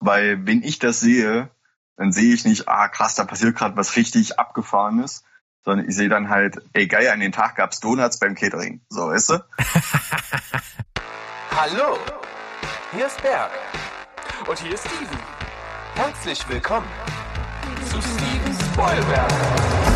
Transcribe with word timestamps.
weil 0.00 0.46
wenn 0.46 0.62
ich 0.62 0.78
das 0.78 1.00
sehe, 1.00 1.50
dann 1.96 2.12
sehe 2.12 2.32
ich 2.32 2.44
nicht, 2.44 2.68
ah 2.68 2.88
krass, 2.88 3.14
da 3.14 3.24
passiert 3.24 3.56
gerade 3.56 3.76
was 3.76 3.96
richtig 3.96 4.38
abgefahrenes, 4.38 5.24
sondern 5.64 5.88
ich 5.88 5.96
sehe 5.96 6.08
dann 6.08 6.28
halt, 6.28 6.56
ey 6.72 6.86
geil, 6.86 7.08
an 7.08 7.20
den 7.20 7.32
Tag 7.32 7.56
gab's 7.56 7.80
Donuts 7.80 8.18
beim 8.18 8.34
Catering. 8.34 8.80
So, 8.88 9.08
weißt 9.08 9.30
du? 9.30 9.34
Hallo, 11.56 11.98
hier 12.94 13.06
ist 13.06 13.20
Berg. 13.20 13.50
Und 14.46 14.58
hier 14.58 14.74
ist 14.74 14.86
Steven. 14.86 15.18
Herzlich 15.94 16.48
willkommen 16.48 16.86
zu 17.84 18.00
Steven 18.00 18.72
Spoilberg. 18.72 19.87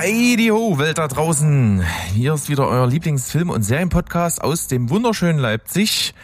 Heidi 0.00 0.50
ho, 0.52 0.78
Welt 0.78 0.98
da 0.98 1.08
draußen. 1.08 1.82
Hier 2.14 2.34
ist 2.34 2.48
wieder 2.48 2.68
euer 2.68 2.86
Lieblingsfilm- 2.86 3.50
und 3.50 3.64
Serienpodcast 3.64 4.40
aus 4.40 4.68
dem 4.68 4.90
wunderschönen 4.90 5.40
Leipzig. 5.40 6.14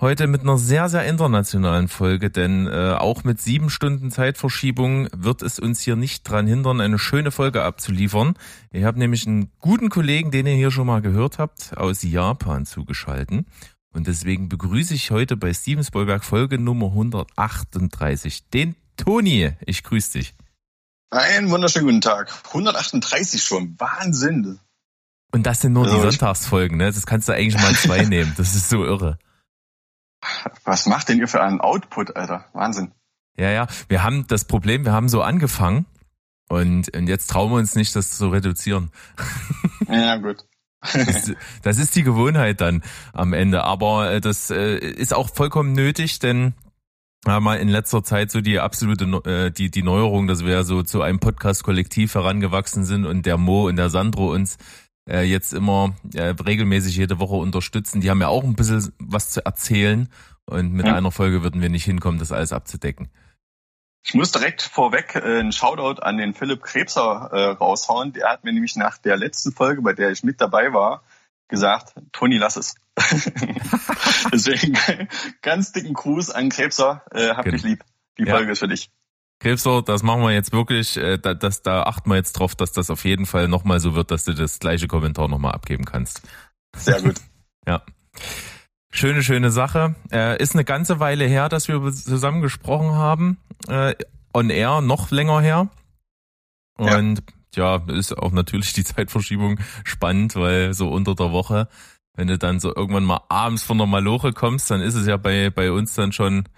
Heute 0.00 0.28
mit 0.28 0.42
einer 0.42 0.56
sehr, 0.56 0.88
sehr 0.88 1.04
internationalen 1.04 1.88
Folge, 1.88 2.30
denn 2.30 2.68
äh, 2.68 2.92
auch 2.92 3.24
mit 3.24 3.40
sieben 3.40 3.70
Stunden 3.70 4.12
Zeitverschiebung 4.12 5.08
wird 5.12 5.42
es 5.42 5.58
uns 5.58 5.80
hier 5.80 5.96
nicht 5.96 6.22
dran 6.22 6.46
hindern, 6.46 6.80
eine 6.80 6.96
schöne 6.96 7.32
Folge 7.32 7.64
abzuliefern. 7.64 8.34
Ich 8.70 8.84
habe 8.84 9.00
nämlich 9.00 9.26
einen 9.26 9.50
guten 9.58 9.88
Kollegen, 9.88 10.30
den 10.30 10.46
ihr 10.46 10.54
hier 10.54 10.70
schon 10.70 10.86
mal 10.86 11.02
gehört 11.02 11.40
habt, 11.40 11.76
aus 11.76 12.04
Japan 12.04 12.66
zugeschalten. 12.66 13.46
Und 13.92 14.06
deswegen 14.06 14.48
begrüße 14.48 14.94
ich 14.94 15.10
heute 15.10 15.36
bei 15.36 15.52
Steven 15.52 15.82
Spielberg 15.82 16.22
Folge 16.22 16.60
Nummer 16.60 16.86
138 16.86 18.48
den 18.50 18.76
Toni. 18.96 19.50
Ich 19.66 19.82
grüße 19.82 20.18
dich. 20.18 20.34
Einen 21.14 21.50
wunderschönen 21.50 21.86
guten 21.86 22.00
Tag. 22.00 22.32
138 22.48 23.42
schon. 23.42 23.76
Wahnsinn. 23.78 24.58
Und 25.32 25.46
das 25.46 25.60
sind 25.60 25.72
nur 25.72 25.84
Also 25.84 25.96
die 25.96 26.02
Sonntagsfolgen, 26.02 26.76
ne? 26.76 26.86
Das 26.86 27.06
kannst 27.06 27.28
du 27.28 27.32
eigentlich 27.32 27.60
mal 27.60 27.74
zwei 27.74 28.02
nehmen. 28.04 28.34
Das 28.36 28.54
ist 28.54 28.68
so 28.68 28.84
irre. 28.84 29.18
Was 30.64 30.86
macht 30.86 31.08
denn 31.08 31.18
ihr 31.18 31.28
für 31.28 31.40
einen 31.40 31.60
Output, 31.60 32.16
Alter? 32.16 32.46
Wahnsinn. 32.52 32.92
Ja, 33.36 33.50
ja. 33.50 33.68
Wir 33.88 34.02
haben 34.02 34.26
das 34.26 34.44
Problem, 34.44 34.84
wir 34.84 34.92
haben 34.92 35.08
so 35.08 35.22
angefangen 35.22 35.86
und, 36.48 36.94
und 36.96 37.06
jetzt 37.06 37.30
trauen 37.30 37.50
wir 37.50 37.56
uns 37.56 37.74
nicht, 37.74 37.94
das 37.94 38.16
zu 38.16 38.28
reduzieren. 38.28 38.90
Ja, 39.86 40.16
gut. 40.16 40.46
Das, 40.80 41.32
das 41.62 41.78
ist 41.78 41.94
die 41.94 42.02
Gewohnheit 42.02 42.62
dann 42.62 42.82
am 43.12 43.34
Ende. 43.34 43.64
Aber 43.64 44.10
äh, 44.10 44.20
das 44.20 44.50
äh, 44.50 44.76
ist 44.78 45.12
auch 45.12 45.28
vollkommen 45.28 45.72
nötig, 45.72 46.20
denn 46.20 46.54
haben 47.32 47.44
mal 47.44 47.56
in 47.58 47.68
letzter 47.68 48.02
Zeit 48.04 48.30
so 48.30 48.40
die 48.40 48.58
absolute 48.60 49.04
äh, 49.24 49.50
die 49.50 49.70
die 49.70 49.82
Neuerung, 49.82 50.26
dass 50.26 50.44
wir 50.44 50.64
so 50.64 50.82
zu 50.82 51.02
einem 51.02 51.20
Podcast-Kollektiv 51.20 52.14
herangewachsen 52.14 52.84
sind 52.84 53.06
und 53.06 53.26
der 53.26 53.38
Mo 53.38 53.66
und 53.68 53.76
der 53.76 53.90
Sandro 53.90 54.32
uns 54.32 54.58
äh, 55.08 55.22
jetzt 55.22 55.52
immer 55.52 55.94
äh, 56.14 56.34
regelmäßig 56.44 56.96
jede 56.96 57.18
Woche 57.18 57.34
unterstützen. 57.36 58.00
Die 58.00 58.10
haben 58.10 58.20
ja 58.20 58.28
auch 58.28 58.44
ein 58.44 58.54
bisschen 58.56 58.92
was 58.98 59.30
zu 59.30 59.44
erzählen 59.44 60.08
und 60.46 60.72
mit 60.72 60.86
Ja. 60.86 60.94
einer 60.94 61.10
Folge 61.12 61.42
würden 61.42 61.60
wir 61.62 61.70
nicht 61.70 61.84
hinkommen, 61.84 62.18
das 62.18 62.32
alles 62.32 62.52
abzudecken. 62.52 63.08
Ich 64.06 64.12
muss 64.14 64.32
direkt 64.32 64.60
vorweg 64.60 65.14
äh, 65.14 65.20
einen 65.40 65.52
Shoutout 65.52 66.02
an 66.02 66.18
den 66.18 66.34
Philipp 66.34 66.62
Krebser 66.62 67.30
äh, 67.32 67.44
raushauen. 67.52 68.12
Der 68.12 68.28
hat 68.28 68.44
mir 68.44 68.52
nämlich 68.52 68.76
nach 68.76 68.98
der 68.98 69.16
letzten 69.16 69.52
Folge, 69.52 69.80
bei 69.80 69.94
der 69.94 70.10
ich 70.10 70.22
mit 70.22 70.40
dabei 70.42 70.74
war, 70.74 71.02
gesagt, 71.54 71.94
Toni, 72.12 72.36
lass 72.38 72.56
es. 72.56 72.74
Deswegen 74.32 74.76
ganz 75.42 75.72
dicken 75.72 75.94
Gruß 75.94 76.30
an 76.30 76.48
Krebser. 76.48 77.02
Äh, 77.12 77.30
hab 77.30 77.44
Genau. 77.44 77.56
dich 77.56 77.64
lieb. 77.64 77.84
Die 78.18 78.24
Ja. 78.24 78.36
Folge 78.36 78.52
ist 78.52 78.58
für 78.60 78.68
dich. 78.68 78.90
Krebser, 79.40 79.82
das 79.82 80.02
machen 80.02 80.22
wir 80.22 80.30
jetzt 80.32 80.52
wirklich, 80.52 80.96
äh, 80.96 81.18
da, 81.18 81.34
das, 81.34 81.62
da 81.62 81.82
achten 81.82 82.08
wir 82.10 82.16
jetzt 82.16 82.34
drauf, 82.34 82.54
dass 82.54 82.72
das 82.72 82.88
auf 82.90 83.04
jeden 83.04 83.26
Fall 83.26 83.48
nochmal 83.48 83.80
so 83.80 83.94
wird, 83.94 84.10
dass 84.10 84.24
du 84.24 84.32
das 84.32 84.58
gleiche 84.58 84.86
Kommentar 84.86 85.28
nochmal 85.28 85.52
abgeben 85.52 85.84
kannst. 85.84 86.22
Sehr 86.76 87.00
gut. 87.02 87.16
Ja. 87.66 87.80
Schöne, 88.90 89.22
schöne 89.22 89.50
Sache. 89.50 89.94
Äh, 90.12 90.40
ist 90.40 90.52
eine 90.54 90.64
ganze 90.64 91.00
Weile 91.00 91.24
her, 91.24 91.48
dass 91.48 91.66
wir 91.66 91.80
zusammen 91.92 92.42
gesprochen 92.42 92.92
haben. 92.92 93.38
Äh, 93.68 93.94
on 94.34 94.50
air, 94.50 94.82
noch 94.82 95.10
länger 95.10 95.40
her. 95.40 95.68
Ja. 96.78 96.98
Und 96.98 97.16
ja, 97.20 97.33
ist 97.56 98.16
auch 98.16 98.32
natürlich 98.32 98.72
die 98.72 98.84
Zeitverschiebung 98.84 99.60
spannend, 99.84 100.36
weil 100.36 100.74
so 100.74 100.88
unter 100.88 101.14
der 101.14 101.32
Woche, 101.32 101.68
wenn 102.14 102.28
du 102.28 102.38
dann 102.38 102.60
so 102.60 102.74
irgendwann 102.74 103.04
mal 103.04 103.22
abends 103.28 103.62
von 103.62 103.78
der 103.78 103.86
Maloche 103.86 104.32
kommst, 104.32 104.70
dann 104.70 104.80
ist 104.80 104.94
es 104.94 105.06
ja 105.06 105.16
bei, 105.16 105.50
bei 105.50 105.70
uns 105.72 105.94
dann 105.94 106.12
schon, 106.12 106.48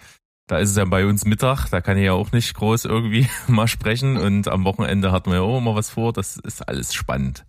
da 0.46 0.58
ist 0.58 0.70
es 0.70 0.76
ja 0.76 0.84
bei 0.84 1.06
uns 1.06 1.24
Mittag, 1.24 1.68
da 1.70 1.80
kann 1.80 1.96
ich 1.96 2.04
ja 2.04 2.12
auch 2.12 2.32
nicht 2.32 2.54
groß 2.54 2.84
irgendwie 2.84 3.28
mal 3.46 3.68
sprechen 3.68 4.16
und 4.16 4.48
am 4.48 4.64
Wochenende 4.64 5.12
hatten 5.12 5.30
wir 5.30 5.38
ja 5.38 5.42
auch 5.42 5.58
immer 5.58 5.74
was 5.74 5.90
vor, 5.90 6.12
das 6.12 6.36
ist 6.36 6.66
alles 6.68 6.94
spannend. 6.94 7.44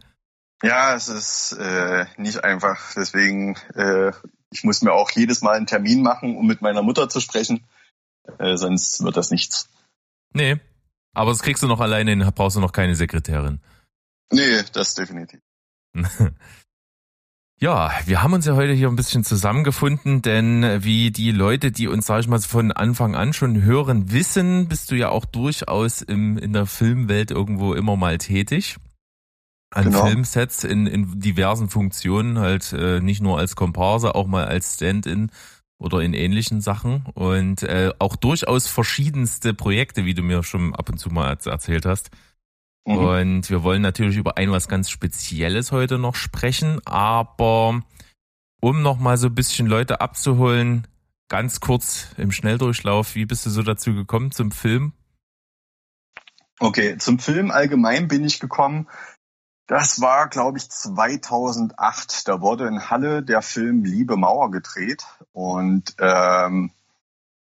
Ja, 0.63 0.95
es 0.95 1.07
ist 1.07 1.51
äh, 1.53 2.05
nicht 2.17 2.43
einfach. 2.43 2.93
Deswegen, 2.95 3.55
äh, 3.75 4.11
ich 4.49 4.63
muss 4.63 4.81
mir 4.81 4.91
auch 4.91 5.11
jedes 5.11 5.41
Mal 5.41 5.55
einen 5.55 5.67
Termin 5.67 6.01
machen, 6.01 6.35
um 6.35 6.47
mit 6.47 6.61
meiner 6.61 6.81
Mutter 6.81 7.09
zu 7.09 7.19
sprechen. 7.19 7.63
Äh, 8.39 8.57
sonst 8.57 9.03
wird 9.03 9.17
das 9.17 9.29
nichts. 9.29 9.69
Nee, 10.33 10.59
aber 11.17 11.31
das 11.31 11.41
kriegst 11.41 11.63
du 11.63 11.67
noch 11.67 11.79
alleine 11.79 12.11
hin, 12.11 12.31
brauchst 12.35 12.55
du 12.55 12.61
noch 12.61 12.71
keine 12.71 12.95
Sekretärin. 12.95 13.59
Nee, 14.31 14.63
das 14.73 14.95
definitiv. 14.95 15.39
Ja, 17.59 17.91
wir 18.05 18.21
haben 18.21 18.33
uns 18.33 18.45
ja 18.45 18.55
heute 18.55 18.73
hier 18.73 18.87
ein 18.87 18.95
bisschen 18.95 19.23
zusammengefunden, 19.23 20.21
denn 20.21 20.83
wie 20.83 21.09
die 21.09 21.31
Leute, 21.31 21.71
die 21.71 21.87
uns, 21.87 22.05
sag 22.05 22.19
ich 22.19 22.27
mal, 22.27 22.39
von 22.39 22.71
Anfang 22.71 23.15
an 23.15 23.33
schon 23.33 23.63
hören, 23.63 24.11
wissen, 24.11 24.67
bist 24.67 24.91
du 24.91 24.95
ja 24.95 25.09
auch 25.09 25.25
durchaus 25.25 26.03
im, 26.03 26.37
in 26.37 26.53
der 26.53 26.67
Filmwelt 26.67 27.31
irgendwo 27.31 27.73
immer 27.73 27.95
mal 27.95 28.19
tätig. 28.19 28.77
An 29.71 29.85
Genau. 29.85 30.05
Filmsets 30.05 30.63
in, 30.65 30.85
in 30.85 31.19
diversen 31.19 31.67
Funktionen, 31.67 32.37
halt 32.37 32.73
äh, 32.73 32.99
nicht 32.99 33.23
nur 33.23 33.39
als 33.39 33.55
Komparse, 33.55 34.13
auch 34.13 34.27
mal 34.27 34.45
als 34.45 34.75
Stand-in 34.75 35.31
oder 35.79 36.01
in 36.01 36.13
ähnlichen 36.13 36.61
Sachen 36.61 37.05
und 37.13 37.63
äh, 37.63 37.93
auch 37.99 38.15
durchaus 38.15 38.67
verschiedenste 38.67 39.53
Projekte, 39.53 40.05
wie 40.05 40.13
du 40.13 40.23
mir 40.23 40.43
schon 40.43 40.73
ab 40.75 40.89
und 40.89 40.97
zu 40.97 41.09
mal 41.09 41.31
erz- 41.33 41.49
erzählt 41.49 41.85
hast. 41.85 42.09
Mhm. 42.85 42.97
Und 42.97 43.49
wir 43.49 43.63
wollen 43.63 43.81
natürlich 43.81 44.17
über 44.17 44.37
ein 44.37 44.51
was 44.51 44.67
ganz 44.67 44.89
Spezielles 44.89 45.71
heute 45.71 45.97
noch 45.97 46.15
sprechen, 46.15 46.79
aber 46.85 47.83
um 48.59 48.81
noch 48.81 48.97
mal 48.97 49.17
so 49.17 49.27
ein 49.27 49.35
bisschen 49.35 49.67
Leute 49.67 50.01
abzuholen, 50.01 50.87
ganz 51.29 51.59
kurz 51.59 52.07
im 52.17 52.31
Schnelldurchlauf, 52.31 53.15
wie 53.15 53.25
bist 53.25 53.45
du 53.45 53.49
so 53.49 53.61
dazu 53.61 53.93
gekommen 53.93 54.31
zum 54.31 54.51
Film? 54.51 54.93
Okay, 56.59 56.97
zum 56.97 57.19
Film 57.19 57.51
allgemein 57.51 58.07
bin 58.07 58.25
ich 58.25 58.39
gekommen. 58.39 58.87
Das 59.67 59.99
war, 59.99 60.29
glaube 60.29 60.57
ich, 60.57 60.69
2008. 60.69 62.27
Da 62.27 62.41
wurde 62.41 62.67
in 62.67 62.89
Halle 62.89 63.21
der 63.21 63.41
Film 63.41 63.83
Liebe 63.83 64.15
Mauer 64.15 64.49
gedreht 64.49 65.05
und 65.33 65.93
ähm, 65.99 66.71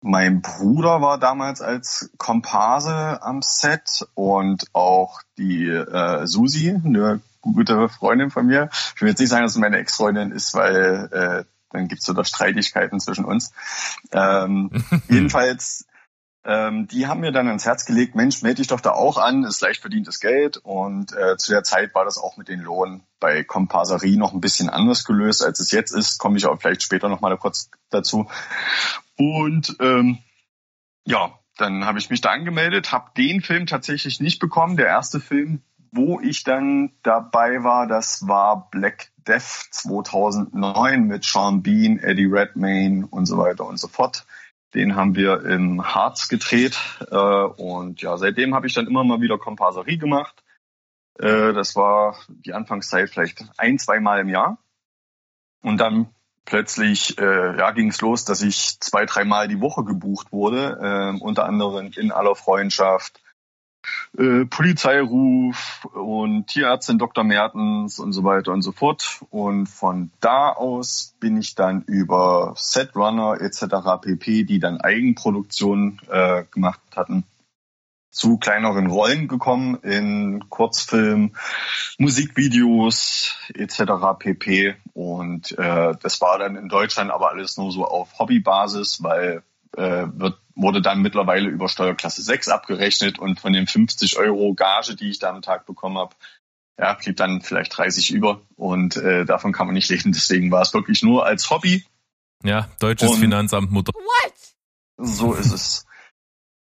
mein 0.03 0.41
Bruder 0.43 1.03
war 1.03 1.19
damals 1.19 1.61
als 1.61 2.11
Komparse 2.17 3.23
am 3.23 3.43
Set 3.43 4.07
und 4.15 4.65
auch 4.73 5.21
die 5.39 5.69
äh, 5.69 6.27
Susi, 6.27 6.71
eine 6.71 7.21
gute 7.43 7.89
Freundin 7.89 8.31
von 8.31 8.47
mir. 8.47 8.71
Ich 8.95 9.01
will 9.03 9.11
jetzt 9.11 9.21
nicht 9.21 9.29
sagen, 9.29 9.45
dass 9.45 9.53
es 9.53 9.59
meine 9.59 9.79
Ex-Freundin 9.79 10.33
ist, 10.33 10.55
weil 10.55 11.09
äh, 11.13 11.45
dann 11.71 11.89
gibt's 11.89 12.07
so 12.07 12.13
da 12.13 12.25
Streitigkeiten 12.25 12.99
zwischen 12.99 13.25
uns. 13.25 13.53
Ähm, 14.13 14.71
jedenfalls 15.09 15.87
ähm, 16.45 16.87
die 16.89 17.07
haben 17.07 17.21
mir 17.21 17.33
dann 17.33 17.49
ans 17.49 17.67
Herz 17.67 17.85
gelegt, 17.85 18.15
Mensch, 18.15 18.43
melde 18.43 18.57
dich 18.57 18.69
doch 18.69 18.81
da 18.81 18.93
auch 18.93 19.19
an, 19.19 19.45
ist 19.45 19.61
leicht 19.61 19.81
verdientes 19.81 20.21
Geld. 20.21 20.57
Und 20.57 21.13
äh, 21.13 21.37
zu 21.37 21.53
der 21.53 21.65
Zeit 21.65 21.95
war 21.95 22.05
das 22.05 22.19
auch 22.19 22.37
mit 22.37 22.49
den 22.49 22.61
Lohnen 22.61 23.03
bei 23.19 23.45
Komparserie 23.45 24.17
noch 24.17 24.33
ein 24.33 24.41
bisschen 24.41 24.71
anders 24.71 25.05
gelöst, 25.05 25.45
als 25.45 25.61
es 25.61 25.71
jetzt 25.71 25.93
ist. 25.93 26.19
Komme 26.19 26.39
ich 26.39 26.47
auch 26.47 26.59
vielleicht 26.59 26.83
später 26.83 27.09
noch 27.09 27.21
mal 27.21 27.37
kurz 27.37 27.71
dazu. 27.91 28.29
Und 29.17 29.77
ähm, 29.81 30.19
ja, 31.05 31.39
dann 31.59 31.85
habe 31.85 31.99
ich 31.99 32.09
mich 32.09 32.23
da 32.23 32.31
angemeldet, 32.31 32.91
habe 32.91 33.11
den 33.17 33.43
Film 33.43 33.67
tatsächlich 33.67 34.21
nicht 34.21 34.39
bekommen. 34.39 34.79
Der 34.79 34.87
erste 34.87 35.21
Film, 35.21 35.63
wo 35.93 36.21
ich 36.21 36.45
dann 36.45 36.93
dabei 37.03 37.63
war, 37.65 37.87
das 37.87 38.27
war 38.27 38.71
Black 38.71 39.11
Death 39.29 39.69
2009 39.71 41.03
mit 41.05 41.25
Sean 41.25 41.63
Bean, 41.63 41.99
Eddie 41.99 42.27
Redmayne 42.27 43.07
und 43.07 43.27
so 43.27 43.37
weiter 43.37 43.67
und 43.67 43.79
so 43.79 43.89
fort. 43.89 44.25
Den 44.75 44.95
haben 44.95 45.17
wir 45.17 45.45
im 45.45 45.83
Harz 45.83 46.29
gedreht 46.29 46.79
äh, 47.11 47.17
und 47.17 48.03
ja, 48.03 48.17
seitdem 48.17 48.55
habe 48.55 48.67
ich 48.67 48.75
dann 48.75 48.87
immer 48.87 49.03
mal 49.03 49.21
wieder 49.21 49.39
Komparserie 49.39 49.99
gemacht. 49.99 50.43
Äh, 51.19 51.53
das 51.53 51.75
war 51.77 52.17
die 52.29 52.53
Anfangszeit 52.53 53.11
vielleicht 53.11 53.45
ein, 53.57 53.79
zwei 53.79 54.01
Mal 54.01 54.21
im 54.21 54.29
Jahr. 54.29 54.59
Und 55.63 55.79
dann 55.79 56.15
plötzlich 56.45 57.19
äh, 57.19 57.59
ja, 57.59 57.71
ging 57.73 57.89
es 57.89 58.01
los, 58.01 58.25
dass 58.25 58.43
ich 58.43 58.81
zwei, 58.81 59.07
dreimal 59.07 59.49
die 59.49 59.61
Woche 59.61 59.85
gebucht 59.85 60.33
wurde, 60.33 60.79
äh, 60.81 61.23
unter 61.23 61.45
anderem 61.47 61.91
in 61.97 62.13
aller 62.13 62.35
Freundschaft, 62.35 63.21
äh, 64.19 64.45
Polizeiruf 64.45 65.87
und 65.93 66.49
Tierärztin 66.49 66.99
Dr. 66.99 67.25
Mertens 67.25 67.99
und 67.99 68.13
so 68.13 68.25
weiter 68.25 68.53
und 68.53 68.63
so 68.63 68.73
fort. 68.73 69.21
Und 69.31 69.67
von 69.67 70.11
da 70.21 70.51
aus 70.51 71.15
bin 71.21 71.37
ich 71.37 71.55
dann 71.55 71.83
über 71.83 72.55
Setrunner 72.57 73.41
etc. 73.41 74.01
pp, 74.01 74.45
die 74.45 74.59
dann 74.59 74.81
Eigenproduktion 74.81 76.01
äh, 76.11 76.45
gemacht 76.51 76.81
hatten, 76.97 77.25
zu 78.11 78.39
kleineren 78.39 78.89
Rollen 78.89 79.29
gekommen 79.29 79.77
in 79.83 80.49
Kurzfilm, 80.49 81.35
Musikvideos 81.99 83.37
etc. 83.55 83.83
pp. 84.19 84.75
Und 84.93 85.57
äh, 85.59 85.95
das 86.03 86.21
war 86.21 86.39
dann 86.39 86.57
in 86.57 86.69
Deutschland 86.69 87.11
aber 87.11 87.31
alles 87.31 87.57
nur 87.57 87.71
so 87.71 87.85
auf 87.85 88.19
Hobbybasis, 88.19 89.03
weil 89.03 89.43
äh, 89.77 90.07
wird, 90.13 90.39
wurde 90.61 90.83
dann 90.83 91.03
mittlerweile 91.03 91.49
über 91.49 91.69
Steuerklasse 91.69 92.23
6 92.23 92.49
abgerechnet 92.49 93.19
und 93.19 93.41
von 93.41 93.53
den 93.53 93.67
50 93.67 94.19
Euro 94.19 94.55
Gage, 94.55 94.95
die 94.97 95.11
ich 95.11 95.19
da 95.19 95.31
am 95.31 95.43
Tag 95.43 95.67
bekommen 95.67 95.99
habe, 95.99 96.15
ja, 96.79 96.95
blieb 96.95 97.17
dann 97.17 97.43
vielleicht 97.43 97.77
30 97.77 98.11
über 98.11 98.43
und 98.57 98.97
äh, 98.97 99.25
davon 99.25 99.53
kann 99.53 99.67
man 99.67 99.75
nicht 99.75 99.91
leben. 99.91 100.13
Deswegen 100.13 100.51
war 100.51 100.63
es 100.63 100.73
wirklich 100.73 101.03
nur 101.03 101.27
als 101.27 101.51
Hobby. 101.51 101.85
Ja, 102.43 102.69
deutsches 102.79 103.11
und 103.11 103.19
Finanzamt 103.19 103.71
Mutter. 103.71 103.93
What? 103.93 104.35
So 104.97 105.35
ist 105.35 105.53
es. 105.53 105.87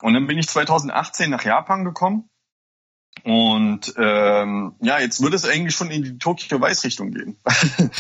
Und 0.03 0.15
dann 0.15 0.27
bin 0.27 0.39
ich 0.39 0.49
2018 0.49 1.31
nach 1.31 1.45
Japan 1.45 1.85
gekommen. 1.85 2.29
Und 3.25 3.95
ähm, 3.97 4.75
ja, 4.81 4.99
jetzt 4.99 5.23
würde 5.23 5.37
es 5.37 5.45
eigentlich 5.45 5.77
schon 5.77 5.91
in 5.91 6.03
die 6.03 6.19
Tokyo 6.19 6.61
Weiß 6.61 6.83
Richtung 6.85 7.13
gehen. 7.13 7.37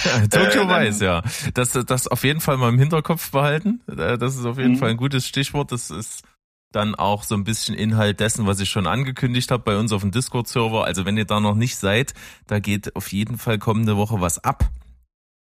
Ja, 0.05 0.27
Tokyo 0.31 0.63
äh, 0.63 0.69
Weiß, 0.69 1.01
ja. 1.01 1.23
Das, 1.55 1.73
das 1.73 2.09
auf 2.09 2.25
jeden 2.25 2.41
Fall 2.41 2.57
mal 2.57 2.69
im 2.69 2.79
Hinterkopf 2.79 3.31
behalten. 3.31 3.81
Äh, 3.89 4.19
das 4.19 4.37
ist 4.37 4.45
auf 4.45 4.59
jeden 4.59 4.73
mhm. 4.73 4.79
Fall 4.79 4.91
ein 4.91 4.97
gutes 4.97 5.27
Stichwort. 5.27 5.71
Das 5.71 5.91
ist 5.91 6.25
dann 6.73 6.95
auch 6.95 7.23
so 7.23 7.35
ein 7.35 7.45
bisschen 7.45 7.75
Inhalt 7.75 8.19
dessen, 8.19 8.47
was 8.47 8.59
ich 8.59 8.71
schon 8.71 8.87
angekündigt 8.87 9.51
habe 9.51 9.63
bei 9.63 9.77
uns 9.77 9.93
auf 9.93 10.01
dem 10.01 10.11
Discord-Server. 10.11 10.85
Also 10.85 11.05
wenn 11.05 11.17
ihr 11.17 11.27
da 11.27 11.39
noch 11.39 11.55
nicht 11.55 11.77
seid, 11.77 12.15
da 12.47 12.59
geht 12.59 12.97
auf 12.97 13.13
jeden 13.13 13.39
Fall 13.39 13.59
kommende 13.59 13.97
Woche 13.97 14.21
was 14.21 14.43
ab. 14.43 14.71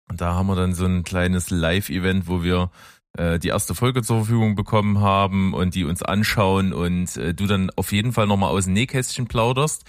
Und 0.09 0.23
da 0.23 0.35
haben 0.35 0.47
wir 0.47 0.57
dann 0.57 0.75
so 0.75 0.87
ein 0.87 1.03
kleines 1.03 1.51
Live-Event, 1.51 2.27
wo 2.27 2.43
wir 2.43 2.71
äh, 3.17 3.39
die 3.39 3.49
erste 3.49 3.75
Folge 3.75 4.03
zur 4.03 4.19
Verfügung 4.19 4.55
bekommen 4.55 5.01
haben 5.01 5.55
und 5.55 5.75
die 5.75 5.85
uns 5.85 6.03
anschauen 6.03 6.73
und 6.73 7.17
äh, 7.17 7.35
du 7.35 7.47
dann 7.47 7.71
auf 7.77 7.93
jeden 7.93 8.13
Fall 8.13 8.27
nochmal 8.27 8.51
aus 8.51 8.65
dem 8.65 8.75
Nähkästchen 8.75 9.27
plauderst. 9.27 9.85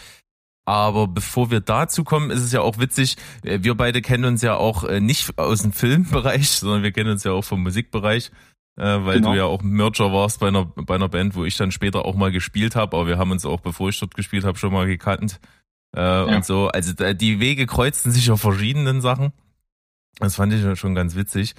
Aber 0.66 1.08
bevor 1.08 1.50
wir 1.50 1.62
dazu 1.62 2.04
kommen, 2.04 2.30
ist 2.30 2.44
es 2.44 2.52
ja 2.52 2.62
auch 2.62 2.78
witzig, 2.78 3.18
äh, 3.44 3.60
wir 3.62 3.76
beide 3.76 4.02
kennen 4.02 4.26
uns 4.26 4.42
ja 4.42 4.56
auch 4.56 4.84
äh, 4.84 5.00
nicht 5.00 5.38
aus 5.38 5.64
dem 5.64 5.74
Filmbereich, 5.74 6.50
sondern 6.50 6.84
wir 6.84 6.92
kennen 6.92 7.12
uns 7.12 7.24
ja 7.24 7.32
auch 7.32 7.44
vom 7.44 7.64
Musikbereich, 7.64 8.32
äh, 8.78 8.84
weil 8.84 9.18
genau. 9.18 9.32
du 9.32 9.38
ja 9.38 9.46
auch 9.46 9.62
Merger 9.64 10.14
warst 10.14 10.40
bei 10.40 10.48
einer, 10.48 10.66
bei 10.66 10.96
einer 10.96 11.10
Band, 11.10 11.36
wo 11.36 11.44
ich 11.44 11.58
dann 11.58 11.72
später 11.72 12.06
auch 12.06 12.16
mal 12.16 12.32
gespielt 12.32 12.76
habe, 12.76 12.96
aber 12.96 13.08
wir 13.08 13.18
haben 13.18 13.32
uns 13.32 13.46
auch, 13.46 13.62
bevor 13.62 13.90
ich 13.90 14.00
dort 14.00 14.16
gespielt 14.16 14.44
habe, 14.44 14.58
schon 14.58 14.72
mal 14.72 14.86
gekannt 14.86 15.40
äh, 15.96 16.02
ja. 16.02 16.24
und 16.24 16.46
so. 16.46 16.68
Also 16.68 16.94
die 16.94 17.40
Wege 17.40 17.66
kreuzten 17.66 18.12
sich 18.12 18.30
auf 18.32 18.42
verschiedenen 18.42 19.02
Sachen. 19.02 19.34
Das 20.20 20.36
fand 20.36 20.54
ich 20.54 20.80
schon 20.80 20.96
ganz 20.96 21.16
witzig. 21.16 21.56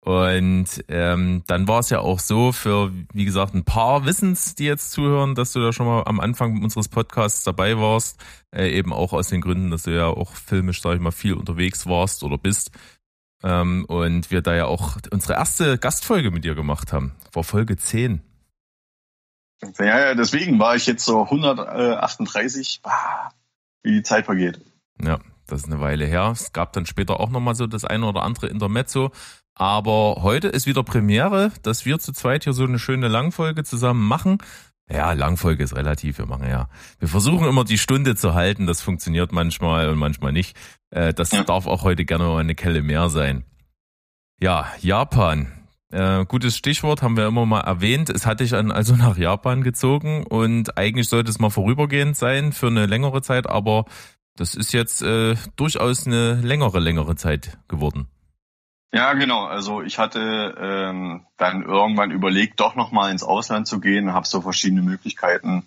Und 0.00 0.66
ähm, 0.88 1.42
dann 1.46 1.68
war 1.68 1.80
es 1.80 1.90
ja 1.90 2.00
auch 2.00 2.20
so 2.20 2.52
für, 2.52 2.92
wie 3.12 3.24
gesagt, 3.24 3.54
ein 3.54 3.64
paar 3.64 4.06
Wissens, 4.06 4.54
die 4.54 4.64
jetzt 4.64 4.92
zuhören, 4.92 5.34
dass 5.34 5.52
du 5.52 5.60
da 5.60 5.72
schon 5.72 5.86
mal 5.86 6.04
am 6.06 6.20
Anfang 6.20 6.62
unseres 6.62 6.88
Podcasts 6.88 7.42
dabei 7.44 7.78
warst. 7.78 8.18
Äh, 8.54 8.70
eben 8.70 8.92
auch 8.92 9.12
aus 9.12 9.28
den 9.28 9.40
Gründen, 9.40 9.70
dass 9.70 9.82
du 9.82 9.94
ja 9.94 10.06
auch 10.06 10.32
filmisch, 10.34 10.80
sag 10.80 10.94
ich 10.94 11.00
mal, 11.00 11.10
viel 11.10 11.34
unterwegs 11.34 11.86
warst 11.86 12.22
oder 12.22 12.38
bist. 12.38 12.70
Ähm, 13.42 13.84
und 13.86 14.30
wir 14.30 14.40
da 14.40 14.54
ja 14.54 14.66
auch 14.66 14.96
unsere 15.10 15.34
erste 15.34 15.78
Gastfolge 15.78 16.30
mit 16.30 16.44
dir 16.44 16.54
gemacht 16.54 16.92
haben. 16.92 17.14
War 17.32 17.44
Folge 17.44 17.76
10. 17.76 18.22
Ja, 19.78 19.98
ja, 19.98 20.14
deswegen 20.14 20.58
war 20.58 20.76
ich 20.76 20.86
jetzt 20.86 21.04
so 21.04 21.24
138, 21.24 22.80
ah, 22.84 23.30
wie 23.82 23.92
die 23.92 24.02
Zeit 24.02 24.26
vergeht. 24.26 24.60
Ja, 25.02 25.18
das 25.46 25.62
ist 25.62 25.66
eine 25.66 25.80
Weile 25.80 26.06
her. 26.06 26.30
Es 26.32 26.52
gab 26.52 26.72
dann 26.72 26.86
später 26.86 27.18
auch 27.18 27.30
nochmal 27.30 27.54
so 27.54 27.66
das 27.66 27.84
eine 27.84 28.06
oder 28.06 28.22
andere 28.22 28.48
Intermezzo. 28.48 29.10
Aber 29.58 30.18
heute 30.22 30.46
ist 30.46 30.66
wieder 30.66 30.84
Premiere, 30.84 31.50
dass 31.62 31.84
wir 31.84 31.98
zu 31.98 32.12
zweit 32.12 32.44
hier 32.44 32.52
so 32.52 32.62
eine 32.62 32.78
schöne 32.78 33.08
Langfolge 33.08 33.64
zusammen 33.64 34.06
machen. 34.06 34.38
Ja, 34.88 35.12
Langfolge 35.12 35.64
ist 35.64 35.74
relativ. 35.74 36.18
Wir 36.18 36.26
machen 36.26 36.48
ja, 36.48 36.68
wir 37.00 37.08
versuchen 37.08 37.46
immer 37.46 37.64
die 37.64 37.76
Stunde 37.76 38.14
zu 38.14 38.34
halten. 38.34 38.68
Das 38.68 38.80
funktioniert 38.80 39.32
manchmal 39.32 39.88
und 39.88 39.98
manchmal 39.98 40.32
nicht. 40.32 40.56
Äh, 40.90 41.12
das 41.12 41.32
ja. 41.32 41.42
darf 41.42 41.66
auch 41.66 41.82
heute 41.82 42.04
gerne 42.04 42.24
mal 42.24 42.38
eine 42.38 42.54
Kelle 42.54 42.82
mehr 42.82 43.08
sein. 43.10 43.44
Ja, 44.40 44.68
Japan. 44.80 45.52
Äh, 45.90 46.24
gutes 46.26 46.56
Stichwort, 46.56 47.02
haben 47.02 47.16
wir 47.16 47.26
immer 47.26 47.44
mal 47.44 47.62
erwähnt. 47.62 48.10
Es 48.10 48.26
hatte 48.26 48.44
ich 48.44 48.54
also 48.54 48.94
nach 48.94 49.18
Japan 49.18 49.64
gezogen 49.64 50.24
und 50.24 50.78
eigentlich 50.78 51.08
sollte 51.08 51.30
es 51.30 51.40
mal 51.40 51.50
vorübergehend 51.50 52.16
sein 52.16 52.52
für 52.52 52.68
eine 52.68 52.86
längere 52.86 53.22
Zeit, 53.22 53.48
aber 53.48 53.86
das 54.36 54.54
ist 54.54 54.72
jetzt 54.72 55.02
äh, 55.02 55.34
durchaus 55.56 56.06
eine 56.06 56.34
längere, 56.34 56.78
längere 56.78 57.16
Zeit 57.16 57.58
geworden. 57.66 58.06
Ja, 58.92 59.12
genau. 59.12 59.44
Also 59.44 59.82
ich 59.82 59.98
hatte 59.98 60.54
ähm, 60.58 61.26
dann 61.36 61.62
irgendwann 61.62 62.10
überlegt, 62.10 62.58
doch 62.60 62.74
nochmal 62.74 63.10
ins 63.10 63.22
Ausland 63.22 63.66
zu 63.66 63.80
gehen, 63.80 64.14
habe 64.14 64.26
so 64.26 64.40
verschiedene 64.40 64.80
Möglichkeiten 64.80 65.66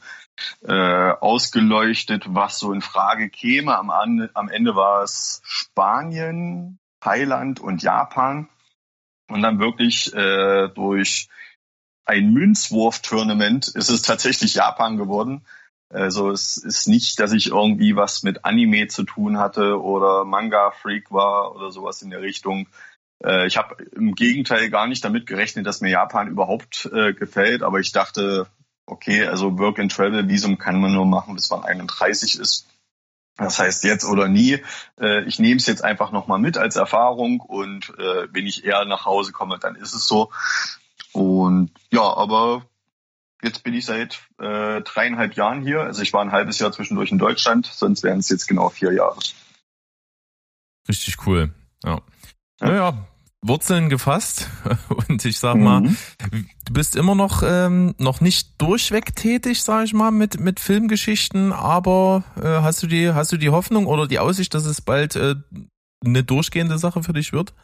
äh, 0.64 1.12
ausgeleuchtet, 1.12 2.34
was 2.34 2.58
so 2.58 2.74
in 2.74 2.82
Frage 2.82 3.30
käme. 3.30 3.78
Am, 3.78 3.92
am 3.92 4.50
Ende 4.50 4.76
war 4.76 5.04
es 5.04 5.42
Spanien, 5.44 6.80
Thailand 7.00 7.60
und 7.60 7.84
Japan. 7.84 8.50
Und 9.28 9.44
dann 9.44 9.60
wirklich 9.60 10.14
äh, 10.16 10.70
durch 10.70 11.30
ein 12.06 12.34
Münzwurf-Tournament 12.34 13.68
ist 13.68 13.90
es 13.90 14.02
tatsächlich 14.02 14.56
Japan 14.56 14.98
geworden. 14.98 15.46
Also 15.90 16.32
es 16.32 16.58
ist 16.58 16.88
nicht, 16.88 17.20
dass 17.20 17.34
ich 17.34 17.48
irgendwie 17.48 17.96
was 17.96 18.24
mit 18.24 18.46
Anime 18.46 18.88
zu 18.88 19.04
tun 19.04 19.38
hatte 19.38 19.82
oder 19.82 20.26
Manga-Freak 20.26 21.12
war 21.12 21.54
oder 21.56 21.72
sowas 21.72 22.02
in 22.02 22.10
der 22.10 22.22
Richtung. 22.22 22.68
Äh, 23.24 23.48
ich 23.48 23.58
habe 23.58 23.84
im 23.84 24.16
Gegenteil 24.16 24.70
gar 24.70 24.88
nicht 24.88 25.04
damit 25.04 25.28
gerechnet, 25.28 25.66
dass 25.66 25.82
mir 25.82 25.90
Japan 25.90 26.28
überhaupt 26.28 26.90
äh, 26.94 27.14
gefällt, 27.14 27.64
aber 27.64 27.80
ich 27.80 27.92
dachte, 27.92 28.48
okay, 28.86 29.26
also 29.26 29.58
Work 29.58 29.80
and 29.80 29.92
Travel 29.92 30.28
Visum 30.28 30.58
kann 30.58 30.80
man 30.80 30.94
nur 30.94 31.06
machen, 31.06 31.36
bis 31.36 31.50
man 31.50 31.64
31 31.64 32.40
ist. 32.40 32.68
Das 33.38 33.58
heißt 33.60 33.84
jetzt 33.86 34.06
oder 34.06 34.28
nie. 34.28 34.62
Äh, 35.00 35.24
ich 35.24 35.40
nehme 35.40 35.58
es 35.58 35.66
jetzt 35.66 35.84
einfach 35.84 36.12
nochmal 36.12 36.40
mit 36.40 36.58
als 36.58 36.76
Erfahrung 36.76 37.40
und 37.40 37.90
äh, 37.98 38.28
wenn 38.32 38.46
ich 38.46 38.66
eher 38.66 38.86
nach 38.86 39.06
Hause 39.06 39.32
komme, 39.32 39.58
dann 39.58 39.76
ist 39.76 39.94
es 39.94 40.08
so. 40.08 40.32
Und 41.14 41.72
ja, 41.92 42.02
aber 42.02 42.66
jetzt 43.42 43.64
bin 43.64 43.74
ich 43.74 43.86
seit 43.86 44.20
äh, 44.38 44.82
dreieinhalb 44.82 45.34
Jahren 45.34 45.62
hier. 45.62 45.82
Also 45.82 46.02
ich 46.02 46.14
war 46.14 46.22
ein 46.22 46.32
halbes 46.32 46.60
Jahr 46.60 46.72
zwischendurch 46.72 47.12
in 47.12 47.18
Deutschland, 47.18 47.66
sonst 47.66 48.04
wären 48.04 48.20
es 48.20 48.30
jetzt 48.30 48.48
genau 48.48 48.70
vier 48.70 48.94
Jahre. 48.94 49.18
Richtig 50.88 51.26
cool. 51.26 51.54
Ja. 51.84 52.02
Naja, 52.60 53.08
Wurzeln 53.44 53.90
gefasst 53.90 54.50
und 55.08 55.26
ich 55.26 55.40
sag 55.40 55.56
mal, 55.58 55.82
mhm. 55.82 55.98
du 56.66 56.74
bist 56.74 56.96
immer 56.96 57.16
noch 57.16 57.42
ähm, 57.44 57.96
noch 57.98 58.22
nicht 58.22 58.62
durchweg 58.62 59.16
tätig, 59.16 59.64
sag 59.64 59.86
ich 59.86 59.94
mal, 59.94 60.12
mit 60.12 60.40
mit 60.40 60.60
Filmgeschichten, 60.60 61.52
aber 61.52 62.24
äh, 62.38 62.62
hast 62.62 62.84
du 62.84 62.88
die 62.88 63.14
hast 63.14 63.32
du 63.32 63.38
die 63.38 63.50
Hoffnung 63.50 63.88
oder 63.88 64.08
die 64.08 64.20
Aussicht, 64.20 64.54
dass 64.54 64.66
es 64.66 64.82
bald 64.82 65.16
äh, 65.16 65.36
eine 66.06 66.24
durchgehende 66.24 66.78
Sache 66.78 67.02
für 67.02 67.14
dich 67.14 67.34
wird? 67.34 67.56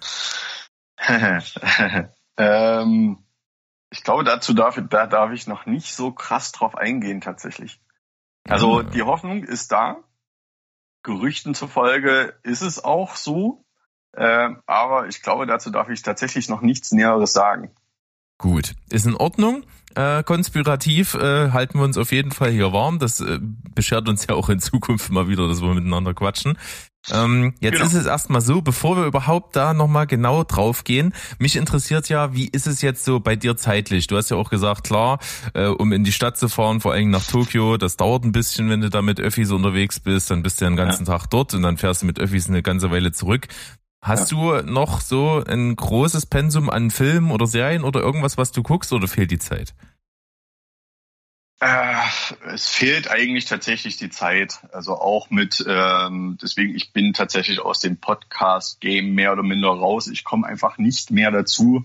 ähm, 2.38 3.24
ich 3.91 4.03
glaube, 4.03 4.24
dazu 4.24 4.53
darf 4.53 4.81
da 4.89 5.05
darf 5.05 5.31
ich 5.31 5.46
noch 5.46 5.67
nicht 5.67 5.93
so 5.93 6.12
krass 6.12 6.51
drauf 6.51 6.75
eingehen 6.75 7.22
tatsächlich. 7.22 7.79
Also 8.48 8.81
ja. 8.81 8.89
die 8.89 9.03
Hoffnung 9.03 9.43
ist 9.43 9.72
da. 9.72 9.98
Gerüchten 11.03 11.53
zufolge 11.53 12.38
ist 12.43 12.62
es 12.62 12.84
auch 12.84 13.15
so. 13.15 13.63
Äh, 14.17 14.50
aber 14.65 15.07
ich 15.07 15.21
glaube, 15.21 15.45
dazu 15.45 15.69
darf 15.69 15.89
ich 15.89 16.01
tatsächlich 16.01 16.50
noch 16.50 16.62
nichts 16.62 16.91
Näheres 16.91 17.33
sagen. 17.33 17.71
Gut, 18.39 18.74
ist 18.89 19.05
in 19.05 19.15
Ordnung. 19.15 19.63
Äh, 19.95 20.24
konspirativ 20.24 21.15
äh, 21.15 21.51
halten 21.51 21.79
wir 21.79 21.86
uns 21.86 21.97
auf 21.97 22.12
jeden 22.12 22.31
Fall 22.31 22.51
hier 22.51 22.71
warm. 22.71 23.00
Das 23.00 23.19
äh, 23.19 23.39
beschert 23.74 24.07
uns 24.09 24.27
ja 24.27 24.36
auch 24.36 24.50
in 24.50 24.59
Zukunft 24.59 25.09
mal 25.12 25.27
wieder, 25.27 25.47
dass 25.47 25.62
wir 25.62 25.74
miteinander 25.74 26.13
quatschen. 26.13 26.57
Ähm, 27.09 27.53
jetzt 27.62 27.75
genau. 27.75 27.86
ist 27.86 27.93
es 27.93 28.05
erstmal 28.05 28.41
so, 28.41 28.62
bevor 28.62 28.97
wir 28.97 29.05
überhaupt 29.05 29.55
da 29.55 29.74
nochmal 29.74 30.07
genau 30.07 30.43
drauf 30.43 30.83
gehen, 30.83 31.13
mich 31.39 31.55
interessiert 31.55 32.09
ja, 32.09 32.33
wie 32.33 32.47
ist 32.47 32.67
es 32.67 32.81
jetzt 32.81 33.05
so 33.05 33.19
bei 33.19 33.36
dir 33.36 33.55
zeitlich? 33.55 34.07
Du 34.07 34.17
hast 34.17 34.29
ja 34.29 34.38
auch 34.38 34.50
gesagt, 34.50 34.83
klar, 34.83 35.19
äh, 35.53 35.67
um 35.67 35.93
in 35.93 36.03
die 36.03 36.12
Stadt 36.12 36.38
zu 36.38 36.50
fahren, 36.50 36.81
vor 36.81 36.93
allem 36.93 37.09
nach 37.09 37.25
Tokio, 37.25 37.77
das 37.77 37.97
dauert 37.97 38.25
ein 38.25 38.33
bisschen, 38.33 38.69
wenn 38.69 38.81
du 38.81 38.89
da 38.89 39.01
mit 39.01 39.19
Öffis 39.19 39.51
unterwegs 39.51 40.00
bist, 40.00 40.29
dann 40.31 40.43
bist 40.43 40.59
du 40.59 40.65
ja 40.65 40.71
den 40.71 40.77
ganzen 40.77 41.05
ja. 41.05 41.17
Tag 41.17 41.27
dort 41.27 41.53
und 41.53 41.62
dann 41.62 41.77
fährst 41.77 42.01
du 42.01 42.05
mit 42.05 42.19
Öffis 42.19 42.50
eine 42.50 42.62
ganze 42.62 42.91
Weile 42.91 43.13
zurück. 43.13 43.47
Hast 44.07 44.31
ja. 44.31 44.61
du 44.61 44.71
noch 44.71 45.01
so 45.01 45.43
ein 45.45 45.75
großes 45.75 46.27
Pensum 46.27 46.69
an 46.69 46.91
Filmen 46.91 47.31
oder 47.31 47.45
Serien 47.45 47.83
oder 47.83 47.99
irgendwas, 47.99 48.37
was 48.37 48.51
du 48.51 48.63
guckst 48.63 48.93
oder 48.93 49.07
fehlt 49.07 49.31
die 49.31 49.39
Zeit? 49.39 49.73
Äh, 51.59 52.03
es 52.45 52.69
fehlt 52.69 53.09
eigentlich 53.09 53.45
tatsächlich 53.45 53.97
die 53.97 54.09
Zeit. 54.09 54.59
Also 54.71 54.93
auch 54.95 55.29
mit, 55.29 55.65
ähm, 55.67 56.37
deswegen, 56.41 56.75
ich 56.75 56.93
bin 56.93 57.13
tatsächlich 57.13 57.59
aus 57.59 57.79
dem 57.79 57.97
Podcast-Game 57.97 59.13
mehr 59.13 59.33
oder 59.33 59.43
minder 59.43 59.69
raus. 59.69 60.07
Ich 60.07 60.23
komme 60.23 60.47
einfach 60.47 60.77
nicht 60.77 61.11
mehr 61.11 61.31
dazu, 61.31 61.83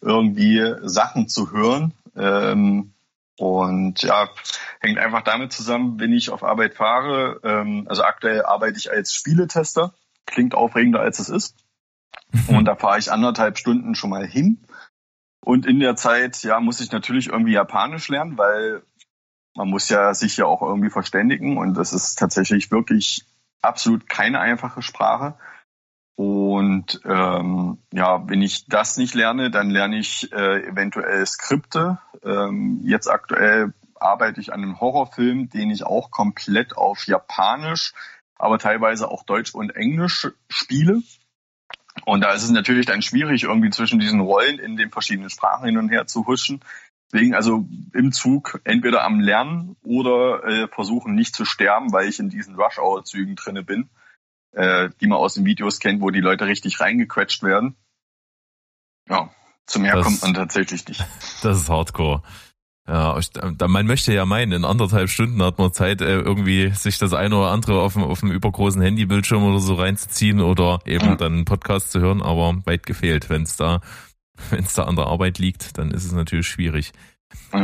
irgendwie 0.00 0.62
Sachen 0.82 1.28
zu 1.28 1.50
hören. 1.50 1.94
Ähm, 2.14 2.92
und 3.38 4.02
ja, 4.02 4.30
hängt 4.80 4.98
einfach 4.98 5.22
damit 5.22 5.52
zusammen, 5.52 5.98
wenn 5.98 6.12
ich 6.12 6.30
auf 6.30 6.44
Arbeit 6.44 6.74
fahre. 6.74 7.40
Ähm, 7.42 7.86
also 7.88 8.02
aktuell 8.02 8.44
arbeite 8.44 8.78
ich 8.78 8.90
als 8.90 9.12
Spieletester. 9.14 9.94
Klingt 10.26 10.54
aufregender, 10.54 11.00
als 11.00 11.18
es 11.18 11.28
ist. 11.28 11.56
Und 12.48 12.64
da 12.64 12.76
fahre 12.76 12.98
ich 12.98 13.10
anderthalb 13.10 13.58
Stunden 13.58 13.94
schon 13.94 14.10
mal 14.10 14.26
hin. 14.26 14.66
Und 15.40 15.64
in 15.64 15.80
der 15.80 15.96
Zeit, 15.96 16.42
ja, 16.42 16.60
muss 16.60 16.80
ich 16.80 16.90
natürlich 16.90 17.28
irgendwie 17.28 17.52
Japanisch 17.52 18.08
lernen, 18.08 18.36
weil 18.36 18.82
man 19.54 19.68
muss 19.68 19.88
ja 19.88 20.12
sich 20.12 20.36
ja 20.36 20.46
auch 20.46 20.62
irgendwie 20.62 20.90
verständigen. 20.90 21.56
Und 21.56 21.74
das 21.74 21.92
ist 21.92 22.18
tatsächlich 22.18 22.70
wirklich 22.70 23.24
absolut 23.62 24.08
keine 24.08 24.40
einfache 24.40 24.82
Sprache. 24.82 25.36
Und 26.16 27.00
ähm, 27.04 27.78
ja, 27.92 28.26
wenn 28.28 28.42
ich 28.42 28.66
das 28.66 28.96
nicht 28.96 29.14
lerne, 29.14 29.50
dann 29.50 29.70
lerne 29.70 29.98
ich 29.98 30.32
äh, 30.32 30.66
eventuell 30.66 31.24
Skripte. 31.26 31.98
Ähm, 32.24 32.80
jetzt 32.82 33.08
aktuell 33.08 33.74
arbeite 33.94 34.40
ich 34.40 34.52
an 34.52 34.62
einem 34.62 34.80
Horrorfilm, 34.80 35.50
den 35.50 35.70
ich 35.70 35.84
auch 35.84 36.10
komplett 36.10 36.76
auf 36.76 37.06
Japanisch, 37.06 37.92
aber 38.38 38.58
teilweise 38.58 39.10
auch 39.10 39.24
Deutsch 39.24 39.54
und 39.54 39.74
Englisch 39.74 40.28
spiele. 40.48 41.02
Und 42.04 42.20
da 42.20 42.32
ist 42.32 42.42
es 42.42 42.50
natürlich 42.50 42.86
dann 42.86 43.02
schwierig, 43.02 43.44
irgendwie 43.44 43.70
zwischen 43.70 43.98
diesen 43.98 44.20
Rollen 44.20 44.58
in 44.58 44.76
den 44.76 44.90
verschiedenen 44.90 45.30
Sprachen 45.30 45.66
hin 45.66 45.78
und 45.78 45.88
her 45.88 46.06
zu 46.06 46.26
huschen. 46.26 46.60
Deswegen 47.10 47.34
also 47.34 47.66
im 47.94 48.12
Zug 48.12 48.60
entweder 48.64 49.04
am 49.04 49.20
Lernen 49.20 49.76
oder 49.82 50.44
äh, 50.44 50.68
versuchen 50.68 51.14
nicht 51.14 51.34
zu 51.34 51.44
sterben, 51.44 51.92
weil 51.92 52.08
ich 52.08 52.18
in 52.18 52.28
diesen 52.28 52.56
Rush-Hour-Zügen 52.56 53.36
drinne 53.36 53.62
bin 53.62 53.88
äh, 54.56 54.90
die 55.00 55.06
man 55.06 55.18
aus 55.18 55.34
den 55.34 55.44
Videos 55.44 55.78
kennt, 55.78 56.00
wo 56.00 56.10
die 56.10 56.20
Leute 56.20 56.46
richtig 56.46 56.80
reingequetscht 56.80 57.42
werden. 57.42 57.76
Ja, 59.08 59.30
zu 59.66 59.78
mehr 59.78 59.94
das, 59.96 60.04
kommt 60.04 60.22
man 60.22 60.34
tatsächlich 60.34 60.86
nicht. 60.88 61.04
Das 61.42 61.58
ist 61.58 61.68
Hardcore. 61.68 62.22
Ja, 62.88 63.18
man 63.66 63.86
möchte 63.86 64.12
ja 64.12 64.24
meinen, 64.26 64.52
in 64.52 64.64
anderthalb 64.64 65.10
Stunden 65.10 65.42
hat 65.42 65.58
man 65.58 65.72
Zeit, 65.72 66.00
äh, 66.00 66.20
irgendwie 66.20 66.70
sich 66.70 66.98
das 66.98 67.14
eine 67.14 67.36
oder 67.36 67.50
andere 67.50 67.80
auf 67.80 67.94
dem, 67.94 68.04
auf 68.04 68.20
dem 68.20 68.30
übergroßen 68.30 68.80
Handybildschirm 68.80 69.42
oder 69.42 69.58
so 69.58 69.74
reinzuziehen 69.74 70.40
oder 70.40 70.78
eben 70.84 71.10
mhm. 71.10 71.16
dann 71.16 71.32
einen 71.32 71.44
Podcast 71.44 71.90
zu 71.90 72.00
hören, 72.00 72.22
aber 72.22 72.54
weit 72.64 72.86
gefehlt. 72.86 73.28
Wenn 73.28 73.42
es 73.42 73.56
da, 73.56 73.80
wenn 74.50 74.64
es 74.64 74.74
da 74.74 74.84
an 74.84 74.94
der 74.94 75.06
Arbeit 75.06 75.38
liegt, 75.38 75.78
dann 75.78 75.90
ist 75.90 76.04
es 76.04 76.12
natürlich 76.12 76.46
schwierig. 76.46 76.92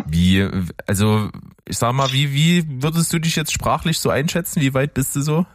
Wie, 0.07 0.49
also 0.87 1.31
ich 1.67 1.79
sag 1.79 1.93
mal, 1.93 2.13
wie, 2.13 2.33
wie 2.33 2.83
würdest 2.83 3.13
du 3.13 3.21
dich 3.21 3.37
jetzt 3.37 3.53
sprachlich 3.53 3.99
so 3.99 4.11
einschätzen? 4.11 4.61
Wie 4.61 4.75
weit 4.75 4.93
bist 4.93 5.15
du 5.15 5.21
so? 5.21 5.47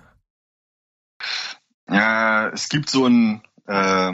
Äh, 1.89 2.47
es 2.53 2.69
gibt 2.69 2.89
so 2.89 3.05
ein, 3.05 3.41
äh, 3.65 4.13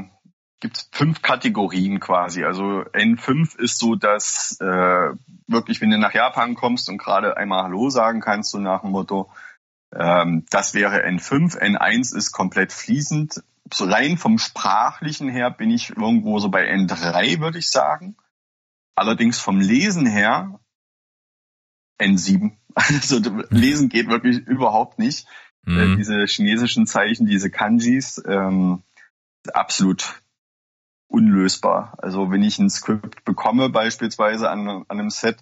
gibt 0.63 0.87
fünf 0.93 1.21
Kategorien 1.21 1.99
quasi. 1.99 2.45
Also 2.45 2.63
N5 2.93 3.59
ist 3.59 3.77
so, 3.77 3.95
dass 3.95 4.57
äh, 4.61 5.09
wirklich, 5.45 5.81
wenn 5.81 5.89
du 5.89 5.97
nach 5.97 6.13
Japan 6.13 6.55
kommst 6.55 6.87
und 6.87 6.97
gerade 6.97 7.35
einmal 7.35 7.63
Hallo 7.63 7.89
sagen 7.89 8.21
kannst, 8.21 8.51
so 8.51 8.59
nach 8.59 8.79
dem 8.79 8.91
Motto, 8.91 9.29
ähm, 9.93 10.45
das 10.49 10.73
wäre 10.73 11.05
N5. 11.05 11.59
N1 11.59 12.15
ist 12.15 12.31
komplett 12.31 12.71
fließend. 12.71 13.43
So 13.73 13.83
rein 13.83 14.17
vom 14.17 14.39
Sprachlichen 14.39 15.27
her 15.27 15.51
bin 15.51 15.69
ich 15.69 15.89
irgendwo 15.89 16.39
so 16.39 16.47
bei 16.47 16.65
N3, 16.73 17.41
würde 17.41 17.57
ich 17.57 17.69
sagen. 17.69 18.15
Allerdings 18.95 19.39
vom 19.39 19.59
Lesen 19.59 20.05
her 20.05 20.59
N7. 22.01 22.53
Also 22.75 23.19
lesen 23.49 23.89
geht 23.89 24.07
wirklich 24.07 24.37
überhaupt 24.47 24.97
nicht. 24.97 25.27
Äh, 25.67 25.71
mhm. 25.71 25.97
diese 25.97 26.25
chinesischen 26.25 26.87
Zeichen, 26.87 27.27
diese 27.27 27.51
Kanjis, 27.51 28.19
ähm, 28.25 28.81
absolut 29.53 30.22
unlösbar. 31.13 31.93
Also 31.99 32.31
wenn 32.31 32.43
ich 32.43 32.57
ein 32.57 32.71
Skript 32.71 33.23
bekomme, 33.23 33.69
beispielsweise 33.69 34.49
an, 34.49 34.67
an 34.67 34.85
einem 34.89 35.11
Set, 35.11 35.37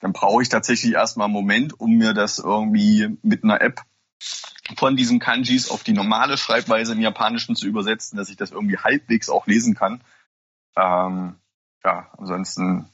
dann 0.00 0.12
brauche 0.14 0.42
ich 0.42 0.48
tatsächlich 0.48 0.94
erstmal 0.94 1.26
einen 1.26 1.34
Moment, 1.34 1.78
um 1.78 1.98
mir 1.98 2.14
das 2.14 2.38
irgendwie 2.38 3.18
mit 3.22 3.44
einer 3.44 3.60
App 3.60 3.82
von 4.76 4.96
diesen 4.96 5.18
Kanjis 5.18 5.70
auf 5.70 5.84
die 5.84 5.92
normale 5.92 6.38
Schreibweise 6.38 6.92
im 6.92 7.00
Japanischen 7.00 7.54
zu 7.54 7.66
übersetzen, 7.66 8.16
dass 8.16 8.30
ich 8.30 8.36
das 8.36 8.50
irgendwie 8.50 8.78
halbwegs 8.78 9.28
auch 9.28 9.46
lesen 9.46 9.74
kann. 9.74 10.02
Ähm, 10.76 11.34
ja, 11.84 12.10
ansonsten 12.16 12.88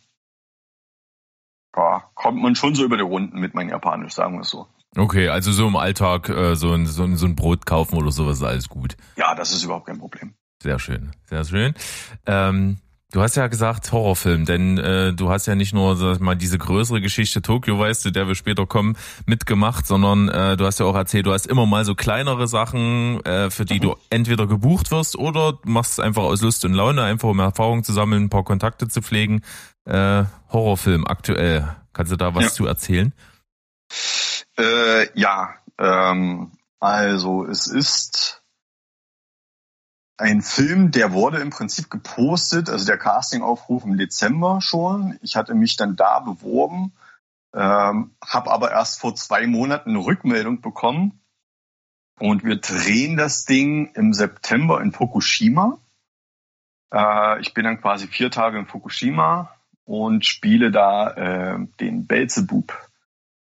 ja, 1.77 2.11
kommt 2.15 2.43
man 2.43 2.57
schon 2.57 2.75
so 2.75 2.85
über 2.85 2.97
die 2.97 3.03
Runden 3.05 3.39
mit 3.39 3.55
meinem 3.55 3.69
Japanisch, 3.69 4.15
sagen 4.15 4.35
wir 4.35 4.41
es 4.41 4.51
so. 4.51 4.67
Okay, 4.97 5.29
also 5.29 5.53
so 5.53 5.69
im 5.69 5.77
Alltag 5.77 6.29
äh, 6.29 6.57
so, 6.57 6.73
ein, 6.73 6.87
so, 6.87 7.05
ein, 7.05 7.17
so 7.17 7.27
ein 7.27 7.37
Brot 7.37 7.67
kaufen 7.67 7.97
oder 7.97 8.11
sowas 8.11 8.39
ist 8.39 8.43
alles 8.43 8.69
gut. 8.69 8.97
Ja, 9.17 9.35
das 9.35 9.53
ist 9.53 9.63
überhaupt 9.63 9.87
kein 9.87 9.99
Problem. 9.99 10.35
Sehr 10.63 10.79
schön, 10.79 11.13
sehr 11.29 11.45
schön. 11.45 11.75
Ähm, 12.27 12.79
du 13.13 13.23
hast 13.23 13.37
ja 13.37 13.47
gesagt 13.47 13.93
Horrorfilm, 13.93 14.47
denn 14.47 14.79
äh, 14.79 15.13
du 15.13 15.31
hast 15.31 15.47
ja 15.47 15.55
nicht 15.55 15.75
nur 15.75 15.97
sag 15.97 16.21
mal 16.21 16.35
diese 16.35 16.59
größere 16.59 17.01
Geschichte 17.01 17.43
Tokio, 17.43 17.79
weißt 17.79 18.05
du, 18.05 18.11
der 18.11 18.27
wir 18.27 18.35
später 18.35 18.67
kommen, 18.67 18.97
mitgemacht, 19.27 19.87
sondern 19.87 20.29
äh, 20.29 20.57
du 20.57 20.65
hast 20.65 20.81
ja 20.81 20.87
auch 20.87 20.95
erzählt, 20.95 21.27
du 21.27 21.33
hast 21.33 21.47
immer 21.47 21.67
mal 21.67 21.85
so 21.85 21.95
kleinere 21.95 22.49
Sachen, 22.49 23.25
äh, 23.25 23.51
für 23.51 23.65
die 23.65 23.81
du 23.81 23.97
entweder 24.11 24.47
gebucht 24.47 24.91
wirst 24.91 25.17
oder 25.17 25.59
machst 25.65 25.93
es 25.93 26.01
einfach 26.01 26.23
aus 26.23 26.41
Lust 26.41 26.65
und 26.65 26.73
Laune, 26.73 27.03
einfach 27.03 27.29
um 27.29 27.39
Erfahrung 27.39 27.85
zu 27.85 27.93
sammeln, 27.93 28.25
ein 28.25 28.31
paar 28.31 28.45
Kontakte 28.45 28.89
zu 28.89 29.03
pflegen. 29.03 29.43
Äh, 29.85 30.25
Horrorfilm 30.51 31.07
aktuell, 31.07 31.69
kannst 31.93 32.13
du 32.13 32.17
da 32.17 32.35
was 32.35 32.45
ja. 32.45 32.51
zu 32.51 32.67
erzählen? 32.67 33.13
Äh, 34.59 35.09
ja, 35.19 35.55
ähm, 35.79 36.53
also 36.81 37.45
es 37.45 37.67
ist 37.67 38.43
ein 40.19 40.41
Film, 40.41 40.91
der 40.91 41.13
wurde 41.13 41.39
im 41.39 41.51
Prinzip 41.51 41.91
gepostet, 41.91 42.71
also 42.71 42.87
der 42.87 42.99
Castingaufruf 42.99 43.85
im 43.85 43.99
Dezember 43.99 44.61
schon. 44.61 45.19
Ich 45.23 45.37
hatte 45.37 45.55
mich 45.55 45.77
dann 45.77 45.97
da 45.97 46.21
beworben, 46.21 46.93
ähm, 47.55 48.13
habe 48.25 48.51
aber 48.51 48.71
erst 48.71 49.01
vor 49.01 49.15
zwei 49.15 49.47
Monaten 49.47 49.91
eine 49.91 50.05
Rückmeldung 50.05 50.61
bekommen. 50.61 51.21
Und 52.19 52.45
wir 52.45 52.57
drehen 52.57 53.17
das 53.19 53.45
Ding 53.45 53.93
im 53.95 54.15
September 54.15 54.81
in 54.81 54.93
Fukushima. 54.93 55.79
Äh, 56.93 57.41
ich 57.41 57.53
bin 57.53 57.65
dann 57.65 57.81
quasi 57.81 58.07
vier 58.07 58.31
Tage 58.31 58.59
in 58.59 58.67
Fukushima 58.67 59.55
und 59.85 60.25
spiele 60.25 60.71
da 60.71 61.11
äh, 61.11 61.59
den 61.79 62.07
Belzebub 62.07 62.73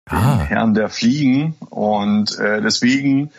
ah. 0.06 0.40
Herrn 0.40 0.74
der 0.74 0.88
Fliegen. 0.88 1.54
Und 1.70 2.36
äh, 2.38 2.60
deswegen 2.60 3.30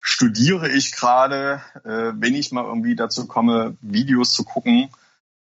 studiere 0.00 0.68
ich 0.68 0.92
gerade, 0.92 1.62
äh, 1.84 2.12
wenn 2.14 2.34
ich 2.34 2.52
mal 2.52 2.64
irgendwie 2.64 2.96
dazu 2.96 3.26
komme, 3.26 3.76
Videos 3.80 4.32
zu 4.32 4.44
gucken, 4.44 4.90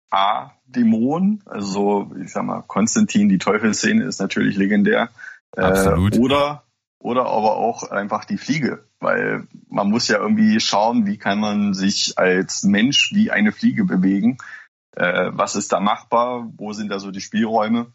A, 0.09 0.51
Dämonen, 0.65 1.43
also 1.45 2.11
ich 2.21 2.31
sag 2.31 2.43
mal, 2.43 2.63
Konstantin, 2.65 3.29
die 3.29 3.37
Teufelsszene 3.37 4.05
ist 4.05 4.19
natürlich 4.19 4.57
legendär. 4.57 5.09
Äh, 5.55 5.61
Absolut. 5.61 6.17
Oder, 6.17 6.63
oder 6.99 7.25
aber 7.25 7.57
auch 7.57 7.83
einfach 7.91 8.25
die 8.25 8.37
Fliege, 8.37 8.85
weil 8.99 9.47
man 9.69 9.89
muss 9.89 10.07
ja 10.07 10.17
irgendwie 10.17 10.59
schauen, 10.59 11.05
wie 11.05 11.17
kann 11.17 11.39
man 11.39 11.73
sich 11.73 12.17
als 12.17 12.63
Mensch 12.63 13.11
wie 13.13 13.31
eine 13.31 13.51
Fliege 13.51 13.85
bewegen. 13.85 14.37
Äh, 14.95 15.29
was 15.33 15.55
ist 15.55 15.71
da 15.71 15.79
machbar? 15.79 16.51
Wo 16.57 16.73
sind 16.73 16.89
da 16.89 16.99
so 16.99 17.11
die 17.11 17.21
Spielräume? 17.21 17.91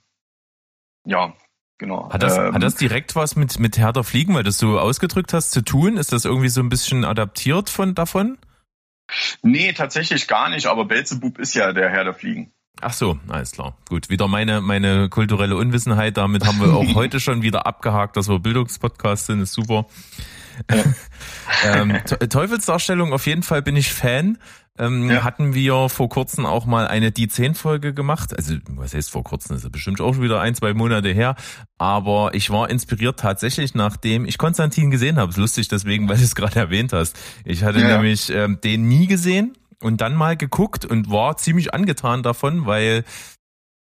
Ja, 1.05 1.35
Genau. 1.83 2.09
Hat 2.13 2.23
das, 2.23 2.39
ähm, 2.39 2.55
hat 2.55 2.63
das 2.63 2.77
direkt 2.77 3.17
was 3.17 3.35
mit, 3.35 3.59
mit 3.59 3.77
härter 3.77 4.05
Fliegen, 4.05 4.37
weil 4.37 4.45
du 4.45 4.53
so 4.53 4.79
ausgedrückt 4.79 5.33
hast, 5.33 5.51
zu 5.51 5.63
tun? 5.63 5.97
Ist 5.97 6.13
das 6.13 6.25
irgendwie 6.25 6.49
so 6.49 6.61
ein 6.61 6.69
bisschen 6.69 7.05
adaptiert 7.05 7.71
von 7.71 7.97
davon? 7.97 8.39
Nee, 9.43 9.73
tatsächlich 9.73 10.29
gar 10.29 10.49
nicht, 10.49 10.67
aber 10.67 10.85
Belzebub 10.85 11.41
ist 11.41 11.55
ja 11.55 11.73
der 11.73 11.91
Herr 11.91 12.05
der 12.05 12.15
Fliegen. 12.15 12.53
Ach 12.81 12.93
so, 12.93 13.19
alles 13.27 13.51
klar. 13.51 13.77
Gut, 13.89 14.11
wieder 14.11 14.29
meine, 14.29 14.61
meine 14.61 15.09
kulturelle 15.09 15.57
Unwissenheit. 15.57 16.19
Damit 16.19 16.47
haben 16.47 16.61
wir 16.61 16.73
auch 16.73 16.87
heute 16.95 17.19
schon 17.19 17.43
wieder 17.43 17.67
abgehakt, 17.67 18.17
dass 18.17 18.29
wir 18.29 18.39
Bildungspodcast 18.39 19.27
sind, 19.27 19.41
ist 19.41 19.53
super. 19.53 19.87
ähm, 21.65 21.99
Teufelsdarstellung, 22.31 23.13
auf 23.13 23.27
jeden 23.27 23.43
Fall 23.43 23.63
bin 23.63 23.75
ich 23.75 23.93
Fan. 23.93 24.39
Ähm, 24.79 25.11
ja. 25.11 25.23
Hatten 25.23 25.55
wir 25.55 25.89
vor 25.91 26.09
kurzem 26.09 26.47
auch 26.47 26.65
mal 26.65 26.87
eine 26.89 27.13
Die 27.13 27.29
10 27.29 27.55
Folge 27.55 27.93
gemacht. 27.93 28.35
Also, 28.37 28.57
was 28.71 28.95
heißt 28.95 29.11
vor 29.11 29.23
kurzem? 29.23 29.55
Das 29.55 29.65
ist 29.65 29.71
bestimmt 29.71 30.01
auch 30.01 30.15
schon 30.15 30.23
wieder 30.23 30.41
ein, 30.41 30.55
zwei 30.55 30.73
Monate 30.73 31.11
her. 31.11 31.37
Aber 31.79 32.35
ich 32.35 32.49
war 32.51 32.71
inspiriert 32.71 33.21
tatsächlich, 33.21 33.75
nachdem 33.75 34.25
ich 34.25 34.39
Konstantin 34.39 34.91
gesehen 34.91 35.19
habe. 35.19 35.31
Ist 35.31 35.37
lustig 35.37 35.69
deswegen, 35.69 36.09
weil 36.09 36.17
du 36.17 36.25
es 36.25 36.35
gerade 36.35 36.59
erwähnt 36.59 36.93
hast. 36.93 37.19
Ich 37.45 37.65
hatte 37.65 37.81
ja. 37.81 37.97
nämlich 37.97 38.31
ähm, 38.31 38.61
den 38.65 38.89
nie 38.89 39.07
gesehen 39.07 39.57
und 39.83 40.01
dann 40.01 40.15
mal 40.15 40.37
geguckt 40.37 40.87
und 40.87 41.11
war 41.11 41.37
ziemlich 41.37 41.75
angetan 41.75 42.23
davon, 42.23 42.65
weil 42.65 43.05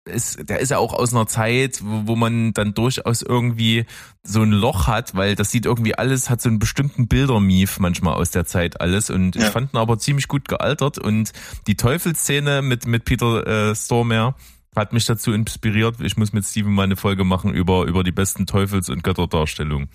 ist, 0.05 0.50
der 0.50 0.60
ist 0.60 0.70
ja 0.70 0.77
auch 0.77 0.93
aus 0.93 1.13
einer 1.13 1.27
Zeit, 1.27 1.81
wo, 1.84 2.08
wo 2.08 2.15
man 2.15 2.53
dann 2.53 2.74
durchaus 2.74 3.22
irgendwie 3.22 3.86
so 4.24 4.41
ein 4.41 4.51
Loch 4.51 4.88
hat, 4.88 5.15
weil 5.15 5.36
das 5.36 5.51
sieht 5.51 5.65
irgendwie 5.65 5.96
alles, 5.96 6.29
hat 6.29 6.41
so 6.41 6.50
einen 6.50 6.60
bestimmten 6.60 7.08
Bildermief 7.08 7.79
manchmal 7.79 8.15
aus 8.15 8.31
der 8.31 8.46
Zeit 8.46 8.81
alles 8.81 9.10
und 9.10 9.36
ja. 9.36 9.43
ich 9.43 9.50
fand 9.50 9.74
ihn 9.74 9.77
aber 9.77 10.00
ziemlich 10.00 10.27
gut 10.27 10.48
gealtert 10.48 10.98
und 10.98 11.31
die 11.67 11.75
Teufelsszene 11.75 12.62
mit, 12.62 12.88
mit 12.88 13.05
Peter 13.05 13.46
äh, 13.72 13.75
Stormare 13.75 14.36
hat 14.75 14.93
mich 14.93 15.05
dazu 15.05 15.34
inspiriert. 15.34 16.00
Ich 16.00 16.17
muss 16.17 16.34
mit 16.34 16.46
Steven 16.46 16.74
mal 16.74 16.84
eine 16.84 16.96
Folge 16.96 17.24
machen 17.24 17.53
über, 17.53 17.86
über 17.86 18.03
die 18.03 18.12
besten 18.12 18.46
Teufels- 18.46 18.89
und 18.89 19.03
Götterdarstellungen. 19.03 19.89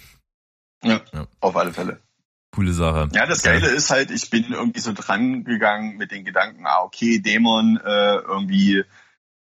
Ja, 0.84 1.00
ja, 1.12 1.26
auf 1.40 1.56
alle 1.56 1.72
Fälle. 1.72 2.00
Coole 2.54 2.72
Sache. 2.72 3.08
Ja, 3.12 3.26
das 3.26 3.42
Geile 3.42 3.68
ja. 3.68 3.74
ist 3.74 3.90
halt, 3.90 4.10
ich 4.10 4.30
bin 4.30 4.52
irgendwie 4.52 4.80
so 4.80 4.92
dran 4.92 5.44
gegangen 5.44 5.96
mit 5.96 6.10
den 6.10 6.24
Gedanken, 6.24 6.66
ah, 6.66 6.82
okay, 6.82 7.18
Dämon 7.18 7.78
äh, 7.82 8.16
irgendwie 8.16 8.84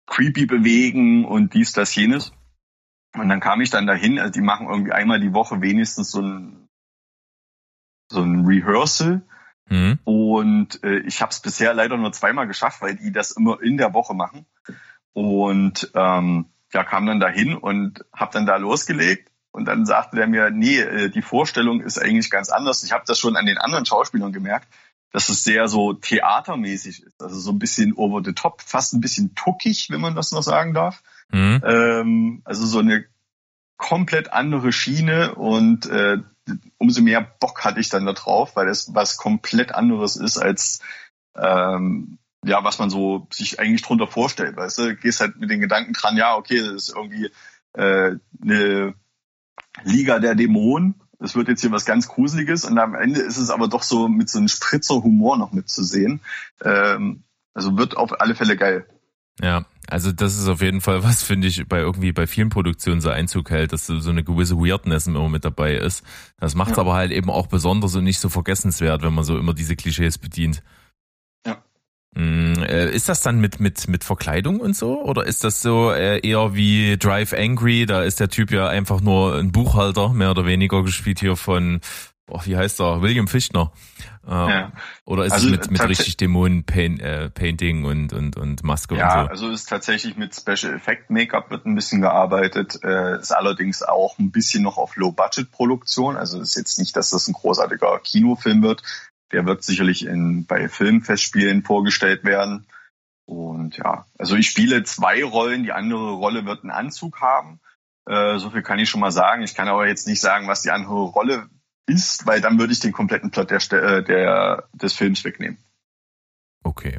creepy 0.07 0.47
bewegen 0.47 1.25
und 1.25 1.55
dies, 1.55 1.73
das, 1.73 1.95
jenes. 1.95 2.33
Und 3.15 3.29
dann 3.29 3.41
kam 3.41 3.61
ich 3.61 3.71
dann 3.71 3.87
dahin, 3.87 4.19
also 4.19 4.33
die 4.33 4.41
machen 4.41 4.69
irgendwie 4.69 4.93
einmal 4.93 5.21
die 5.21 5.35
Woche 5.35 5.61
wenigstens 5.61 6.11
so 6.11 6.23
ein, 6.23 6.69
so 8.11 8.23
ein 8.23 8.47
Rehearsal. 8.47 9.23
Mhm. 9.69 9.99
Und 10.05 10.83
äh, 10.83 11.01
ich 11.01 11.21
habe 11.21 11.31
es 11.31 11.41
bisher 11.41 11.75
leider 11.75 11.97
nur 11.97 12.13
zweimal 12.13 12.47
geschafft, 12.47 12.81
weil 12.83 12.97
die 12.97 13.13
das 13.13 13.33
immer 13.33 13.63
in 13.63 13.77
der 13.77 13.93
Woche 13.93 14.15
machen. 14.15 14.47
Und 15.13 15.91
ähm, 15.95 16.47
ja, 16.73 16.85
kam 16.85 17.07
dann 17.07 17.21
dahin 17.21 17.55
und 17.55 18.05
habe 18.15 18.33
dann 18.33 18.47
da 18.47 18.57
losgelegt. 18.57 19.31
Und 19.51 19.67
dann 19.67 19.85
sagte 19.85 20.17
der 20.17 20.27
mir, 20.27 20.51
nee, 20.51 20.79
äh, 20.79 21.11
die 21.11 21.21
Vorstellung 21.21 21.83
ist 21.83 21.99
eigentlich 21.99 22.31
ganz 22.31 22.49
anders. 22.49 22.83
Ich 22.83 22.93
habe 22.93 23.05
das 23.07 23.19
schon 23.19 23.37
an 23.37 23.45
den 23.45 23.59
anderen 23.59 23.85
Schauspielern 23.85 24.33
gemerkt, 24.33 24.69
dass 25.13 25.29
es 25.29 25.45
sehr 25.45 25.69
so 25.69 25.93
theatermäßig 25.93 27.03
ist. 27.05 27.23
Also 27.23 27.39
so 27.39 27.53
ein 27.53 27.59
bisschen 27.59 27.93
over 27.95 28.23
the 28.25 28.33
top, 28.33 28.63
fast 28.63 28.95
ein 28.95 29.01
bisschen 29.01 29.35
tuckig, 29.35 29.89
wenn 29.91 30.01
man 30.01 30.15
das 30.15 30.33
noch 30.33 30.43
sagen 30.43 30.75
darf. 30.75 31.03
Mhm. 31.31 31.63
Ähm, 31.65 32.43
also 32.45 32.67
so 32.67 32.79
eine 32.79 33.05
komplett 33.77 34.33
andere 34.33 34.73
Schiene 34.73 35.35
und 35.35 35.87
äh, 35.87 36.19
umso 36.79 37.03
mehr 37.03 37.21
Bock 37.21 37.65
hatte 37.65 37.81
ich 37.81 37.89
dann 37.89 38.07
da 38.07 38.13
drauf, 38.13 38.57
weil 38.57 38.69
es 38.69 38.95
was 38.95 39.17
komplett 39.17 39.75
anderes 39.75 40.17
ist 40.17 40.39
als 40.39 40.81
ähm, 41.37 42.19
ja, 42.45 42.65
was 42.65 42.79
man 42.79 42.91
so 42.91 43.29
sich 43.31 43.61
eigentlich 43.61 43.83
drunter 43.83 44.07
vorstellt. 44.07 44.57
Weißt 44.57 44.79
du, 44.79 44.97
gehst 44.97 45.21
halt 45.21 45.37
mit 45.37 45.51
den 45.51 45.61
Gedanken 45.61 45.93
dran, 45.93 46.17
ja, 46.17 46.37
okay, 46.37 46.59
das 46.59 46.89
ist 46.89 46.97
irgendwie 46.97 47.31
äh, 47.75 48.17
eine 48.43 48.95
Liga 49.85 50.19
der 50.19 50.35
Dämonen. 50.35 51.01
Es 51.23 51.35
wird 51.35 51.49
jetzt 51.49 51.61
hier 51.61 51.71
was 51.71 51.85
ganz 51.85 52.09
Gruseliges 52.09 52.65
und 52.65 52.79
am 52.79 52.95
Ende 52.95 53.21
ist 53.21 53.39
es 53.39 53.51
aber 53.51 53.69
doch 53.69 53.83
so 53.83 54.09
mit 54.09 54.29
so 54.29 54.39
einem 54.39 54.49
Spritzer 54.49 55.03
Humor 55.03 55.37
noch 55.37 55.53
mitzusehen. 55.53 56.21
Ähm, 56.65 57.23
also 57.55 57.77
wird 57.77 57.97
auf 57.97 58.21
alle 58.21 58.35
Fälle 58.35 58.57
geil. 58.57 58.87
Ja, 59.41 59.65
also 59.89 60.13
das 60.13 60.39
ist 60.39 60.49
auf 60.49 60.61
jeden 60.61 60.81
Fall 60.81 61.03
was, 61.03 61.23
finde 61.23 61.49
ich, 61.49 61.67
bei 61.69 61.79
irgendwie 61.79 62.13
bei 62.13 62.27
vielen 62.27 62.51
Produktionen 62.51 63.01
so 63.01 63.11
Einzug 63.11 63.51
hält, 63.51 63.73
dass 63.73 63.87
so 63.87 64.11
eine 64.11 64.25
gewisse 64.25 64.57
Weirdness 64.59 65.07
immer 65.07 65.29
mit 65.29 65.45
dabei 65.45 65.77
ist. 65.77 66.05
Das 66.39 66.55
macht 66.55 66.73
es 66.73 66.77
ja. 66.77 66.83
aber 66.83 66.95
halt 66.95 67.13
eben 67.13 67.31
auch 67.31 67.47
besonders 67.47 67.95
und 67.95 68.05
nicht 68.05 68.21
so 68.21 68.29
vergessenswert, 68.29 69.03
wenn 69.03 69.15
man 69.15 69.25
so 69.25 69.39
immer 69.39 69.55
diese 69.55 69.77
Klischees 69.77 70.19
bedient. 70.19 70.63
Ja. 72.15 72.23
Mm, 72.23 72.63
äh, 72.63 72.91
ist 72.91 73.09
das 73.09 73.23
dann 73.23 73.41
mit, 73.41 73.61
mit, 73.61 73.89
mit 73.89 74.05
Verkleidung 74.05 74.61
und 74.61 74.77
so? 74.77 75.03
Oder 75.03 75.25
ist 75.25 75.45
das 75.45 75.63
so 75.63 75.91
äh, 75.91 76.21
eher 76.27 76.55
wie 76.55 76.97
Drive 76.99 77.33
Angry? 77.33 77.87
Da 77.87 78.03
ist 78.03 78.21
der 78.21 78.29
Typ 78.29 78.51
ja 78.51 78.69
einfach 78.69 79.01
nur 79.01 79.37
ein 79.37 79.53
Buchhalter, 79.53 80.11
mehr 80.11 80.31
oder 80.31 80.47
weniger 80.47 80.83
gespielt 80.83 81.21
hier 81.21 81.37
von 81.37 81.81
boah, 82.27 82.41
wie 82.47 82.57
heißt 82.57 82.81
er, 82.81 83.03
William 83.03 83.29
Fichtner. 83.29 83.73
Äh, 84.27 84.31
ja. 84.31 84.73
Oder 85.05 85.25
ist 85.25 85.33
also, 85.33 85.47
es 85.49 85.53
mit, 85.53 85.71
mit 85.71 85.89
richtig 85.89 86.17
Dämonen-Painting 86.17 87.85
äh, 87.85 87.87
und, 87.87 88.13
und, 88.13 88.37
und 88.37 88.63
Maske 88.63 88.97
ja, 88.97 89.23
und 89.23 89.27
so? 89.27 89.31
also 89.31 89.51
ist 89.51 89.69
tatsächlich 89.69 90.17
mit 90.17 90.35
Special 90.35 90.75
Effect 90.75 91.11
Make-up 91.11 91.51
wird 91.51 91.67
ein 91.67 91.75
bisschen 91.75 92.01
gearbeitet, 92.01 92.77
ist 92.77 93.33
allerdings 93.33 93.83
auch 93.83 94.19
ein 94.19 94.31
bisschen 94.31 94.63
noch 94.63 94.79
auf 94.79 94.97
Low-Budget-Produktion, 94.97 96.17
also 96.17 96.41
ist 96.41 96.57
jetzt 96.57 96.79
nicht, 96.79 96.97
dass 96.97 97.11
das 97.11 97.27
ein 97.27 97.35
großartiger 97.35 97.99
Kinofilm 97.99 98.63
wird, 98.63 98.83
der 99.33 99.47
wird 99.47 99.63
sicherlich 99.63 100.07
in, 100.07 100.47
bei 100.47 100.69
Filmfestspielen 100.69 101.63
vorgestellt 101.63 102.25
werden. 102.25 102.67
Und 103.25 103.77
ja, 103.77 104.07
also 104.19 104.37
ich 104.37 104.49
spiele 104.49 104.83
zwei 104.85 105.25
Rollen, 105.25 105.63
die 105.63 105.73
andere 105.73 106.13
Rolle 106.13 106.45
wird 106.45 106.63
einen 106.63 106.71
Anzug 106.71 107.21
haben. 107.21 107.61
Äh, 108.07 108.39
so 108.39 108.51
viel 108.51 108.63
kann 108.63 108.79
ich 108.79 108.91
schon 108.91 109.01
mal 109.01 109.13
sagen. 109.13 109.43
Ich 109.43 109.55
kann 109.55 109.69
aber 109.69 109.87
jetzt 109.87 110.07
nicht 110.07 110.21
sagen, 110.21 110.49
was 110.49 110.63
die 110.63 110.71
andere 110.71 111.03
Rolle 111.05 111.49
ist, 111.87 112.27
weil 112.27 112.41
dann 112.41 112.59
würde 112.59 112.73
ich 112.73 112.81
den 112.81 112.93
kompletten 112.93 113.31
Plot 113.31 113.51
der, 113.51 113.61
äh, 113.73 114.05
der, 114.05 114.69
des 114.73 114.93
Films 114.93 115.25
wegnehmen. 115.25 115.59
Okay. 116.65 116.99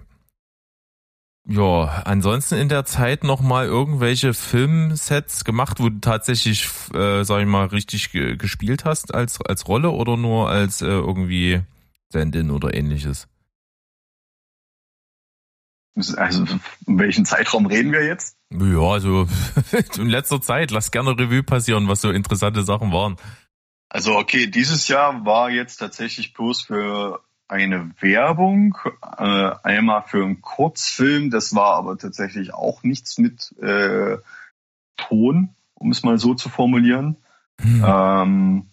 Ja, 1.46 2.04
ansonsten 2.06 2.56
in 2.56 2.70
der 2.70 2.86
Zeit 2.86 3.25
noch 3.25 3.42
mal 3.42 3.66
irgendwelche 3.66 4.34
Filmsets 4.34 5.44
gemacht, 5.44 5.81
wo 5.81 5.90
du 5.90 6.00
tatsächlich, 6.00 6.70
äh, 6.94 7.24
sag 7.25 7.42
ich 7.42 7.48
mal, 7.48 7.66
richtig 7.66 8.12
gespielt 8.12 8.86
hast 8.86 9.14
als 9.14 9.42
als 9.42 9.68
Rolle 9.68 9.90
oder 9.90 10.16
nur 10.16 10.50
als 10.50 10.81
äh, 10.81 10.86
irgendwie 10.86 11.62
Stand-in 12.14 12.52
oder 12.52 12.76
ähnliches? 12.76 13.28
Also, 16.16 16.46
in 16.86 17.00
welchem 17.00 17.26
Zeitraum 17.26 17.66
reden 17.66 17.92
wir 17.92 18.06
jetzt? 18.06 18.38
Ja, 18.52 18.82
also 18.82 19.28
in 19.98 20.10
letzter 20.10 20.40
Zeit. 20.40 20.70
Lass 20.70 20.92
gerne 20.92 21.18
Revue 21.18 21.42
passieren, 21.42 21.88
was 21.88 22.02
so 22.02 22.12
interessante 22.12 22.62
Sachen 22.62 22.92
waren. 22.92 23.16
Also 23.90 24.16
okay, 24.16 24.46
dieses 24.46 24.88
Jahr 24.88 25.26
war 25.26 25.50
jetzt 25.50 25.78
tatsächlich 25.78 26.34
bloß 26.34 26.62
für 26.64 27.22
eine 27.48 27.92
Werbung, 28.00 28.78
äh, 29.18 29.52
einmal 29.64 30.04
für 30.04 30.24
einen 30.24 30.42
Kurzfilm, 30.42 31.32
das 31.32 31.56
war 31.56 31.76
aber 31.76 31.98
tatsächlich 31.98 32.54
auch 32.54 32.84
nichts 32.84 33.18
mit 33.18 33.56
äh, 33.60 34.18
Ton, 34.98 35.56
um 35.74 35.92
es 35.92 36.04
mal 36.04 36.18
so 36.18 36.34
zu 36.34 36.50
formulieren. 36.50 37.18
Hm. 37.62 37.84
Ähm, 37.86 38.73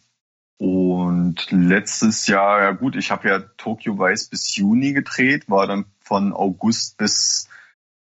und 0.60 1.50
letztes 1.50 2.26
Jahr, 2.26 2.60
ja 2.60 2.72
gut, 2.72 2.94
ich 2.94 3.10
habe 3.10 3.30
ja 3.30 3.38
Tokyo 3.56 3.98
Weiß 3.98 4.26
bis 4.26 4.54
Juni 4.56 4.92
gedreht, 4.92 5.48
war 5.48 5.66
dann 5.66 5.86
von 6.00 6.34
August 6.34 6.98
bis 6.98 7.48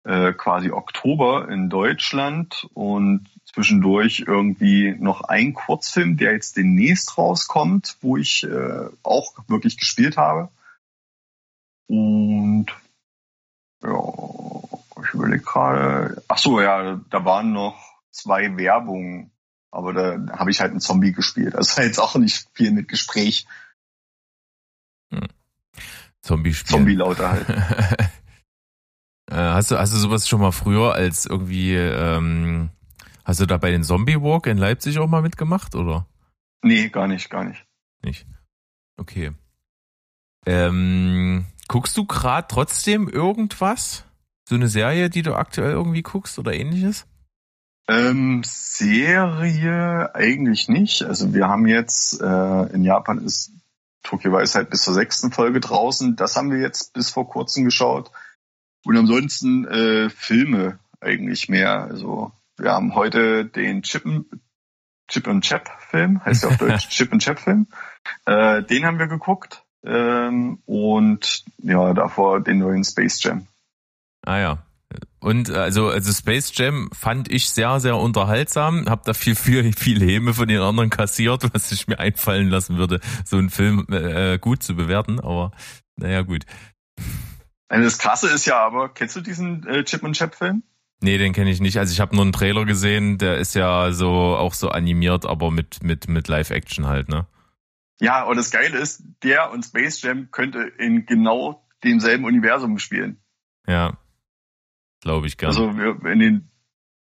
äh, 0.05 0.33
quasi 0.33 0.71
Oktober 0.71 1.49
in 1.49 1.71
Deutschland 1.71 2.69
und 2.73 3.27
zwischendurch 3.47 4.27
irgendwie 4.29 4.95
noch 4.97 5.23
ein 5.23 5.55
Kurzfilm, 5.55 6.19
der 6.19 6.35
jetzt 6.35 6.57
demnächst 6.57 7.19
rauskommt, 7.19 7.97
wo 8.01 8.17
ich 8.17 8.45
äh, 8.45 8.91
auch 9.03 9.33
wirklich 9.49 9.77
gespielt 9.77 10.17
habe. 10.17 10.49
Und 11.89 12.67
ja, 13.83 14.01
ich 15.03 15.15
überlege 15.15 15.43
gerade. 15.43 16.23
Ach 16.29 16.39
so, 16.39 16.61
ja, 16.61 17.01
da 17.11 17.25
waren 17.25 17.53
noch 17.53 17.77
zwei 18.13 18.57
Werbungen, 18.57 19.33
aber 19.77 19.93
da 19.93 20.39
habe 20.39 20.51
ich 20.51 20.61
halt 20.61 20.71
einen 20.71 20.81
Zombie 20.81 21.13
gespielt. 21.13 21.55
Also 21.55 21.81
jetzt 21.83 21.99
auch 21.99 22.17
nicht 22.17 22.49
viel 22.53 22.73
mit 22.73 22.89
Gespräch. 22.89 23.47
Hm. 25.13 25.29
Zombie 26.23 26.55
spielen. 26.55 26.79
Zombie 26.79 26.95
lauter 26.95 27.31
halt. 27.31 27.47
Äh, 29.29 29.35
hast 29.35 29.73
du, 29.73 29.77
hast 29.77 29.93
du 29.93 29.97
sowas 29.97 30.29
schon 30.29 30.41
mal 30.41 30.53
früher 30.53 30.95
als 30.95 31.27
irgendwie 31.27 31.75
ähm, 31.75 32.71
Hast 33.27 33.41
du 33.41 33.47
da 33.47 33.57
bei 33.57 33.73
den 33.73 33.83
Zombie 33.83 34.23
Walk 34.23 34.47
in 34.47 34.57
Leipzig 34.57 35.01
auch 35.01 35.09
mal 35.09 35.21
mitgemacht, 35.21 35.75
oder? 35.75 36.07
Nee, 36.63 36.91
gar 36.91 37.09
nicht, 37.09 37.29
gar 37.29 37.43
nicht. 37.43 37.67
Nicht. 38.05 38.25
Okay. 38.97 39.33
Ähm, 40.47 41.47
guckst 41.67 41.97
du 41.97 42.07
gerade 42.07 42.47
trotzdem 42.49 43.09
irgendwas? 43.09 44.05
So 44.49 44.55
eine 44.55 44.69
Serie, 44.69 45.11
die 45.11 45.23
du 45.23 45.35
aktuell 45.35 45.73
irgendwie 45.73 46.03
guckst 46.03 46.39
oder 46.39 46.55
ähnliches? 46.55 47.09
Ähm, 47.89 48.43
Serie 48.45 50.15
eigentlich 50.15 50.69
nicht. 50.69 51.05
Also 51.05 51.33
wir 51.35 51.49
haben 51.49 51.67
jetzt, 51.67 52.21
äh, 52.21 52.73
in 52.73 52.83
Japan 52.83 53.25
ist 53.25 53.53
Tokyo 54.03 54.33
Weisheit 54.33 54.71
bis 54.71 54.83
zur 54.83 54.95
sechsten 54.95 55.33
Folge 55.33 55.61
draußen. 55.61 56.17
Das 56.17 56.37
haben 56.37 56.51
wir 56.51 56.59
jetzt 56.59 56.93
bis 56.95 57.11
vor 57.11 57.29
kurzem 57.29 57.65
geschaut. 57.65 58.11
Und 58.85 58.97
ansonsten 58.97 59.67
äh, 59.67 60.11
Filme 60.11 60.79
eigentlich 61.01 61.49
mehr. 61.49 61.83
Also 61.83 62.33
wir 62.57 62.73
haben 62.73 62.95
heute 62.95 63.45
den 63.45 63.83
Chip, 63.83 64.05
Chip 65.09 65.27
und 65.27 65.43
Chap 65.43 65.71
Film, 65.91 66.25
heißt 66.25 66.45
ja 66.45 66.49
auf 66.51 66.57
Deutsch 66.57 66.89
Chip 66.91 67.13
und 67.13 67.21
Chap 67.21 67.39
Film. 67.39 67.67
Äh, 68.25 68.63
den 68.63 68.85
haben 68.85 68.99
wir 68.99 69.09
geguckt. 69.09 69.65
Ähm, 69.85 70.61
und 70.67 71.45
ja, 71.59 71.95
davor 71.95 72.41
den 72.41 72.59
neuen 72.59 72.85
Space 72.85 73.23
Jam. 73.23 73.47
Ah 74.23 74.39
ja. 74.39 74.66
Und 75.27 75.51
also, 75.51 75.89
also 75.89 76.13
Space 76.13 76.53
Jam 76.55 76.89
fand 76.93 77.33
ich 77.33 77.51
sehr, 77.51 77.81
sehr 77.81 77.97
unterhaltsam. 77.97 78.85
Hab 78.89 79.03
da 79.07 79.13
viel, 79.13 79.35
viel, 79.35 79.73
viel 79.73 80.01
Häme 80.01 80.35
von 80.35 80.47
den 80.47 80.61
anderen 80.61 80.89
kassiert, 80.89 81.43
was 81.53 81.73
ich 81.73 81.89
mir 81.89 81.99
einfallen 81.99 82.49
lassen 82.49 82.79
würde, 82.79 83.01
so 83.25 83.37
einen 83.37 83.51
Film 83.51 83.89
äh, 83.91 84.39
gut 84.39 84.63
zu 84.63 84.77
bewerten. 84.77 85.19
Aber 85.19 85.51
naja, 85.97 86.23
gut. 86.23 86.47
Das 87.69 87.99
Krasse 87.99 88.29
ist 88.29 88.47
ja 88.47 88.65
aber, 88.65 88.91
kennst 88.91 89.17
du 89.17 89.21
diesen 89.21 89.67
äh, 89.67 89.83
Chip 89.83 90.05
und 90.05 90.13
Chap 90.13 90.37
Film? 90.37 90.63
Nee, 91.01 91.19
den 91.19 91.33
kenne 91.33 91.51
ich 91.51 91.61
nicht. 91.61 91.77
Also 91.81 91.93
ich 91.93 91.99
habe 91.99 92.15
nur 92.15 92.23
einen 92.23 92.33
Trailer 92.33 92.65
gesehen, 92.65 93.19
der 93.19 93.39
ist 93.39 93.57
ja 93.57 93.91
so 93.91 94.09
auch 94.09 94.55
so 94.55 94.69
animiert, 94.69 95.27
aber 95.27 95.51
mit 95.51 95.83
mit 95.83 96.09
mit 96.09 96.29
Live 96.29 96.51
Action 96.51 96.87
halt, 96.87 97.09
ne? 97.09 97.27
Ja, 97.99 98.23
und 98.23 98.37
das 98.37 98.53
Geile 98.53 98.79
ist, 98.79 99.03
der 99.25 99.51
und 99.51 99.65
Space 99.65 100.01
Jam 100.03 100.31
könnte 100.31 100.61
in 100.79 101.05
genau 101.05 101.67
demselben 101.83 102.25
Universum 102.25 102.79
spielen. 102.79 103.19
Ja. 103.67 103.99
Glaube 105.01 105.27
ich 105.27 105.37
gerne. 105.37 105.57
Also 105.57 105.77
wir 105.77 106.11
in 106.11 106.19
den 106.19 106.51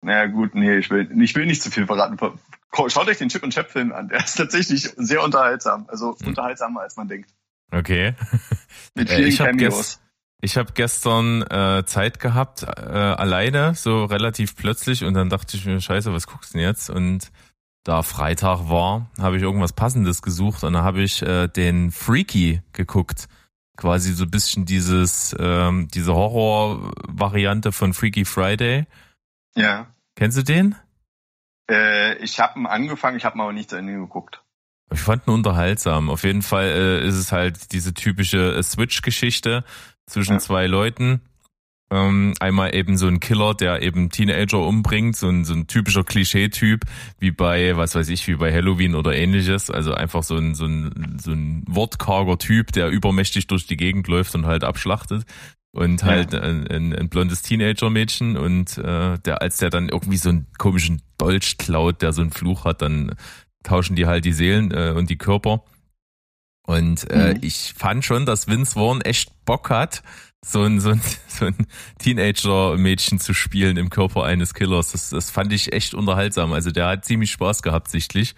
naja 0.04 0.26
gut, 0.26 0.54
nee, 0.54 0.76
ich 0.76 0.90
will, 0.90 1.10
ich 1.22 1.34
will 1.34 1.46
nicht 1.46 1.62
zu 1.62 1.70
viel 1.70 1.86
verraten. 1.86 2.18
Schaut 2.88 3.08
euch 3.08 3.18
den 3.18 3.30
Chip 3.30 3.42
und 3.42 3.54
Chap 3.54 3.70
Film 3.70 3.92
an. 3.92 4.08
Der 4.08 4.18
ist 4.18 4.34
tatsächlich 4.34 4.82
sehr 4.96 5.22
unterhaltsam. 5.22 5.86
Also 5.88 6.16
hm. 6.18 6.28
unterhaltsamer 6.28 6.82
als 6.82 6.96
man 6.96 7.08
denkt. 7.08 7.30
Okay. 7.72 8.14
Mit 8.94 9.10
äh, 9.10 9.30
vielen 9.30 9.36
Cameos. 9.36 10.00
Ich 10.42 10.58
habe 10.58 10.72
gestern 10.74 11.40
äh, 11.42 11.84
Zeit 11.86 12.20
gehabt, 12.20 12.64
äh, 12.64 12.68
alleine, 12.68 13.74
so 13.74 14.04
relativ 14.04 14.56
plötzlich, 14.56 15.02
und 15.02 15.14
dann 15.14 15.30
dachte 15.30 15.56
ich 15.56 15.64
mir, 15.64 15.80
scheiße, 15.80 16.12
was 16.12 16.26
guckst 16.26 16.52
du 16.52 16.58
denn 16.58 16.66
jetzt? 16.66 16.90
Und 16.90 17.32
da 17.82 18.02
Freitag 18.02 18.68
war, 18.68 19.10
habe 19.18 19.38
ich 19.38 19.42
irgendwas 19.42 19.72
Passendes 19.72 20.20
gesucht 20.20 20.62
und 20.62 20.74
da 20.74 20.82
habe 20.82 21.02
ich 21.02 21.22
äh, 21.22 21.48
den 21.48 21.90
Freaky 21.90 22.60
geguckt. 22.72 23.26
Quasi 23.76 24.12
so 24.12 24.24
ein 24.24 24.30
bisschen 24.30 24.66
dieses, 24.66 25.34
ähm, 25.38 25.88
diese 25.92 26.14
Horror-Variante 26.14 27.72
von 27.72 27.92
Freaky 27.92 28.24
Friday. 28.24 28.86
Ja. 29.56 29.88
Kennst 30.14 30.38
du 30.38 30.42
den? 30.42 30.76
Äh, 31.70 32.16
ich 32.18 32.38
habe 32.40 32.58
ihn 32.58 32.66
angefangen, 32.66 33.16
ich 33.16 33.24
habe 33.24 33.36
mal 33.36 33.44
aber 33.44 33.52
nicht 33.52 33.70
zu 33.70 33.76
Ende 33.76 33.94
geguckt. 33.94 34.42
Ich 34.92 35.00
fand 35.00 35.26
ihn 35.26 35.34
unterhaltsam. 35.34 36.10
Auf 36.10 36.24
jeden 36.24 36.42
Fall 36.42 36.66
äh, 36.66 37.06
ist 37.06 37.16
es 37.16 37.32
halt 37.32 37.72
diese 37.72 37.94
typische 37.94 38.54
äh, 38.54 38.62
Switch-Geschichte 38.62 39.64
zwischen 40.06 40.34
ja. 40.34 40.38
zwei 40.38 40.66
Leuten. 40.66 41.22
Ähm, 41.90 42.34
einmal 42.40 42.74
eben 42.74 42.96
so 42.96 43.06
ein 43.06 43.20
Killer, 43.20 43.54
der 43.54 43.82
eben 43.82 44.10
Teenager 44.10 44.58
umbringt, 44.58 45.16
so 45.16 45.28
ein, 45.28 45.44
so 45.44 45.52
ein 45.54 45.66
typischer 45.66 46.02
Klischee-Typ, 46.02 46.84
wie 47.18 47.30
bei, 47.30 47.76
was 47.76 47.94
weiß 47.94 48.08
ich, 48.08 48.26
wie 48.26 48.36
bei 48.36 48.52
Halloween 48.52 48.94
oder 48.94 49.14
ähnliches. 49.14 49.70
Also 49.70 49.92
einfach 49.92 50.22
so 50.22 50.36
ein, 50.36 50.54
so 50.54 50.64
ein, 50.64 51.18
so 51.22 51.32
ein 51.32 51.62
wortkarger 51.68 52.38
Typ, 52.38 52.72
der 52.72 52.88
übermächtig 52.88 53.46
durch 53.46 53.66
die 53.66 53.76
Gegend 53.76 54.08
läuft 54.08 54.34
und 54.34 54.46
halt 54.46 54.64
abschlachtet. 54.64 55.24
Und 55.72 56.04
halt 56.04 56.32
ja. 56.32 56.40
ein, 56.40 56.66
ein, 56.68 56.94
ein, 56.94 57.08
blondes 57.08 57.42
Teenager-Mädchen 57.42 58.36
und 58.36 58.78
äh, 58.78 59.18
der, 59.18 59.42
als 59.42 59.58
der 59.58 59.70
dann 59.70 59.88
irgendwie 59.88 60.18
so 60.18 60.28
einen 60.28 60.46
komischen 60.56 61.02
Dolch 61.18 61.58
klaut, 61.58 62.00
der 62.00 62.12
so 62.12 62.22
einen 62.22 62.30
Fluch 62.30 62.64
hat, 62.64 62.80
dann 62.80 63.16
tauschen 63.64 63.96
die 63.96 64.06
halt 64.06 64.24
die 64.24 64.32
Seelen 64.32 64.70
äh, 64.70 64.94
und 64.96 65.10
die 65.10 65.18
Körper. 65.18 65.64
Und 66.66 67.10
äh, 67.10 67.34
mhm. 67.34 67.40
ich 67.42 67.74
fand 67.76 68.04
schon, 68.04 68.24
dass 68.24 68.46
Vince 68.46 68.74
Vaughn 68.74 69.00
echt 69.00 69.44
Bock 69.44 69.68
hat, 69.68 70.02
so 70.44 70.62
ein, 70.62 70.80
so 70.80 70.90
ein, 70.90 71.00
so 71.26 71.46
ein 71.46 71.66
Teenager-Mädchen 71.98 73.18
zu 73.18 73.34
spielen 73.34 73.76
im 73.76 73.90
Körper 73.90 74.24
eines 74.24 74.54
Killers. 74.54 74.92
Das, 74.92 75.10
das 75.10 75.30
fand 75.30 75.52
ich 75.52 75.72
echt 75.72 75.94
unterhaltsam. 75.94 76.52
Also 76.52 76.70
der 76.70 76.86
hat 76.86 77.04
ziemlich 77.04 77.30
Spaß 77.32 77.62
gehabt, 77.62 77.88
sichtlich. 77.88 78.34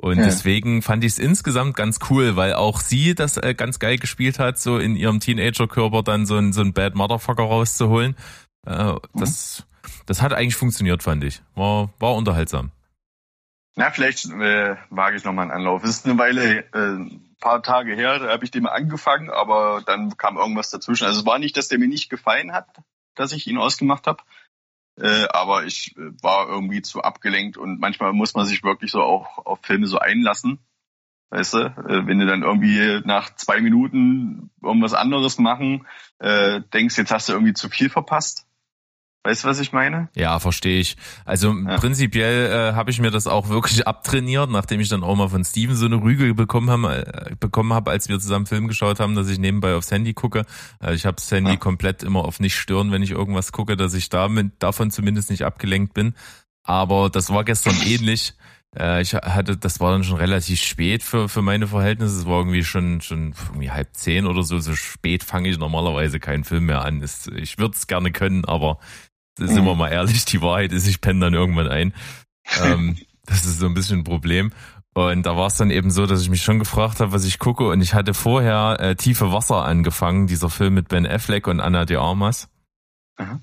Und 0.00 0.18
ja. 0.18 0.24
deswegen 0.24 0.82
fand 0.82 1.04
ich 1.04 1.12
es 1.12 1.18
insgesamt 1.18 1.76
ganz 1.76 1.98
cool, 2.10 2.36
weil 2.36 2.54
auch 2.54 2.80
sie 2.80 3.14
das 3.14 3.36
äh, 3.36 3.54
ganz 3.54 3.78
geil 3.78 3.98
gespielt 3.98 4.38
hat, 4.38 4.58
so 4.58 4.78
in 4.78 4.96
ihrem 4.96 5.20
Teenager-Körper 5.20 6.02
dann 6.02 6.26
so 6.26 6.36
ein, 6.36 6.52
so 6.52 6.60
ein 6.60 6.72
Bad 6.72 6.94
Motherfucker 6.94 7.44
rauszuholen. 7.44 8.16
Äh, 8.66 8.94
das, 9.14 9.64
mhm. 9.64 9.88
das 10.06 10.20
hat 10.20 10.32
eigentlich 10.32 10.56
funktioniert, 10.56 11.02
fand 11.02 11.24
ich. 11.24 11.42
War, 11.54 11.90
war 12.00 12.14
unterhaltsam. 12.16 12.72
Na, 13.76 13.90
vielleicht 13.90 14.26
äh, 14.26 14.76
wage 14.90 15.16
ich 15.16 15.24
nochmal 15.24 15.44
einen 15.44 15.52
Anlauf. 15.52 15.82
Es 15.84 15.90
ist 15.90 16.06
eine 16.06 16.18
Weile, 16.18 16.64
äh, 16.72 17.10
paar 17.44 17.62
Tage 17.62 17.94
her, 17.94 18.18
da 18.18 18.30
habe 18.30 18.44
ich 18.44 18.50
dem 18.50 18.66
angefangen, 18.66 19.30
aber 19.30 19.82
dann 19.84 20.16
kam 20.16 20.38
irgendwas 20.38 20.70
dazwischen. 20.70 21.04
Also 21.04 21.20
es 21.20 21.26
war 21.26 21.38
nicht, 21.38 21.56
dass 21.58 21.68
der 21.68 21.78
mir 21.78 21.88
nicht 21.88 22.08
gefallen 22.08 22.52
hat, 22.52 22.66
dass 23.14 23.32
ich 23.32 23.46
ihn 23.46 23.58
ausgemacht 23.58 24.06
habe. 24.06 24.24
Äh, 24.98 25.26
aber 25.28 25.64
ich 25.64 25.94
äh, 25.96 26.10
war 26.22 26.48
irgendwie 26.48 26.80
zu 26.80 27.02
abgelenkt 27.02 27.58
und 27.58 27.80
manchmal 27.80 28.12
muss 28.12 28.34
man 28.34 28.46
sich 28.46 28.62
wirklich 28.62 28.90
so 28.90 29.02
auch 29.02 29.44
auf 29.44 29.58
Filme 29.62 29.86
so 29.86 29.98
einlassen. 29.98 30.58
Weißt 31.30 31.54
du, 31.54 31.58
äh, 31.58 32.06
wenn 32.06 32.18
du 32.18 32.26
dann 32.26 32.42
irgendwie 32.42 33.02
nach 33.04 33.34
zwei 33.34 33.60
Minuten 33.60 34.50
irgendwas 34.62 34.94
anderes 34.94 35.38
machen, 35.38 35.86
äh, 36.20 36.62
denkst, 36.72 36.96
jetzt 36.96 37.12
hast 37.12 37.28
du 37.28 37.34
irgendwie 37.34 37.54
zu 37.54 37.68
viel 37.68 37.90
verpasst. 37.90 38.46
Weißt 39.26 39.42
du, 39.42 39.48
was 39.48 39.58
ich 39.58 39.72
meine? 39.72 40.10
Ja, 40.14 40.38
verstehe 40.38 40.80
ich. 40.80 40.98
Also 41.24 41.54
ja. 41.54 41.78
prinzipiell 41.78 42.52
äh, 42.52 42.74
habe 42.74 42.90
ich 42.90 43.00
mir 43.00 43.10
das 43.10 43.26
auch 43.26 43.48
wirklich 43.48 43.88
abtrainiert, 43.88 44.50
nachdem 44.50 44.80
ich 44.80 44.90
dann 44.90 45.02
auch 45.02 45.16
mal 45.16 45.28
von 45.28 45.42
Steven 45.44 45.74
so 45.74 45.86
eine 45.86 45.96
Rüge 45.96 46.34
bekommen 46.34 46.68
habe, 46.68 47.06
äh, 47.06 47.34
bekommen 47.40 47.72
habe, 47.72 47.90
als 47.90 48.10
wir 48.10 48.20
zusammen 48.20 48.44
Film 48.44 48.68
geschaut 48.68 49.00
haben, 49.00 49.14
dass 49.14 49.30
ich 49.30 49.38
nebenbei 49.38 49.76
aufs 49.76 49.90
Handy 49.90 50.12
gucke. 50.12 50.44
Äh, 50.82 50.94
ich 50.94 51.06
habe 51.06 51.16
das 51.16 51.30
Handy 51.30 51.52
ja. 51.52 51.56
komplett 51.56 52.02
immer 52.02 52.26
auf 52.26 52.38
nicht 52.38 52.54
stören, 52.54 52.92
wenn 52.92 53.02
ich 53.02 53.12
irgendwas 53.12 53.50
gucke, 53.50 53.78
dass 53.78 53.94
ich 53.94 54.10
damit 54.10 54.62
davon 54.62 54.90
zumindest 54.90 55.30
nicht 55.30 55.44
abgelenkt 55.44 55.94
bin. 55.94 56.14
Aber 56.62 57.08
das 57.08 57.30
war 57.30 57.44
gestern 57.44 57.76
ähnlich. 57.86 58.34
Äh, 58.76 59.02
ich 59.02 59.14
hatte, 59.14 59.56
das 59.56 59.80
war 59.80 59.92
dann 59.92 60.04
schon 60.04 60.16
relativ 60.16 60.60
spät 60.60 61.02
für, 61.02 61.28
für 61.28 61.42
meine 61.42 61.66
Verhältnisse. 61.66 62.20
Es 62.20 62.26
war 62.26 62.38
irgendwie 62.38 62.64
schon, 62.64 63.00
schon 63.00 63.34
irgendwie 63.48 63.70
halb 63.70 63.88
zehn 63.94 64.26
oder 64.26 64.42
so. 64.42 64.58
So 64.58 64.74
spät 64.74 65.24
fange 65.24 65.48
ich 65.48 65.58
normalerweise 65.58 66.20
keinen 66.20 66.44
Film 66.44 66.66
mehr 66.66 66.84
an. 66.84 67.02
Ich 67.36 67.58
würde 67.58 67.74
es 67.74 67.86
gerne 67.86 68.12
können, 68.12 68.44
aber 68.44 68.78
sind 69.38 69.64
wir 69.64 69.72
mhm. 69.72 69.78
mal 69.78 69.88
ehrlich, 69.88 70.24
die 70.24 70.42
Wahrheit 70.42 70.72
ist, 70.72 70.86
ich 70.86 71.00
penne 71.00 71.20
dann 71.20 71.34
irgendwann 71.34 71.68
ein. 71.68 71.94
Ähm, 72.62 72.96
das 73.26 73.44
ist 73.44 73.58
so 73.58 73.66
ein 73.66 73.74
bisschen 73.74 74.00
ein 74.00 74.04
Problem. 74.04 74.52
Und 74.94 75.26
da 75.26 75.36
war 75.36 75.48
es 75.48 75.56
dann 75.56 75.70
eben 75.70 75.90
so, 75.90 76.06
dass 76.06 76.22
ich 76.22 76.30
mich 76.30 76.42
schon 76.42 76.60
gefragt 76.60 77.00
habe, 77.00 77.12
was 77.12 77.24
ich 77.24 77.40
gucke. 77.40 77.66
Und 77.66 77.80
ich 77.80 77.94
hatte 77.94 78.14
vorher 78.14 78.76
äh, 78.78 78.94
Tiefe 78.94 79.32
Wasser 79.32 79.64
angefangen, 79.64 80.28
dieser 80.28 80.50
Film 80.50 80.74
mit 80.74 80.88
Ben 80.88 81.06
Affleck 81.06 81.48
und 81.48 81.60
Anna 81.60 81.84
de 81.84 81.96
Armas. 81.96 82.48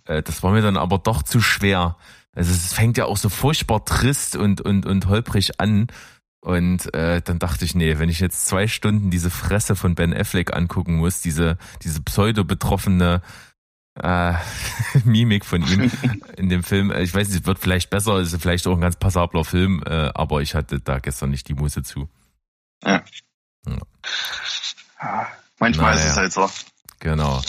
Äh, 0.05 0.23
das 0.23 0.43
war 0.43 0.51
mir 0.51 0.61
dann 0.61 0.77
aber 0.77 0.97
doch 0.97 1.23
zu 1.23 1.41
schwer. 1.41 1.97
Also 2.33 2.51
es 2.51 2.73
fängt 2.73 2.97
ja 2.97 3.05
auch 3.05 3.17
so 3.17 3.27
furchtbar 3.27 3.83
trist 3.83 4.37
und, 4.37 4.61
und, 4.61 4.85
und 4.85 5.07
holprig 5.07 5.59
an. 5.59 5.87
Und 6.39 6.93
äh, 6.93 7.21
dann 7.21 7.37
dachte 7.37 7.65
ich, 7.65 7.75
nee, 7.75 7.99
wenn 7.99 8.09
ich 8.09 8.19
jetzt 8.19 8.47
zwei 8.47 8.67
Stunden 8.67 9.11
diese 9.11 9.29
Fresse 9.29 9.75
von 9.75 9.93
Ben 9.93 10.13
Affleck 10.13 10.55
angucken 10.55 10.95
muss, 10.95 11.21
diese, 11.21 11.57
diese 11.83 12.01
pseudo-betroffene 12.01 13.21
äh, 13.95 14.33
Mimik 15.03 15.45
von 15.45 15.61
ihm 15.67 15.91
in 16.37 16.49
dem 16.49 16.63
Film. 16.63 16.91
Ich 16.91 17.13
weiß 17.13 17.29
nicht, 17.29 17.41
es 17.41 17.45
wird 17.45 17.59
vielleicht 17.59 17.89
besser, 17.89 18.19
ist 18.19 18.35
vielleicht 18.41 18.67
auch 18.67 18.75
ein 18.75 18.81
ganz 18.81 18.95
passabler 18.95 19.43
Film, 19.43 19.83
äh, 19.85 20.11
aber 20.13 20.41
ich 20.41 20.55
hatte 20.55 20.79
da 20.79 20.99
gestern 20.99 21.31
nicht 21.31 21.47
die 21.47 21.53
Muße 21.53 21.83
zu. 21.83 22.09
Ja. 22.83 23.03
ja. 23.67 25.27
Manchmal 25.59 25.93
naja. 25.93 26.05
ist 26.05 26.11
es 26.11 26.17
halt 26.17 26.33
so. 26.33 26.49
Genau. 26.99 27.41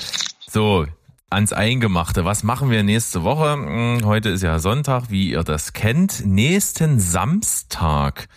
So, 0.47 0.87
ans 1.31 1.53
Eingemachte. 1.53 2.25
Was 2.25 2.43
machen 2.43 2.71
wir 2.71 2.83
nächste 2.83 3.23
Woche? 3.23 3.53
Hm, 3.53 4.01
heute 4.05 4.29
ist 4.29 4.43
ja 4.43 4.59
Sonntag, 4.59 5.11
wie 5.11 5.31
ihr 5.31 5.43
das 5.43 5.73
kennt. 5.73 6.25
Nächsten 6.27 7.01
Samstag 7.01 8.29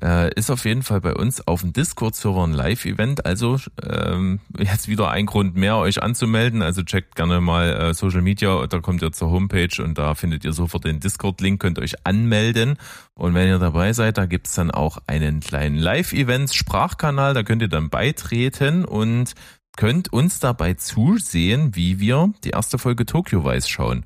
äh, 0.00 0.32
ist 0.34 0.50
auf 0.50 0.64
jeden 0.64 0.82
Fall 0.82 1.00
bei 1.00 1.14
uns 1.14 1.46
auf 1.46 1.60
dem 1.60 1.72
Discord-Server 1.72 2.44
ein 2.44 2.52
Live-Event. 2.52 3.26
Also 3.26 3.58
ähm, 3.82 4.40
jetzt 4.58 4.88
wieder 4.88 5.10
ein 5.10 5.26
Grund 5.26 5.56
mehr, 5.56 5.76
euch 5.76 6.02
anzumelden. 6.02 6.62
Also 6.62 6.82
checkt 6.82 7.14
gerne 7.14 7.40
mal 7.40 7.70
äh, 7.70 7.94
Social 7.94 8.22
Media, 8.22 8.66
da 8.66 8.80
kommt 8.80 9.02
ihr 9.02 9.12
zur 9.12 9.30
Homepage 9.30 9.82
und 9.82 9.98
da 9.98 10.14
findet 10.14 10.44
ihr 10.44 10.52
sofort 10.52 10.84
den 10.84 11.00
Discord-Link, 11.00 11.60
könnt 11.60 11.78
euch 11.78 12.06
anmelden. 12.06 12.76
Und 13.14 13.34
wenn 13.34 13.48
ihr 13.48 13.58
dabei 13.58 13.92
seid, 13.92 14.18
da 14.18 14.26
gibt's 14.26 14.54
dann 14.54 14.70
auch 14.70 14.98
einen 15.06 15.40
kleinen 15.40 15.76
Live-Events-Sprachkanal, 15.76 17.34
da 17.34 17.42
könnt 17.42 17.62
ihr 17.62 17.68
dann 17.68 17.90
beitreten 17.90 18.84
und 18.84 19.34
könnt 19.76 20.12
uns 20.12 20.38
dabei 20.38 20.74
zusehen, 20.74 21.74
wie 21.76 21.98
wir 21.98 22.32
die 22.44 22.50
erste 22.50 22.78
Folge 22.78 23.06
Tokyo 23.06 23.44
Vice 23.44 23.68
schauen. 23.68 24.04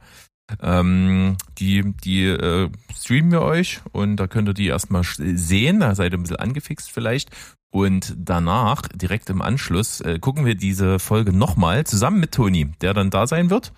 Ähm, 0.61 1.37
die 1.59 1.93
die 2.05 2.25
äh, 2.27 2.71
streamen 2.95 3.33
wir 3.33 3.43
euch 3.43 3.81
und 3.93 4.17
da 4.17 4.29
könnt 4.29 4.49
ihr 4.49 4.55
die 4.55 4.69
erstmal 4.69 5.03
sehen, 5.05 5.81
da 5.81 5.95
seid 5.95 6.13
ihr 6.13 6.19
ein 6.19 6.23
bisschen 6.23 6.37
angefixt 6.37 6.91
vielleicht. 6.91 7.31
Und 7.71 8.15
danach, 8.17 8.83
direkt 8.95 9.29
im 9.29 9.43
Anschluss, 9.43 10.01
äh, 10.01 10.19
gucken 10.19 10.47
wir 10.47 10.55
diese 10.55 10.99
Folge 10.99 11.33
nochmal 11.33 11.85
zusammen 11.85 12.21
mit 12.21 12.33
Toni, 12.33 12.73
der 12.81 12.95
dann 12.95 13.11
da 13.11 13.27
sein 13.27 13.51
wird. 13.51 13.73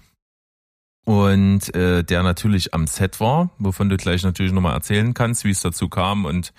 Und 1.05 1.75
äh, 1.75 2.05
der 2.05 2.23
natürlich 2.23 2.75
am 2.75 2.87
Set 2.87 3.19
war, 3.19 3.51
wovon 3.59 3.89
du 3.89 3.97
gleich 3.97 4.23
natürlich 4.23 4.53
nochmal 4.53 4.75
erzählen 4.75 5.15
kannst, 5.15 5.45
wie 5.45 5.51
es 5.51 5.63
dazu 5.63 5.89
kam 5.89 6.27
und 6.27 6.53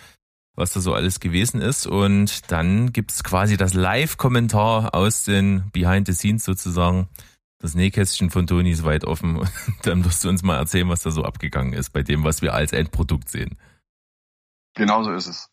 was 0.56 0.74
da 0.74 0.82
so 0.82 0.93
alles 0.93 1.19
gewesen 1.19 1.62
ist. 1.62 1.86
Und 1.86 2.52
dann 2.52 2.91
gibt's 2.91 3.24
quasi 3.24 3.58
das 3.58 3.76
Live-Kommentar 3.76 4.95
aus 4.95 5.24
den 5.24 5.69
Behind 5.72 6.08
the 6.08 6.13
Scenes 6.13 6.43
sozusagen 6.43 7.08
das 7.60 7.76
Nähkästchen 7.76 8.30
von 8.30 8.48
Toni 8.48 8.72
ist 8.72 8.86
weit 8.86 9.04
offen. 9.06 9.48
Dann 9.84 10.04
wirst 10.06 10.24
du 10.24 10.30
uns 10.30 10.43
mal 10.43 10.58
erzählen, 10.58 10.89
was 10.89 11.02
da 11.02 11.12
so 11.12 11.24
abgegangen 11.24 11.74
ist 11.74 11.91
bei 11.91 12.04
dem, 12.04 12.24
was 12.24 12.41
wir 12.41 12.54
als 12.54 12.72
Endprodukt 12.72 13.30
sehen. 13.30 13.58
Genau 14.76 15.04
so 15.04 15.12
ist 15.12 15.28
es. 15.28 15.50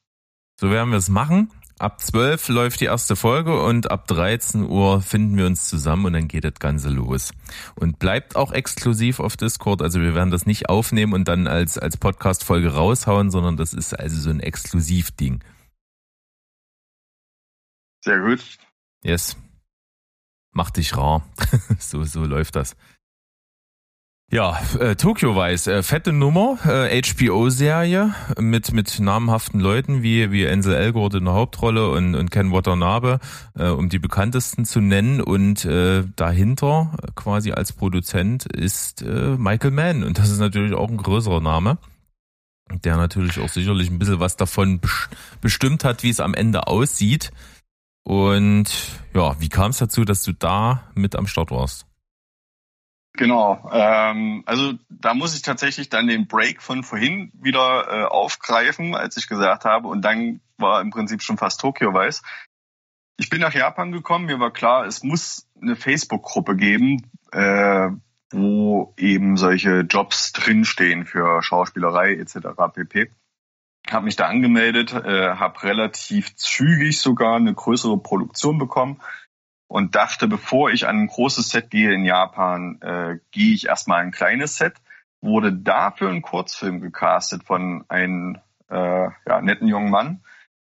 So 0.59 0.71
werden 0.71 0.91
wir 0.91 0.99
es 0.99 1.09
machen. 1.09 1.51
Ab 1.79 2.01
12 2.01 2.49
läuft 2.49 2.81
die 2.81 2.87
erste 2.87 3.17
Folge 3.17 3.63
und 3.63 3.91
ab 3.91 4.07
13 4.07 4.63
Uhr 4.63 5.03
finden 5.03 5.37
wir 5.37 5.45
uns 5.45 5.69
zusammen 5.69 6.07
und 6.07 6.15
dann 6.15 6.29
geht 6.29 6.45
das 6.45 6.55
Ganze 6.55 6.89
los. 6.89 7.33
Und 7.75 7.99
bleibt 7.99 8.35
auch 8.35 8.53
exklusiv 8.53 9.21
auf 9.21 9.37
Discord. 9.37 9.83
Also 9.83 10.01
wir 10.01 10.15
werden 10.15 10.31
das 10.31 10.47
nicht 10.47 10.71
aufnehmen 10.71 11.13
und 11.13 11.29
dann 11.29 11.47
als, 11.47 11.77
als 11.77 11.99
Podcast-Folge 11.99 12.73
raushauen, 12.73 13.31
sondern 13.31 13.59
das 13.59 13.75
ist 13.75 13.93
also 13.99 14.19
so 14.19 14.31
ein 14.31 14.41
Exklusivding. 14.41 15.45
Sehr 18.03 18.21
gut. 18.21 18.41
Yes 19.05 19.37
mach 20.57 20.71
dich 20.71 20.97
rar. 20.97 21.23
so, 21.79 22.03
so 22.03 22.25
läuft 22.25 22.57
das. 22.57 22.75
Ja, 24.33 24.59
äh, 24.81 24.97
Tokyo 24.97 25.37
Vice, 25.37 25.69
äh, 25.69 25.83
fette 25.85 26.13
Nummer, 26.13 26.59
äh, 26.65 27.01
HBO-Serie 27.01 28.13
mit 28.41 28.73
mit 28.73 28.99
namhaften 28.99 29.61
Leuten 29.61 30.03
wie 30.03 30.33
wie 30.33 30.49
Ansel 30.49 30.75
Elgort 30.75 31.15
in 31.15 31.27
der 31.27 31.35
Hauptrolle 31.35 31.89
und 31.91 32.17
und 32.17 32.33
Ken 32.33 32.51
Watanabe, 32.51 33.21
äh, 33.57 33.69
um 33.69 33.89
die 33.89 34.01
bekanntesten 34.01 34.65
zu 34.65 34.81
nennen 34.81 35.21
und 35.21 35.65
äh, 35.65 36.03
dahinter 36.17 36.97
quasi 37.15 37.53
als 37.53 37.73
Produzent 37.73 38.47
ist 38.47 39.03
äh, 39.03 39.37
Michael 39.39 39.71
Mann 39.71 40.03
und 40.03 40.19
das 40.19 40.31
ist 40.31 40.41
natürlich 40.41 40.75
auch 40.75 40.89
ein 40.89 40.97
größerer 40.97 41.41
Name, 41.41 41.79
der 42.83 42.97
natürlich 42.97 43.39
auch 43.39 43.49
sicherlich 43.49 43.91
ein 43.91 44.01
bisschen 44.01 44.19
was 44.19 44.35
davon 44.35 44.81
bestimmt 45.41 45.85
hat, 45.85 46.03
wie 46.03 46.11
es 46.11 46.19
am 46.19 46.35
Ende 46.35 46.67
aussieht. 46.67 47.31
Und 48.07 48.69
ja, 49.15 49.35
wie 49.41 49.49
kam 49.49 49.73
es 49.73 49.79
dazu, 49.79 50.05
dass 50.05 50.23
du 50.23 50.33
da 50.33 50.93
mit 50.95 51.17
am 51.17 51.27
Start 51.27 51.51
warst? 51.51 51.87
Genau, 53.15 53.69
ähm, 53.73 54.45
also 54.47 54.75
da 54.89 55.13
muss 55.13 55.35
ich 55.35 55.43
tatsächlich 55.43 55.89
dann 55.89 56.07
den 56.07 56.29
Break 56.29 56.63
von 56.63 56.85
vorhin 56.85 57.33
wieder 57.35 57.89
äh, 57.89 58.05
aufgreifen, 58.05 58.95
als 58.95 59.17
ich 59.17 59.27
gesagt 59.27 59.65
habe, 59.65 59.89
und 59.89 60.03
dann 60.03 60.41
war 60.57 60.81
im 60.83 60.91
Prinzip 60.91 61.21
schon 61.21 61.37
fast 61.37 61.61
Tokio 61.61 61.93
weiß. 61.93 62.23
Ich 63.17 63.29
bin 63.29 63.41
nach 63.41 63.55
Japan 63.55 63.91
gekommen, 63.91 64.27
mir 64.27 64.39
war 64.39 64.53
klar, 64.53 64.87
es 64.87 65.03
muss 65.03 65.49
eine 65.61 65.75
Facebook-Gruppe 65.75 66.55
geben, 66.55 67.11
äh, 67.33 67.89
wo 68.31 68.95
eben 68.97 69.37
solche 69.37 69.81
Jobs 69.81 70.31
drinstehen 70.31 71.07
für 71.07 71.43
Schauspielerei 71.43 72.15
etc. 72.15 72.37
pp. 72.73 73.11
Habe 73.91 74.07
mich 74.07 74.17
da 74.17 74.27
angemeldet, 74.27 74.93
äh, 74.93 75.37
habe 75.37 75.63
relativ 75.63 76.35
zügig 76.37 77.01
sogar 77.01 77.37
eine 77.37 77.55
größere 77.55 77.99
Produktion 77.99 78.59
bekommen 78.59 79.01
und 79.69 79.95
dachte, 79.95 80.29
bevor 80.29 80.71
ich 80.71 80.87
an 80.87 81.01
ein 81.01 81.07
großes 81.07 81.49
Set 81.49 81.71
gehe 81.71 81.93
in 81.93 82.05
Japan, 82.05 82.81
äh, 82.83 83.19
gehe 83.31 83.55
ich 83.55 83.67
erstmal 83.67 84.03
ein 84.03 84.13
kleines 84.13 84.57
Set. 84.57 84.75
Wurde 85.21 85.53
dafür 85.53 86.11
ein 86.11 86.23
Kurzfilm 86.23 86.81
gecastet 86.81 87.45
von 87.45 87.85
einem 87.89 88.39
äh, 88.69 89.09
ja, 89.27 89.41
netten 89.41 89.69
jungen 89.69 89.91
Mann, 89.91 90.23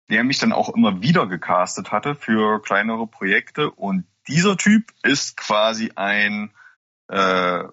der 0.10 0.24
mich 0.24 0.40
dann 0.40 0.54
auch 0.54 0.70
immer 0.70 1.02
wieder 1.02 1.28
gecastet 1.28 1.92
hatte 1.92 2.16
für 2.16 2.62
kleinere 2.62 3.08
Projekte. 3.08 3.72
Und 3.72 4.06
dieser 4.28 4.58
Typ 4.58 4.92
ist 5.04 5.38
quasi 5.38 5.92
ein 5.96 6.52
äh, 7.08 7.64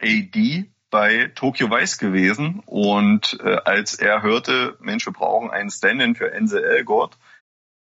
AD 0.00 0.73
bei 0.94 1.32
Tokyo 1.34 1.72
Vice 1.72 1.98
gewesen. 1.98 2.62
Und 2.66 3.40
äh, 3.42 3.56
als 3.64 3.94
er 3.94 4.22
hörte, 4.22 4.76
Mensch, 4.78 5.04
wir 5.04 5.12
brauchen 5.12 5.50
einen 5.50 5.68
Stand-in 5.68 6.14
für 6.14 6.32
Enze 6.32 6.64
Elgort, 6.64 7.18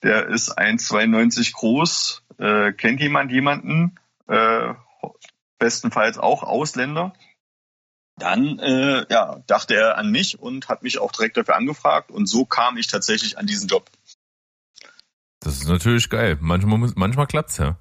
der 0.04 0.28
ist 0.28 0.60
1,92 0.60 1.54
groß, 1.54 2.22
äh, 2.38 2.72
kennt 2.72 3.00
jemand 3.00 3.32
jemanden, 3.32 3.96
äh, 4.28 4.76
bestenfalls 5.58 6.20
auch 6.20 6.44
Ausländer. 6.44 7.14
Dann 8.16 8.60
äh, 8.60 9.08
ja, 9.10 9.42
dachte 9.48 9.74
er 9.74 9.98
an 9.98 10.12
mich 10.12 10.40
und 10.40 10.70
hat 10.70 10.84
mich 10.84 11.00
auch 11.00 11.12
direkt 11.12 11.36
dafür 11.36 11.56
angefragt 11.56 12.12
und 12.12 12.28
so 12.28 12.46
kam 12.46 12.78
ich 12.78 12.86
tatsächlich 12.86 13.40
an 13.40 13.48
diesen 13.48 13.68
Job. 13.68 13.90
Das 15.40 15.56
ist 15.56 15.68
natürlich 15.68 16.12
geil. 16.12 16.38
Manchmal, 16.40 16.92
manchmal 16.96 17.26
klappt's 17.26 17.58
ja. 17.58 17.76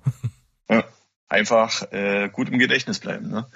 ja 0.70 0.84
einfach 1.28 1.92
äh, 1.92 2.30
gut 2.30 2.48
im 2.48 2.58
Gedächtnis 2.58 2.98
bleiben. 2.98 3.28
Ne? 3.28 3.46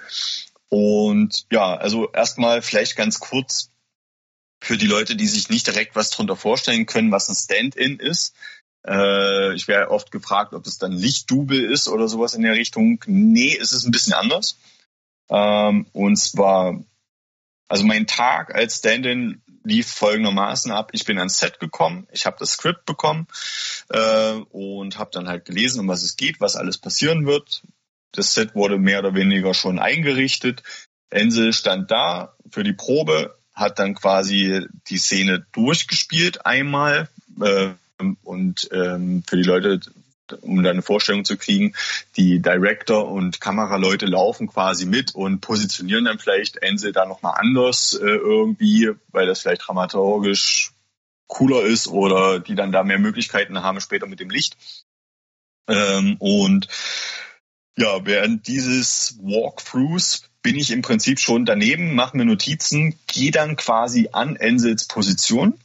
Und 0.73 1.45
ja, 1.51 1.75
also 1.75 2.11
erstmal 2.13 2.63
vielleicht 2.63 2.95
ganz 2.95 3.19
kurz 3.19 3.69
für 4.59 4.75
die 4.75 4.87
Leute, 4.87 5.15
die 5.15 5.27
sich 5.27 5.49
nicht 5.49 5.67
direkt 5.67 5.95
was 5.95 6.09
drunter 6.09 6.35
vorstellen 6.35 6.87
können, 6.87 7.11
was 7.11 7.29
ein 7.29 7.35
Stand-in 7.35 7.99
ist. 7.99 8.33
Äh, 8.83 9.53
ich 9.53 9.67
werde 9.67 9.91
oft 9.91 10.09
gefragt, 10.09 10.55
ob 10.55 10.65
es 10.65 10.79
dann 10.79 10.91
Lichtdubel 10.91 11.63
ist 11.63 11.87
oder 11.87 12.07
sowas 12.07 12.33
in 12.33 12.41
der 12.41 12.55
Richtung. 12.55 12.99
Nee, 13.05 13.55
es 13.55 13.71
ist 13.71 13.85
ein 13.85 13.91
bisschen 13.91 14.13
anders. 14.13 14.57
Ähm, 15.29 15.85
und 15.93 16.15
zwar, 16.15 16.83
also 17.67 17.83
mein 17.83 18.07
Tag 18.07 18.55
als 18.55 18.79
Stand-in 18.79 19.43
lief 19.63 19.93
folgendermaßen 19.93 20.71
ab. 20.71 20.89
Ich 20.93 21.05
bin 21.05 21.19
ans 21.19 21.37
Set 21.37 21.59
gekommen, 21.59 22.07
ich 22.11 22.25
habe 22.25 22.37
das 22.39 22.53
Skript 22.53 22.85
bekommen 22.85 23.27
äh, 23.89 24.33
und 24.49 24.97
habe 24.97 25.11
dann 25.13 25.27
halt 25.27 25.45
gelesen, 25.45 25.81
um 25.81 25.87
was 25.87 26.01
es 26.01 26.17
geht, 26.17 26.41
was 26.41 26.55
alles 26.55 26.79
passieren 26.79 27.27
wird. 27.27 27.61
Das 28.13 28.33
Set 28.33 28.55
wurde 28.55 28.77
mehr 28.77 28.99
oder 28.99 29.15
weniger 29.15 29.53
schon 29.53 29.79
eingerichtet. 29.79 30.63
Ensel 31.09 31.51
stand 31.51 31.91
da 31.91 32.35
für 32.49 32.63
die 32.63 32.73
Probe, 32.73 33.37
hat 33.53 33.79
dann 33.79 33.95
quasi 33.95 34.65
die 34.87 34.97
Szene 34.97 35.45
durchgespielt 35.51 36.45
einmal. 36.45 37.09
Äh, 37.41 37.71
und 38.23 38.69
ähm, 38.71 39.23
für 39.27 39.37
die 39.37 39.43
Leute, 39.43 39.79
um 40.41 40.61
da 40.63 40.69
eine 40.69 40.81
Vorstellung 40.81 41.25
zu 41.25 41.37
kriegen, 41.37 41.73
die 42.17 42.41
Director 42.41 43.09
und 43.09 43.39
Kameraleute 43.39 44.05
laufen 44.05 44.47
quasi 44.47 44.85
mit 44.85 45.15
und 45.15 45.41
positionieren 45.41 46.05
dann 46.05 46.19
vielleicht 46.19 46.57
Ensel 46.57 46.91
da 46.91 47.05
nochmal 47.05 47.35
anders 47.37 47.93
äh, 47.93 48.05
irgendwie, 48.05 48.91
weil 49.09 49.27
das 49.27 49.41
vielleicht 49.41 49.67
dramaturgisch 49.67 50.71
cooler 51.27 51.63
ist 51.63 51.87
oder 51.87 52.39
die 52.39 52.55
dann 52.55 52.71
da 52.71 52.83
mehr 52.83 52.99
Möglichkeiten 52.99 53.63
haben 53.63 53.79
später 53.81 54.05
mit 54.05 54.19
dem 54.19 54.29
Licht. 54.29 54.57
Ähm, 55.67 56.17
und 56.19 56.67
ja, 57.77 58.05
während 58.05 58.47
dieses 58.47 59.17
Walkthroughs 59.21 60.29
bin 60.41 60.57
ich 60.57 60.71
im 60.71 60.81
Prinzip 60.81 61.19
schon 61.19 61.45
daneben, 61.45 61.95
mache 61.95 62.17
mir 62.17 62.25
Notizen, 62.25 62.99
gehe 63.07 63.31
dann 63.31 63.55
quasi 63.55 64.09
an 64.11 64.35
Ensels 64.35 64.85
Position 64.87 65.59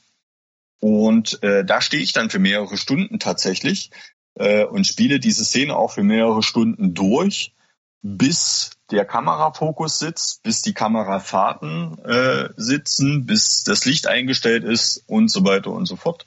und 0.81 1.43
äh, 1.43 1.65
da 1.65 1.81
stehe 1.81 2.03
ich 2.03 2.13
dann 2.13 2.31
für 2.31 2.39
mehrere 2.39 2.77
Stunden 2.77 3.19
tatsächlich 3.19 3.91
äh, 4.35 4.65
und 4.65 4.87
spiele 4.87 5.19
diese 5.19 5.45
Szene 5.45 5.77
auch 5.77 5.93
für 5.93 6.05
mehrere 6.05 6.43
Stunden 6.43 6.95
durch, 6.95 7.55
bis 8.03 8.71
der 8.91 9.05
Kamerafokus 9.05 9.99
sitzt, 9.99 10.43
bis 10.45 10.63
die 10.63 10.73
Kamerafahrten 10.73 11.99
äh, 12.05 12.49
sitzen, 12.57 13.27
bis 13.27 13.65
das 13.65 13.85
Licht 13.85 14.07
eingestellt 14.07 14.65
ist 14.65 15.03
und 15.07 15.29
so 15.31 15.45
weiter 15.45 15.73
und 15.73 15.87
so 15.87 15.97
fort. 15.97 16.25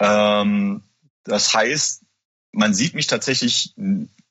Ähm, 0.00 0.82
das 1.24 1.54
heißt, 1.54 2.02
man 2.52 2.74
sieht 2.74 2.94
mich 2.94 3.06
tatsächlich 3.06 3.74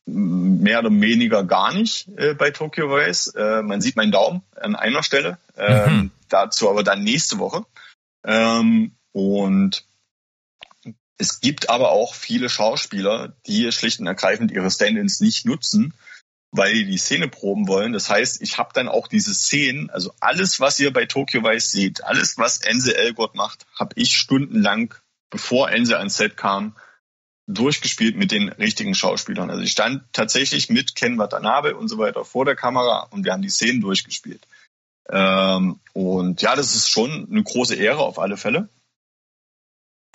mehr 0.05 0.79
oder 0.79 0.91
weniger 0.91 1.43
gar 1.43 1.73
nicht 1.73 2.07
äh, 2.17 2.33
bei 2.33 2.51
Tokyo 2.51 2.89
Voice. 2.89 3.27
Äh, 3.35 3.61
man 3.61 3.81
sieht 3.81 3.95
meinen 3.95 4.11
Daumen 4.11 4.43
an 4.55 4.75
einer 4.75 5.03
Stelle, 5.03 5.37
äh, 5.55 5.89
mhm. 5.89 6.11
dazu 6.29 6.69
aber 6.69 6.83
dann 6.83 7.03
nächste 7.03 7.39
Woche. 7.39 7.65
Ähm, 8.25 8.95
und 9.11 9.85
es 11.17 11.39
gibt 11.39 11.69
aber 11.69 11.91
auch 11.91 12.15
viele 12.15 12.49
Schauspieler, 12.49 13.33
die 13.45 13.71
schlicht 13.71 13.99
und 13.99 14.07
ergreifend 14.07 14.51
ihre 14.51 14.69
Stand-ins 14.69 15.21
nicht 15.21 15.45
nutzen, 15.45 15.93
weil 16.51 16.73
die 16.73 16.85
die 16.85 16.97
Szene 16.97 17.27
proben 17.27 17.67
wollen. 17.67 17.93
Das 17.93 18.09
heißt, 18.09 18.41
ich 18.41 18.57
habe 18.57 18.71
dann 18.73 18.89
auch 18.89 19.07
diese 19.07 19.33
Szenen, 19.33 19.89
also 19.89 20.13
alles, 20.19 20.59
was 20.59 20.79
ihr 20.79 20.91
bei 20.91 21.05
Tokyo 21.05 21.43
Vice 21.43 21.71
seht, 21.71 22.03
alles, 22.03 22.37
was 22.37 22.61
Ense 22.61 22.97
Elgort 22.97 23.35
macht, 23.35 23.65
habe 23.79 23.93
ich 23.95 24.17
stundenlang, 24.17 24.93
bevor 25.29 25.71
Ense 25.71 25.97
ans 25.97 26.17
Set 26.17 26.35
kam, 26.35 26.75
durchgespielt 27.47 28.15
mit 28.15 28.31
den 28.31 28.49
richtigen 28.49 28.95
Schauspielern. 28.95 29.49
Also 29.49 29.63
ich 29.63 29.71
stand 29.71 30.03
tatsächlich 30.13 30.69
mit 30.69 30.95
Ken 30.95 31.17
Watanabe 31.17 31.75
und 31.75 31.89
so 31.89 31.97
weiter 31.97 32.23
vor 32.23 32.45
der 32.45 32.55
Kamera 32.55 33.07
und 33.11 33.25
wir 33.25 33.33
haben 33.33 33.41
die 33.41 33.49
Szenen 33.49 33.81
durchgespielt. 33.81 34.47
Ähm, 35.09 35.79
und 35.91 36.41
ja, 36.41 36.55
das 36.55 36.75
ist 36.75 36.89
schon 36.89 37.27
eine 37.29 37.43
große 37.43 37.75
Ehre 37.75 37.99
auf 37.99 38.19
alle 38.19 38.37
Fälle. 38.37 38.69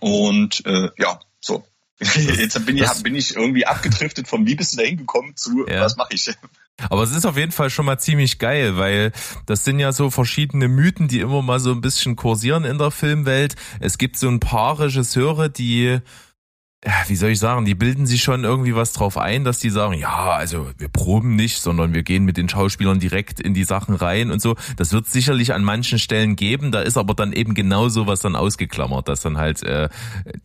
Und 0.00 0.64
äh, 0.66 0.90
ja, 0.96 1.20
so. 1.40 1.66
Jetzt 2.00 2.64
bin 2.64 2.76
ich, 2.76 3.02
bin 3.02 3.16
ich 3.16 3.34
irgendwie 3.34 3.66
abgedriftet 3.66 4.28
vom 4.28 4.46
Wie 4.46 4.54
bist 4.54 4.72
du 4.72 4.76
da 4.76 4.84
hingekommen 4.84 5.36
zu 5.36 5.66
ja. 5.66 5.80
was 5.80 5.96
mache 5.96 6.14
ich? 6.14 6.30
Aber 6.90 7.02
es 7.02 7.10
ist 7.10 7.26
auf 7.26 7.36
jeden 7.36 7.50
Fall 7.50 7.70
schon 7.70 7.86
mal 7.86 7.98
ziemlich 7.98 8.38
geil, 8.38 8.76
weil 8.76 9.10
das 9.46 9.64
sind 9.64 9.80
ja 9.80 9.90
so 9.90 10.10
verschiedene 10.10 10.68
Mythen, 10.68 11.08
die 11.08 11.18
immer 11.18 11.42
mal 11.42 11.58
so 11.58 11.72
ein 11.72 11.80
bisschen 11.80 12.14
kursieren 12.14 12.64
in 12.64 12.78
der 12.78 12.92
Filmwelt. 12.92 13.56
Es 13.80 13.98
gibt 13.98 14.16
so 14.16 14.28
ein 14.28 14.38
paar 14.38 14.78
Regisseure, 14.78 15.50
die 15.50 15.98
wie 17.08 17.16
soll 17.16 17.30
ich 17.30 17.40
sagen, 17.40 17.64
die 17.64 17.74
bilden 17.74 18.06
sich 18.06 18.22
schon 18.22 18.44
irgendwie 18.44 18.72
was 18.72 18.92
drauf 18.92 19.18
ein, 19.18 19.42
dass 19.42 19.58
die 19.58 19.70
sagen, 19.70 19.94
ja, 19.94 20.30
also 20.30 20.70
wir 20.78 20.88
proben 20.88 21.34
nicht, 21.34 21.58
sondern 21.58 21.92
wir 21.92 22.04
gehen 22.04 22.24
mit 22.24 22.36
den 22.36 22.48
Schauspielern 22.48 23.00
direkt 23.00 23.40
in 23.40 23.52
die 23.52 23.64
Sachen 23.64 23.96
rein 23.96 24.30
und 24.30 24.40
so. 24.40 24.54
Das 24.76 24.92
wird 24.92 25.08
sicherlich 25.08 25.52
an 25.52 25.64
manchen 25.64 25.98
Stellen 25.98 26.36
geben, 26.36 26.70
da 26.70 26.80
ist 26.80 26.96
aber 26.96 27.14
dann 27.14 27.32
eben 27.32 27.54
genau 27.54 27.88
sowas 27.88 28.20
dann 28.20 28.36
ausgeklammert, 28.36 29.08
dass 29.08 29.22
dann 29.22 29.38
halt 29.38 29.64
äh, 29.64 29.88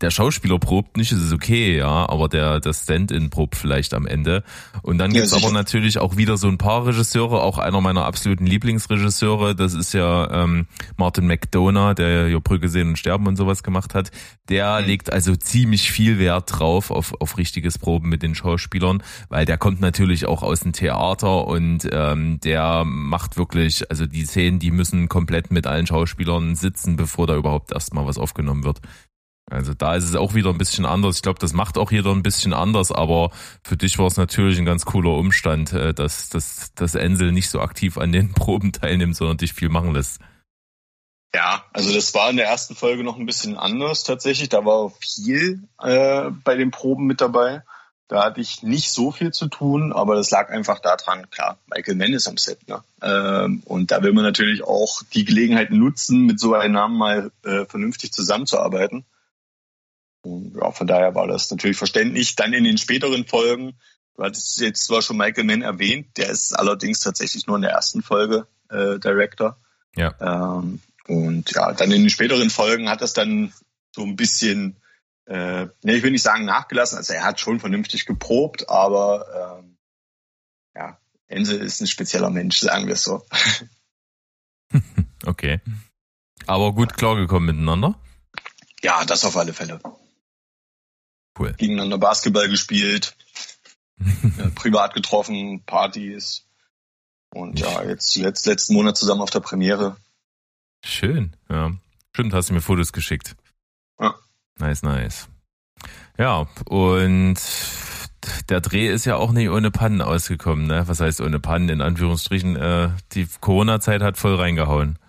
der 0.01 0.09
Schauspieler 0.09 0.57
probt 0.57 0.97
nicht, 0.97 1.11
das 1.11 1.19
ist 1.19 1.33
okay, 1.33 1.77
ja, 1.77 2.09
aber 2.09 2.27
der, 2.29 2.59
der 2.59 2.73
Stand-in 2.73 3.29
probt 3.29 3.55
vielleicht 3.55 3.93
am 3.93 4.07
Ende. 4.07 4.43
Und 4.81 4.97
dann 4.97 5.13
gibt's 5.13 5.31
ja, 5.31 5.37
aber 5.37 5.51
natürlich 5.51 5.99
auch 5.99 6.17
wieder 6.17 6.37
so 6.37 6.47
ein 6.47 6.57
paar 6.57 6.87
Regisseure, 6.87 7.43
auch 7.43 7.59
einer 7.59 7.79
meiner 7.79 8.05
absoluten 8.05 8.47
Lieblingsregisseure, 8.47 9.53
das 9.53 9.75
ist 9.75 9.93
ja 9.93 10.31
ähm, 10.43 10.65
Martin 10.97 11.27
McDonough, 11.27 11.93
der 11.93 12.27
ja 12.27 12.39
Brücke 12.39 12.69
sehen 12.69 12.89
und 12.89 12.97
sterben 12.97 13.27
und 13.27 13.35
sowas 13.35 13.61
gemacht 13.61 13.93
hat. 13.93 14.09
Der 14.49 14.81
mhm. 14.81 14.87
legt 14.87 15.13
also 15.13 15.35
ziemlich 15.35 15.91
viel 15.91 16.22
Wert 16.23 16.57
drauf 16.57 16.89
auf, 16.89 17.13
auf 17.19 17.37
richtiges 17.37 17.77
Proben 17.77 18.07
mit 18.07 18.23
den 18.23 18.33
Schauspielern, 18.33 19.03
weil 19.27 19.45
der 19.45 19.57
kommt 19.57 19.81
natürlich 19.81 20.25
auch 20.25 20.41
aus 20.41 20.61
dem 20.61 20.71
Theater 20.71 21.45
und 21.47 21.85
ähm, 21.91 22.39
der 22.39 22.85
macht 22.85 23.35
wirklich, 23.35 23.89
also 23.91 24.05
die 24.05 24.25
Szenen, 24.25 24.59
die 24.59 24.71
müssen 24.71 25.09
komplett 25.09 25.51
mit 25.51 25.67
allen 25.67 25.85
Schauspielern 25.85 26.55
sitzen, 26.55 26.95
bevor 26.95 27.27
da 27.27 27.35
überhaupt 27.35 27.73
erstmal 27.73 28.05
was 28.05 28.17
aufgenommen 28.17 28.63
wird. 28.63 28.79
Also 29.51 29.73
da 29.73 29.95
ist 29.95 30.05
es 30.05 30.15
auch 30.15 30.33
wieder 30.33 30.51
ein 30.51 30.57
bisschen 30.57 30.85
anders. 30.85 31.17
Ich 31.17 31.21
glaube, 31.21 31.39
das 31.39 31.51
macht 31.51 31.77
auch 31.77 31.91
jeder 31.91 32.11
ein 32.11 32.23
bisschen 32.23 32.53
anders, 32.53 32.93
aber 32.93 33.31
für 33.63 33.75
dich 33.75 33.99
war 33.99 34.07
es 34.07 34.15
natürlich 34.15 34.57
ein 34.57 34.65
ganz 34.65 34.85
cooler 34.85 35.17
Umstand, 35.17 35.73
äh, 35.73 35.93
dass, 35.93 36.29
dass, 36.29 36.73
dass 36.73 36.95
Ensel 36.95 37.33
nicht 37.33 37.49
so 37.49 37.59
aktiv 37.59 37.97
an 37.97 38.13
den 38.13 38.33
Proben 38.33 38.71
teilnimmt, 38.71 39.17
sondern 39.17 39.37
dich 39.37 39.51
viel 39.51 39.69
machen 39.69 39.93
lässt. 39.93 40.21
Ja, 41.35 41.65
also 41.73 41.93
das 41.93 42.13
war 42.13 42.29
in 42.29 42.37
der 42.37 42.45
ersten 42.45 42.75
Folge 42.75 43.03
noch 43.03 43.17
ein 43.17 43.25
bisschen 43.25 43.57
anders 43.57 44.03
tatsächlich. 44.03 44.49
Da 44.49 44.65
war 44.65 44.91
viel 44.99 45.67
äh, 45.81 46.29
bei 46.43 46.55
den 46.55 46.69
Proben 46.69 47.05
mit 47.05 47.21
dabei. 47.21 47.63
Da 48.07 48.25
hatte 48.25 48.41
ich 48.41 48.61
nicht 48.61 48.91
so 48.91 49.11
viel 49.11 49.31
zu 49.31 49.47
tun, 49.47 49.91
aber 49.91 50.15
das 50.15 50.29
lag 50.29 50.49
einfach 50.49 50.79
daran, 50.79 51.29
klar, 51.31 51.57
Michael 51.65 51.95
Mann 51.95 52.13
ist 52.13 52.27
am 52.27 52.37
Set. 52.37 52.67
Ne? 52.67 52.83
Ähm, 53.01 53.63
und 53.65 53.89
da 53.89 54.03
will 54.03 54.13
man 54.13 54.23
natürlich 54.23 54.63
auch 54.63 55.01
die 55.13 55.25
Gelegenheit 55.25 55.71
nutzen, 55.71 56.25
mit 56.25 56.39
so 56.39 56.53
einem 56.53 56.73
Namen 56.73 56.97
mal 56.97 57.31
äh, 57.43 57.65
vernünftig 57.65 58.11
zusammenzuarbeiten. 58.11 59.05
Und 60.21 60.55
ja, 60.55 60.71
von 60.71 60.85
daher 60.85 61.15
war 61.15 61.27
das 61.27 61.49
natürlich 61.49 61.77
verständlich. 61.77 62.35
Dann 62.35 62.53
in 62.53 62.65
den 62.65 62.77
späteren 62.77 63.25
Folgen, 63.25 63.73
du 64.15 64.23
hattest 64.23 64.59
jetzt 64.61 64.85
zwar 64.85 65.01
schon 65.01 65.17
Michael 65.17 65.45
Mann 65.45 65.63
erwähnt, 65.63 66.17
der 66.17 66.29
ist 66.29 66.53
allerdings 66.53 66.99
tatsächlich 66.99 67.47
nur 67.47 67.55
in 67.55 67.63
der 67.63 67.71
ersten 67.71 68.03
Folge 68.03 68.45
äh, 68.69 68.99
Director. 68.99 69.57
Ja. 69.95 70.13
Ähm, 70.19 70.81
und 71.07 71.51
ja, 71.51 71.73
dann 71.73 71.91
in 71.91 72.03
den 72.03 72.09
späteren 72.09 72.49
Folgen 72.49 72.89
hat 72.89 73.01
das 73.01 73.13
dann 73.13 73.53
so 73.95 74.03
ein 74.03 74.15
bisschen, 74.15 74.81
äh, 75.25 75.65
ne, 75.83 75.95
ich 75.95 76.03
will 76.03 76.11
nicht 76.11 76.23
sagen 76.23 76.45
nachgelassen, 76.45 76.97
also 76.97 77.13
er 77.13 77.23
hat 77.23 77.39
schon 77.39 77.59
vernünftig 77.59 78.05
geprobt, 78.05 78.69
aber 78.69 79.59
ähm, 79.59 79.77
ja, 80.75 80.99
Ense 81.27 81.55
ist 81.55 81.81
ein 81.81 81.87
spezieller 81.87 82.29
Mensch, 82.29 82.59
sagen 82.59 82.87
wir 82.87 82.93
es 82.93 83.03
so. 83.03 83.25
okay. 85.25 85.61
Aber 86.47 86.73
gut 86.73 86.95
klargekommen 86.95 87.55
miteinander? 87.55 87.99
Ja, 88.81 89.05
das 89.05 89.25
auf 89.25 89.37
alle 89.37 89.53
Fälle. 89.53 89.79
Cool. 91.37 91.53
Gegeneinander 91.53 91.97
Basketball 91.97 92.47
gespielt, 92.49 93.15
ja, 94.37 94.49
privat 94.55 94.93
getroffen, 94.93 95.63
Partys. 95.65 96.45
Und 97.33 97.59
ja, 97.59 97.83
jetzt 97.83 98.11
zuletzt 98.11 98.45
letzten 98.45 98.73
Monat 98.73 98.97
zusammen 98.97 99.21
auf 99.21 99.31
der 99.31 99.39
Premiere. 99.39 99.97
Schön, 100.83 101.35
ja. 101.49 101.71
Stimmt, 102.13 102.33
hast 102.33 102.49
du 102.49 102.53
mir 102.53 102.61
Fotos 102.61 102.93
geschickt. 102.93 103.35
Ja. 103.99 104.15
Nice, 104.59 104.83
nice. 104.83 105.29
Ja, 106.17 106.47
und 106.65 107.39
der 108.49 108.61
Dreh 108.61 108.87
ist 108.87 109.05
ja 109.05 109.15
auch 109.15 109.31
nicht 109.31 109.49
ohne 109.49 109.71
Pannen 109.71 110.01
ausgekommen, 110.01 110.67
ne? 110.67 110.87
Was 110.87 110.99
heißt 110.99 111.21
ohne 111.21 111.39
Pannen? 111.39 111.69
In 111.69 111.81
Anführungsstrichen, 111.81 112.55
äh, 112.55 112.89
die 113.13 113.27
Corona-Zeit 113.39 114.01
hat 114.01 114.17
voll 114.17 114.35
reingehauen. 114.35 114.99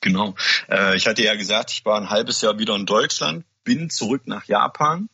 Genau. 0.00 0.34
Äh, 0.68 0.96
ich 0.96 1.06
hatte 1.06 1.22
ja 1.22 1.34
gesagt, 1.34 1.70
ich 1.72 1.84
war 1.84 2.00
ein 2.00 2.10
halbes 2.10 2.40
Jahr 2.40 2.58
wieder 2.58 2.76
in 2.76 2.86
Deutschland, 2.86 3.44
bin 3.64 3.90
zurück 3.90 4.22
nach 4.26 4.44
Japan, 4.44 5.08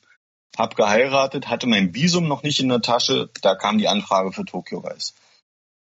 habe 0.57 0.75
geheiratet, 0.75 1.49
hatte 1.49 1.67
mein 1.67 1.95
Visum 1.95 2.29
noch 2.29 2.43
nicht 2.43 2.61
in 2.61 2.69
der 2.69 2.83
Tasche, 2.83 3.31
da 3.41 3.55
kam 3.55 3.79
die 3.79 3.89
Anfrage 3.89 4.33
für 4.33 4.45
Tokyo 4.45 4.81
Reis. 4.81 5.15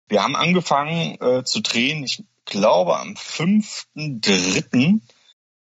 Wir 0.09 0.23
haben 0.23 0.37
angefangen 0.37 1.21
äh, 1.21 1.45
zu 1.45 1.61
drehen, 1.61 2.05
ich 2.05 2.25
glaube 2.51 2.99
am 2.99 3.15
5.3. 3.15 5.01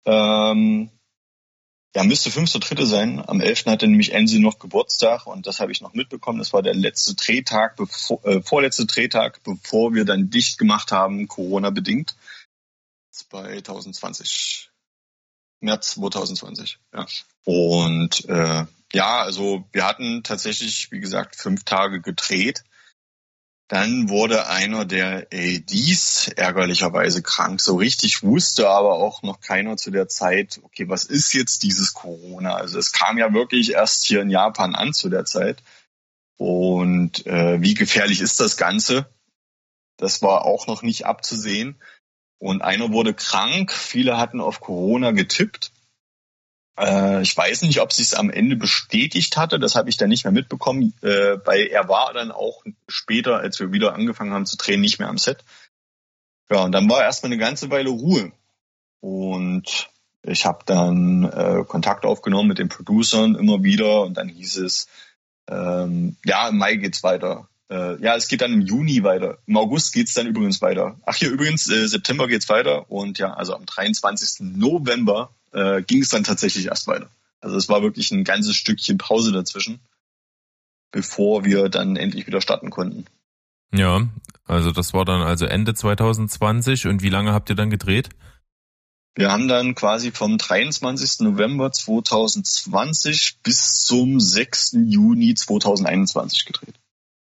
Ähm, 0.04 0.90
ja, 1.94 2.04
müsste 2.04 2.30
fünfte, 2.30 2.58
dritte 2.58 2.86
sein. 2.86 3.22
Am 3.26 3.40
11. 3.40 3.66
hatte 3.66 3.86
nämlich 3.86 4.12
Ensi 4.12 4.40
noch 4.40 4.58
Geburtstag 4.58 5.26
und 5.26 5.46
das 5.46 5.60
habe 5.60 5.70
ich 5.72 5.82
noch 5.82 5.92
mitbekommen. 5.92 6.38
Das 6.38 6.52
war 6.52 6.62
der 6.62 6.74
letzte 6.74 7.14
Drehtag, 7.14 7.76
bevor, 7.76 8.24
äh, 8.24 8.42
vorletzte 8.42 8.86
Drehtag, 8.86 9.42
bevor 9.42 9.94
wir 9.94 10.04
dann 10.04 10.30
dicht 10.30 10.58
gemacht 10.58 10.90
haben, 10.90 11.28
Corona 11.28 11.70
bedingt. 11.70 12.16
2020. 13.10 14.70
März 15.60 15.92
2020, 15.92 16.78
ja. 16.94 17.06
Und 17.44 18.24
äh, 18.28 18.64
ja, 18.92 19.22
also 19.22 19.64
wir 19.72 19.86
hatten 19.86 20.22
tatsächlich, 20.22 20.90
wie 20.90 21.00
gesagt, 21.00 21.36
fünf 21.36 21.64
Tage 21.64 22.00
gedreht. 22.00 22.64
Dann 23.72 24.10
wurde 24.10 24.48
einer 24.48 24.84
der 24.84 25.28
ADs 25.32 26.28
ärgerlicherweise 26.36 27.22
krank. 27.22 27.58
So 27.58 27.76
richtig 27.76 28.22
wusste 28.22 28.68
aber 28.68 28.96
auch 28.96 29.22
noch 29.22 29.40
keiner 29.40 29.78
zu 29.78 29.90
der 29.90 30.08
Zeit, 30.08 30.60
okay, 30.62 30.90
was 30.90 31.04
ist 31.04 31.32
jetzt 31.32 31.62
dieses 31.62 31.94
Corona? 31.94 32.54
Also 32.54 32.78
es 32.78 32.92
kam 32.92 33.16
ja 33.16 33.32
wirklich 33.32 33.72
erst 33.72 34.04
hier 34.04 34.20
in 34.20 34.28
Japan 34.28 34.74
an 34.74 34.92
zu 34.92 35.08
der 35.08 35.24
Zeit. 35.24 35.62
Und 36.36 37.26
äh, 37.26 37.62
wie 37.62 37.72
gefährlich 37.72 38.20
ist 38.20 38.40
das 38.40 38.58
Ganze? 38.58 39.06
Das 39.96 40.20
war 40.20 40.44
auch 40.44 40.66
noch 40.66 40.82
nicht 40.82 41.06
abzusehen. 41.06 41.80
Und 42.38 42.60
einer 42.60 42.92
wurde 42.92 43.14
krank. 43.14 43.72
Viele 43.72 44.18
hatten 44.18 44.42
auf 44.42 44.60
Corona 44.60 45.12
getippt. 45.12 45.71
Äh, 46.78 47.22
ich 47.22 47.36
weiß 47.36 47.62
nicht, 47.62 47.80
ob 47.80 47.92
sie 47.92 48.02
es 48.02 48.14
am 48.14 48.30
Ende 48.30 48.56
bestätigt 48.56 49.36
hatte. 49.36 49.58
Das 49.58 49.74
habe 49.74 49.90
ich 49.90 49.96
dann 49.96 50.08
nicht 50.08 50.24
mehr 50.24 50.32
mitbekommen, 50.32 50.94
äh, 51.02 51.38
weil 51.44 51.66
er 51.66 51.88
war 51.88 52.12
dann 52.12 52.30
auch 52.30 52.62
später, 52.88 53.38
als 53.38 53.60
wir 53.60 53.72
wieder 53.72 53.94
angefangen 53.94 54.32
haben 54.32 54.46
zu 54.46 54.56
drehen, 54.56 54.80
nicht 54.80 54.98
mehr 54.98 55.08
am 55.08 55.18
Set. 55.18 55.44
Ja, 56.50 56.64
und 56.64 56.72
dann 56.72 56.88
war 56.88 57.02
erstmal 57.02 57.32
eine 57.32 57.38
ganze 57.38 57.70
Weile 57.70 57.90
Ruhe. 57.90 58.32
Und 59.00 59.90
ich 60.22 60.46
habe 60.46 60.64
dann 60.66 61.24
äh, 61.24 61.64
Kontakt 61.66 62.04
aufgenommen 62.04 62.48
mit 62.48 62.58
den 62.58 62.68
Producern 62.68 63.34
immer 63.34 63.62
wieder 63.64 64.02
und 64.02 64.16
dann 64.16 64.28
hieß 64.28 64.58
es, 64.58 64.86
ähm, 65.48 66.16
ja, 66.24 66.48
im 66.48 66.58
Mai 66.58 66.76
geht's 66.76 67.02
weiter. 67.02 67.48
Äh, 67.68 68.00
ja, 68.02 68.14
es 68.14 68.28
geht 68.28 68.42
dann 68.42 68.52
im 68.52 68.60
Juni 68.60 69.02
weiter. 69.02 69.38
Im 69.46 69.56
August 69.56 69.92
geht's 69.92 70.14
dann 70.14 70.26
übrigens 70.26 70.62
weiter. 70.62 70.96
Ach 71.04 71.16
hier 71.16 71.30
übrigens, 71.30 71.68
äh, 71.68 71.88
September 71.88 72.28
geht's 72.28 72.48
weiter 72.48 72.90
und 72.90 73.18
ja, 73.18 73.32
also 73.32 73.54
am 73.54 73.66
23. 73.66 74.56
November 74.56 75.34
äh, 75.52 75.82
ging 75.82 76.02
es 76.02 76.08
dann 76.08 76.24
tatsächlich 76.24 76.66
erst 76.66 76.86
weiter. 76.86 77.10
Also 77.40 77.56
es 77.56 77.68
war 77.68 77.82
wirklich 77.82 78.10
ein 78.10 78.24
ganzes 78.24 78.56
Stückchen 78.56 78.98
Pause 78.98 79.32
dazwischen, 79.32 79.80
bevor 80.92 81.44
wir 81.44 81.68
dann 81.68 81.96
endlich 81.96 82.26
wieder 82.26 82.40
starten 82.40 82.70
konnten. 82.70 83.06
Ja, 83.74 84.08
also 84.44 84.70
das 84.70 84.92
war 84.92 85.04
dann 85.04 85.22
also 85.22 85.46
Ende 85.46 85.74
2020 85.74 86.86
und 86.86 87.02
wie 87.02 87.08
lange 87.08 87.32
habt 87.32 87.48
ihr 87.50 87.56
dann 87.56 87.70
gedreht? 87.70 88.10
Wir 89.14 89.30
haben 89.30 89.46
dann 89.46 89.74
quasi 89.74 90.10
vom 90.10 90.38
23. 90.38 91.20
November 91.20 91.70
2020 91.70 93.40
bis 93.42 93.82
zum 93.82 94.20
6. 94.20 94.78
Juni 94.86 95.34
2021 95.34 96.46
gedreht. 96.46 96.74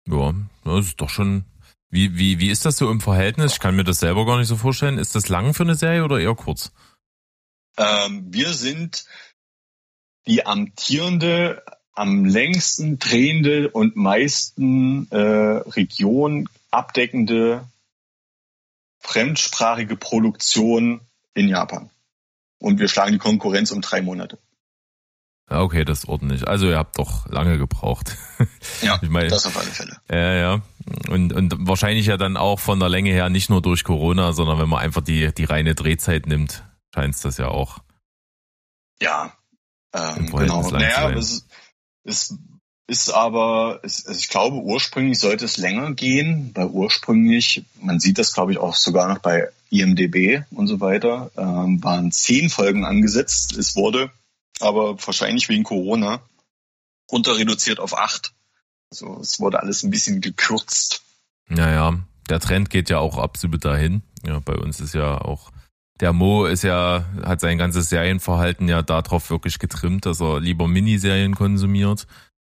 Ja, 0.08 0.34
das 0.63 0.86
ist 0.86 1.02
doch 1.02 1.10
schon. 1.10 1.44
Wie, 1.89 2.17
wie, 2.17 2.39
wie 2.39 2.50
ist 2.50 2.63
das 2.65 2.78
so 2.78 2.89
im 2.89 3.02
Verhältnis? 3.02 3.54
Ich 3.54 3.60
kann 3.60 3.76
mir 3.76 3.84
das 3.84 4.00
selber 4.00 4.26
gar 4.26 4.38
nicht 4.38 4.48
so 4.48 4.56
vorstellen. 4.56 4.98
Ist 4.98 5.15
das 5.15 5.28
lang 5.28 5.54
für 5.54 5.63
eine 5.63 5.76
Serie 5.76 6.06
oder 6.06 6.20
eher 6.20 6.36
kurz? 6.36 6.72
Ähm, 7.82 8.26
wir 8.30 8.54
sind 8.54 9.06
die 10.28 10.46
amtierende, 10.46 11.63
am 11.94 12.26
längsten 12.26 13.00
drehende 13.00 13.70
und 13.70 13.96
meisten 13.96 15.10
äh, 15.12 15.17
Region 15.17 16.48
abdeckende 16.70 17.67
fremdsprachige 19.00 19.96
Produktion 19.96 21.02
in 21.34 21.48
Japan. 21.48 21.89
Und 22.60 22.80
wir 22.80 22.88
schlagen 22.88 23.13
die 23.13 23.17
Konkurrenz 23.17 23.72
um 23.72 23.82
drei 23.82 24.02
Monate. 24.02 24.38
Okay, 25.50 25.84
das 25.84 26.00
ist 26.00 26.08
ordentlich. 26.08 26.48
Also 26.48 26.70
ihr 26.70 26.78
habt 26.78 26.98
doch 26.98 27.28
lange 27.28 27.58
gebraucht. 27.58 28.17
Ja, 28.82 29.00
ich 29.02 29.10
meine, 29.10 29.28
das 29.28 29.46
auf 29.46 29.58
alle 29.58 29.70
Fälle. 29.70 29.98
Ja, 30.10 30.34
ja. 30.34 30.62
Und, 31.10 31.34
und 31.34 31.67
wahrscheinlich 31.67 32.08
ja 32.08 32.17
dann 32.17 32.38
auch 32.38 32.60
von 32.60 32.80
der 32.80 32.89
Länge 32.89 33.12
her 33.12 33.30
nicht 33.30 33.52
nur 33.52 33.62
durch 33.62 33.84
Corona, 33.84 34.34
sondern 34.34 34.60
wenn 34.60 34.70
man 34.70 34.80
einfach 34.80 35.02
die, 35.02 35.32
die 35.32 35.44
reine 35.44 35.76
Drehzeit 35.76 36.26
nimmt, 36.26 36.63
scheint 36.93 37.15
es 37.15 37.21
das 37.21 37.38
ja 37.38 37.47
auch. 37.47 37.80
Ja, 39.01 39.34
ähm, 39.93 40.27
genau. 40.27 40.69
Naja, 40.69 41.12
es, 41.12 41.45
es 42.04 42.38
ist 42.88 43.10
aber, 43.10 43.80
es, 43.84 44.06
ich 44.08 44.30
glaube, 44.30 44.58
ursprünglich 44.58 45.19
sollte 45.19 45.45
es 45.45 45.58
länger 45.58 45.93
gehen, 45.93 46.51
weil 46.54 46.67
ursprünglich, 46.67 47.63
man 47.80 47.99
sieht 47.99 48.17
das 48.17 48.34
glaube 48.34 48.51
ich 48.51 48.58
auch 48.58 48.75
sogar 48.75 49.08
noch 49.08 49.19
bei 49.19 49.49
IMDB 49.69 50.43
und 50.51 50.67
so 50.67 50.80
weiter, 50.82 51.32
ähm, 51.38 51.84
waren 51.84 52.12
zehn 52.12 52.49
Folgen 52.49 52.86
angesetzt. 52.86 53.56
Es 53.58 53.75
wurde 53.75 54.12
aber 54.60 54.97
wahrscheinlich 55.06 55.49
wegen 55.49 55.63
Corona 55.63 56.21
runter 57.12 57.38
reduziert 57.38 57.80
auf 57.80 57.97
acht. 57.97 58.34
Also 58.91 59.19
es 59.21 59.39
wurde 59.39 59.62
alles 59.62 59.84
ein 59.84 59.89
bisschen 59.89 60.21
gekürzt. 60.21 61.01
Naja, 61.47 61.99
der 62.30 62.39
Trend 62.39 62.69
geht 62.69 62.89
ja 62.89 62.99
auch 62.99 63.17
absolut 63.17 63.63
dahin. 63.65 64.04
Ja, 64.25 64.39
bei 64.39 64.56
uns 64.56 64.80
ist 64.80 64.93
ja 64.93 65.19
auch 65.19 65.51
der 66.02 66.14
Mo 66.14 66.46
ist 66.46 66.64
ja, 66.64 67.06
hat 67.24 67.40
sein 67.40 67.60
ganzes 67.60 67.90
Serienverhalten 67.90 68.68
ja 68.68 68.82
darauf 68.82 69.30
wirklich 69.30 69.60
getrimmt, 69.60 70.06
dass 70.08 70.20
er 70.20 70.40
lieber 70.40 70.68
Miniserien 70.68 71.36
konsumiert, 71.36 72.08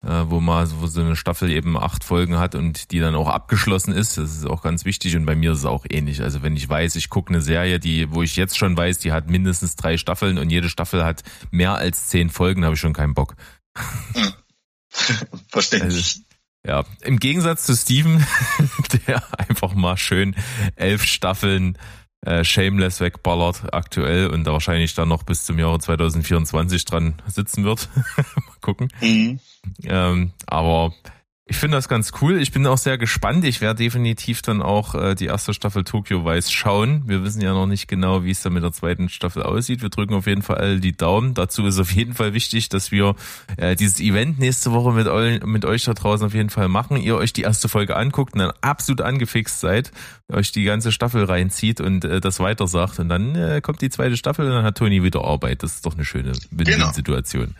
äh, 0.02 0.24
wo 0.26 0.40
man 0.40 0.68
wo 0.80 0.86
so 0.86 1.02
eine 1.02 1.14
Staffel 1.14 1.50
eben 1.50 1.76
acht 1.76 2.04
Folgen 2.04 2.38
hat 2.38 2.54
und 2.54 2.90
die 2.90 3.00
dann 3.00 3.14
auch 3.14 3.28
abgeschlossen 3.28 3.92
ist. 3.92 4.16
Das 4.16 4.34
ist 4.34 4.46
auch 4.46 4.62
ganz 4.62 4.86
wichtig 4.86 5.14
und 5.14 5.26
bei 5.26 5.36
mir 5.36 5.52
ist 5.52 5.58
es 5.58 5.64
auch 5.66 5.84
ähnlich. 5.88 6.22
Also 6.22 6.42
wenn 6.42 6.56
ich 6.56 6.66
weiß, 6.66 6.96
ich 6.96 7.10
gucke 7.10 7.34
eine 7.34 7.42
Serie, 7.42 7.78
die, 7.78 8.10
wo 8.10 8.22
ich 8.22 8.34
jetzt 8.36 8.56
schon 8.56 8.76
weiß, 8.76 8.98
die 8.98 9.12
hat 9.12 9.28
mindestens 9.28 9.76
drei 9.76 9.98
Staffeln 9.98 10.38
und 10.38 10.48
jede 10.48 10.70
Staffel 10.70 11.04
hat 11.04 11.22
mehr 11.50 11.74
als 11.74 12.08
zehn 12.08 12.30
Folgen, 12.30 12.64
habe 12.64 12.74
ich 12.74 12.80
schon 12.80 12.94
keinen 12.94 13.14
Bock. 13.14 13.36
Hm. 14.14 14.32
Verständlich. 15.48 15.94
Also, 15.94 16.20
ja, 16.66 16.82
im 17.02 17.18
Gegensatz 17.18 17.66
zu 17.66 17.76
Steven, 17.76 18.26
der 19.06 19.22
einfach 19.38 19.74
mal 19.74 19.98
schön 19.98 20.34
elf 20.76 21.04
Staffeln 21.04 21.76
äh, 22.24 22.44
Shameless 22.44 23.00
wegballert 23.00 23.72
aktuell 23.72 24.28
und 24.28 24.44
da 24.44 24.52
wahrscheinlich 24.52 24.94
dann 24.94 25.08
noch 25.08 25.22
bis 25.22 25.44
zum 25.44 25.58
Jahre 25.58 25.78
2024 25.78 26.84
dran 26.84 27.14
sitzen 27.26 27.64
wird. 27.64 27.88
Mal 28.16 28.56
gucken. 28.60 28.88
Mhm. 29.00 29.40
Ähm, 29.84 30.32
aber 30.46 30.92
Ich 31.46 31.58
finde 31.58 31.76
das 31.76 31.88
ganz 31.88 32.12
cool. 32.22 32.40
Ich 32.40 32.52
bin 32.52 32.66
auch 32.66 32.78
sehr 32.78 32.96
gespannt. 32.96 33.44
Ich 33.44 33.60
werde 33.60 33.82
definitiv 33.82 34.40
dann 34.40 34.62
auch 34.62 34.94
äh, 34.94 35.14
die 35.14 35.26
erste 35.26 35.52
Staffel 35.52 35.84
Tokyo 35.84 36.24
Vice 36.24 36.50
schauen. 36.50 37.02
Wir 37.06 37.22
wissen 37.22 37.42
ja 37.42 37.52
noch 37.52 37.66
nicht 37.66 37.86
genau, 37.86 38.24
wie 38.24 38.30
es 38.30 38.40
dann 38.40 38.54
mit 38.54 38.62
der 38.62 38.72
zweiten 38.72 39.10
Staffel 39.10 39.42
aussieht. 39.42 39.82
Wir 39.82 39.90
drücken 39.90 40.14
auf 40.14 40.26
jeden 40.26 40.40
Fall 40.40 40.80
die 40.80 40.96
Daumen. 40.96 41.34
Dazu 41.34 41.66
ist 41.66 41.78
auf 41.78 41.92
jeden 41.92 42.14
Fall 42.14 42.32
wichtig, 42.32 42.70
dass 42.70 42.92
wir 42.92 43.14
äh, 43.58 43.76
dieses 43.76 44.00
Event 44.00 44.38
nächste 44.38 44.72
Woche 44.72 44.92
mit, 44.92 45.06
eu 45.06 45.38
mit 45.44 45.66
euch 45.66 45.84
da 45.84 45.92
draußen 45.92 46.26
auf 46.26 46.32
jeden 46.32 46.48
Fall 46.48 46.68
machen. 46.68 46.96
Ihr 46.96 47.16
euch 47.16 47.34
die 47.34 47.42
erste 47.42 47.68
Folge 47.68 47.94
anguckt 47.94 48.32
und 48.32 48.38
dann 48.38 48.52
absolut 48.62 49.02
angefixt 49.02 49.60
seid, 49.60 49.92
euch 50.32 50.50
die 50.50 50.64
ganze 50.64 50.92
Staffel 50.92 51.24
reinzieht 51.24 51.78
und 51.78 52.06
äh, 52.06 52.22
das 52.22 52.40
weiter 52.40 52.66
sagt. 52.68 53.00
Und 53.00 53.10
dann 53.10 53.34
äh, 53.34 53.60
kommt 53.60 53.82
die 53.82 53.90
zweite 53.90 54.16
Staffel 54.16 54.46
und 54.46 54.52
dann 54.52 54.64
hat 54.64 54.78
Toni 54.78 55.02
wieder 55.02 55.22
Arbeit. 55.22 55.62
Das 55.62 55.74
ist 55.74 55.84
doch 55.84 55.92
eine 55.92 56.06
schöne 56.06 56.32
Win-Win-Situation. 56.52 57.54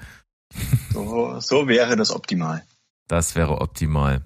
Genau. 0.95 1.35
So, 1.39 1.41
so 1.41 1.69
wäre 1.69 1.97
das 1.97 2.11
optimal. 2.11 2.63
Das 3.09 3.35
wäre 3.35 3.61
optimal. 3.61 4.25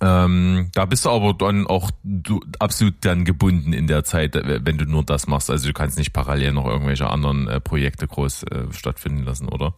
Ähm, 0.00 0.70
da 0.74 0.84
bist 0.84 1.04
du 1.04 1.10
aber 1.10 1.34
dann 1.34 1.66
auch 1.66 1.90
du, 2.04 2.40
absolut 2.60 3.04
dann 3.04 3.24
gebunden 3.24 3.72
in 3.72 3.88
der 3.88 4.04
Zeit, 4.04 4.36
äh, 4.36 4.60
wenn 4.64 4.78
du 4.78 4.84
nur 4.84 5.04
das 5.04 5.26
machst. 5.26 5.50
Also 5.50 5.66
du 5.66 5.72
kannst 5.72 5.98
nicht 5.98 6.12
parallel 6.12 6.52
noch 6.52 6.66
irgendwelche 6.66 7.10
anderen 7.10 7.48
äh, 7.48 7.60
Projekte 7.60 8.06
groß 8.06 8.44
äh, 8.44 8.72
stattfinden 8.72 9.24
lassen, 9.24 9.48
oder? 9.48 9.74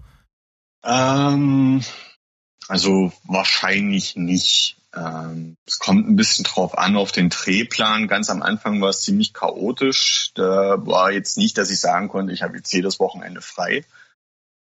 Ähm, 0.85 1.83
also 2.69 3.13
wahrscheinlich 3.25 4.17
nicht. 4.17 4.77
Ähm, 4.95 5.57
es 5.67 5.79
kommt 5.79 6.09
ein 6.09 6.17
bisschen 6.17 6.45
drauf 6.45 6.77
an 6.77 6.97
auf 6.97 7.13
den 7.13 7.31
Drehplan. 7.31 8.07
Ganz 8.07 8.29
am 8.29 8.43
Anfang 8.43 8.81
war 8.83 8.91
es 8.91 9.03
ziemlich 9.03 9.33
chaotisch. 9.33 10.33
Da 10.35 10.85
war 10.85 11.13
jetzt 11.13 11.39
nicht, 11.39 11.57
dass 11.57 11.71
ich 11.71 11.81
sagen 11.81 12.09
konnte, 12.09 12.33
ich 12.33 12.43
habe 12.43 12.57
jetzt 12.57 12.73
jedes 12.73 13.01
Wochenende 13.01 13.41
frei. 13.41 13.85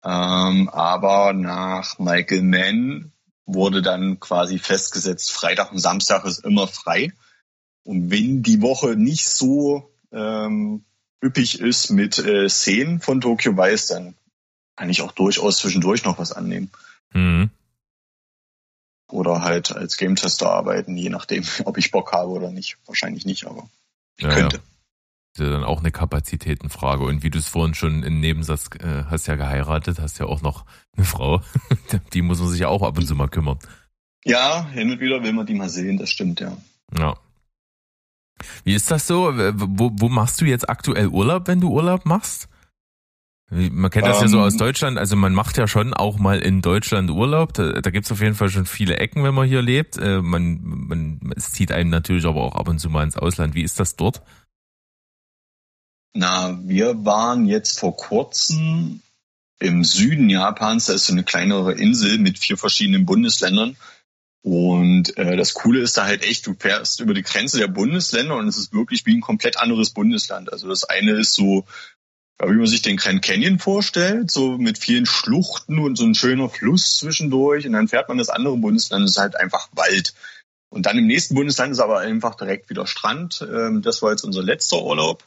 Ähm, 0.04 0.70
aber 0.70 1.34
nach 1.34 1.98
Michael 1.98 2.44
Mann 2.44 3.12
wurde 3.46 3.82
dann 3.82 4.20
quasi 4.20 4.60
festgesetzt, 4.60 5.32
Freitag 5.32 5.72
und 5.72 5.80
Samstag 5.80 6.26
ist 6.26 6.44
immer 6.44 6.68
frei. 6.68 7.14
Und 7.84 8.10
wenn 8.10 8.42
die 8.42 8.62
Woche 8.62 8.96
nicht 8.96 9.28
so 9.28 9.92
ähm, 10.12 10.84
üppig 11.24 11.60
ist 11.60 11.92
mit 11.92 12.18
äh, 12.18 12.50
Szenen 12.50 13.00
von 13.00 13.22
Tokyo 13.22 13.58
Vice, 13.58 13.88
dann 13.88 14.16
kann 14.76 14.90
ich 14.90 15.02
auch 15.02 15.12
durchaus 15.12 15.58
zwischendurch 15.58 16.04
noch 16.04 16.18
was 16.18 16.32
annehmen. 16.32 16.72
Mhm. 17.14 17.50
Oder 19.12 19.44
halt 19.44 19.72
als 19.72 19.98
Game 19.98 20.16
Tester 20.16 20.52
arbeiten, 20.52 20.98
je 20.98 21.10
nachdem, 21.10 21.44
ob 21.66 21.78
ich 21.78 21.92
Bock 21.92 22.12
habe 22.12 22.32
oder 22.32 22.52
nicht. 22.52 22.78
Wahrscheinlich 22.86 23.26
nicht, 23.26 23.46
aber 23.46 23.70
ich 24.18 24.26
ja, 24.26 24.34
könnte. 24.34 24.58
Ja. 24.58 24.64
Das 25.36 25.46
ist 25.46 25.52
ja 25.52 25.58
dann 25.58 25.66
auch 25.66 25.80
eine 25.80 25.92
Kapazitätenfrage. 25.92 27.04
Und 27.04 27.22
wie 27.22 27.30
du 27.30 27.40
es 27.40 27.50
vorhin 27.50 27.74
schon 27.74 28.04
im 28.04 28.22
Nebensatz 28.22 28.70
äh, 28.80 29.04
hast 29.10 29.28
ja 29.28 29.36
geheiratet, 29.36 30.00
hast 30.00 30.18
ja 30.18 30.28
auch 30.28 30.42
noch 30.42 30.66
eine 30.96 31.06
Frau. 31.06 31.42
die 32.14 32.22
muss 32.22 32.40
man 32.40 32.48
sich 32.48 32.62
ja 32.62 32.70
auch 32.70 32.82
ab 32.82 32.98
und 32.98 33.06
zu 33.06 33.16
mal 33.16 33.28
kümmern. 33.28 33.60
Ja, 34.24 34.66
hin 34.70 34.92
und 34.92 35.02
wieder 35.02 35.22
will 35.24 35.34
man 35.34 35.46
die 35.46 35.54
mal 35.54 35.68
sehen, 35.68 35.98
das 35.98 36.10
stimmt, 36.10 36.40
ja. 36.40 36.56
Ja. 36.98 37.16
Wie 38.64 38.76
ist 38.76 38.90
das 38.92 39.08
so? 39.08 39.34
Wo, 39.36 39.92
wo 39.94 40.08
machst 40.08 40.40
du 40.40 40.46
jetzt 40.46 40.70
aktuell 40.70 41.08
Urlaub, 41.08 41.48
wenn 41.48 41.60
du 41.60 41.70
Urlaub 41.70 42.06
machst? 42.06 42.48
Man 43.52 43.92
kennt 43.92 44.08
das 44.08 44.22
ja 44.22 44.28
so 44.28 44.40
aus 44.40 44.54
ähm. 44.54 44.60
Deutschland, 44.60 44.98
also 44.98 45.16
man 45.16 45.34
macht 45.34 45.58
ja 45.58 45.68
schon 45.68 45.94
auch 45.94 46.18
mal 46.18 46.40
in 46.40 46.62
Deutschland 46.62 47.12
Urlaub. 47.12 47.54
Da, 47.54 47.74
da 47.82 47.92
gibt 47.92 48.06
es 48.06 48.12
auf 48.12 48.22
jeden 48.22 48.36
Fall 48.36 48.50
schon 48.50 48.66
viele 48.66 48.98
Ecken, 48.98 49.24
wenn 49.24 49.36
man 49.36 49.48
hier 49.48 49.62
lebt. 49.62 49.98
Äh, 49.98 50.22
man, 50.22 50.60
man, 50.64 51.34
es 51.36 51.52
zieht 51.52 51.72
einem 51.72 51.92
natürlich 51.92 52.26
aber 52.26 52.42
auch 52.42 52.56
ab 52.56 52.68
und 52.68 52.80
zu 52.80 52.90
mal 52.90 53.04
ins 53.04 53.18
Ausland. 53.18 53.54
Wie 53.54 53.62
ist 53.62 53.80
das 53.80 53.96
dort? 53.96 54.24
Na, 56.18 56.58
wir 56.64 57.04
waren 57.04 57.46
jetzt 57.46 57.78
vor 57.78 57.98
kurzem 57.98 59.02
im 59.60 59.84
Süden 59.84 60.30
Japans, 60.30 60.86
da 60.86 60.94
ist 60.94 61.08
so 61.08 61.12
eine 61.12 61.26
kleinere 61.26 61.74
Insel 61.74 62.20
mit 62.20 62.40
vier 62.40 62.58
verschiedenen 62.58 63.06
Bundesländern. 63.06 63.76
Und 64.42 65.18
äh, 65.18 65.36
das 65.36 65.54
Coole 65.56 65.82
ist 65.82 65.98
da 65.98 66.06
halt 66.06 66.24
echt, 66.24 66.48
du 66.48 66.54
fährst 66.54 67.02
über 67.02 67.14
die 67.14 67.22
Grenze 67.22 67.58
der 67.58 67.68
Bundesländer 67.68 68.38
und 68.38 68.48
es 68.48 68.58
ist 68.58 68.72
wirklich 68.72 69.06
wie 69.06 69.18
ein 69.18 69.22
komplett 69.22 69.58
anderes 69.58 69.90
Bundesland. 69.90 70.54
Also 70.54 70.70
das 70.70 70.86
eine 70.86 71.12
ist 71.12 71.34
so, 71.34 71.66
wie 72.42 72.56
man 72.56 72.68
sich 72.68 72.82
den 72.82 72.96
Grand 72.96 73.22
Canyon 73.22 73.60
vorstellt, 73.60 74.32
so 74.32 74.58
mit 74.58 74.78
vielen 74.78 75.06
Schluchten 75.06 75.80
und 75.80 75.98
so 75.98 76.06
ein 76.06 76.16
schöner 76.16 76.48
Fluss 76.48 76.98
zwischendurch. 76.98 77.68
Und 77.68 77.74
dann 77.74 77.90
fährt 77.90 78.08
man 78.08 78.20
das 78.20 78.30
andere 78.30 78.56
Bundesland, 78.56 79.04
das 79.04 79.12
ist 79.12 79.20
halt 79.20 79.36
einfach 79.36 79.68
Wald. 79.74 80.14
Und 80.70 80.86
dann 80.86 80.98
im 80.98 81.08
nächsten 81.08 81.36
Bundesland 81.36 81.74
ist 81.74 81.80
aber 81.80 82.00
einfach 82.00 82.36
direkt 82.36 82.70
wieder 82.70 82.88
Strand. 82.88 83.42
Ähm, 83.42 83.82
das 83.82 84.02
war 84.02 84.12
jetzt 84.12 84.24
unser 84.24 84.44
letzter 84.44 84.82
Urlaub. 84.82 85.26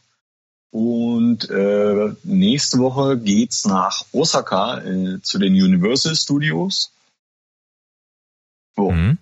Und 0.70 1.48
äh, 1.48 2.14
nächste 2.24 2.78
Woche 2.78 3.18
geht's 3.18 3.64
nach 3.64 4.04
Osaka 4.12 4.78
äh, 4.82 5.20
zu 5.22 5.38
den 5.38 5.54
Universal 5.54 6.14
Studios. 6.14 6.92
So. 8.76 8.90
Mhm. 8.90 9.18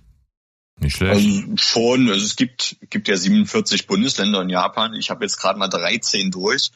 Nicht 0.78 0.96
schlecht. 0.96 1.14
Also 1.14 1.56
schon, 1.56 2.08
also 2.10 2.24
es 2.24 2.36
gibt, 2.36 2.76
gibt 2.90 3.08
ja 3.08 3.16
47 3.16 3.86
Bundesländer 3.86 4.42
in 4.42 4.50
Japan. 4.50 4.94
Ich 4.94 5.10
habe 5.10 5.24
jetzt 5.24 5.38
gerade 5.38 5.58
mal 5.58 5.68
13 5.68 6.30
durch. 6.30 6.70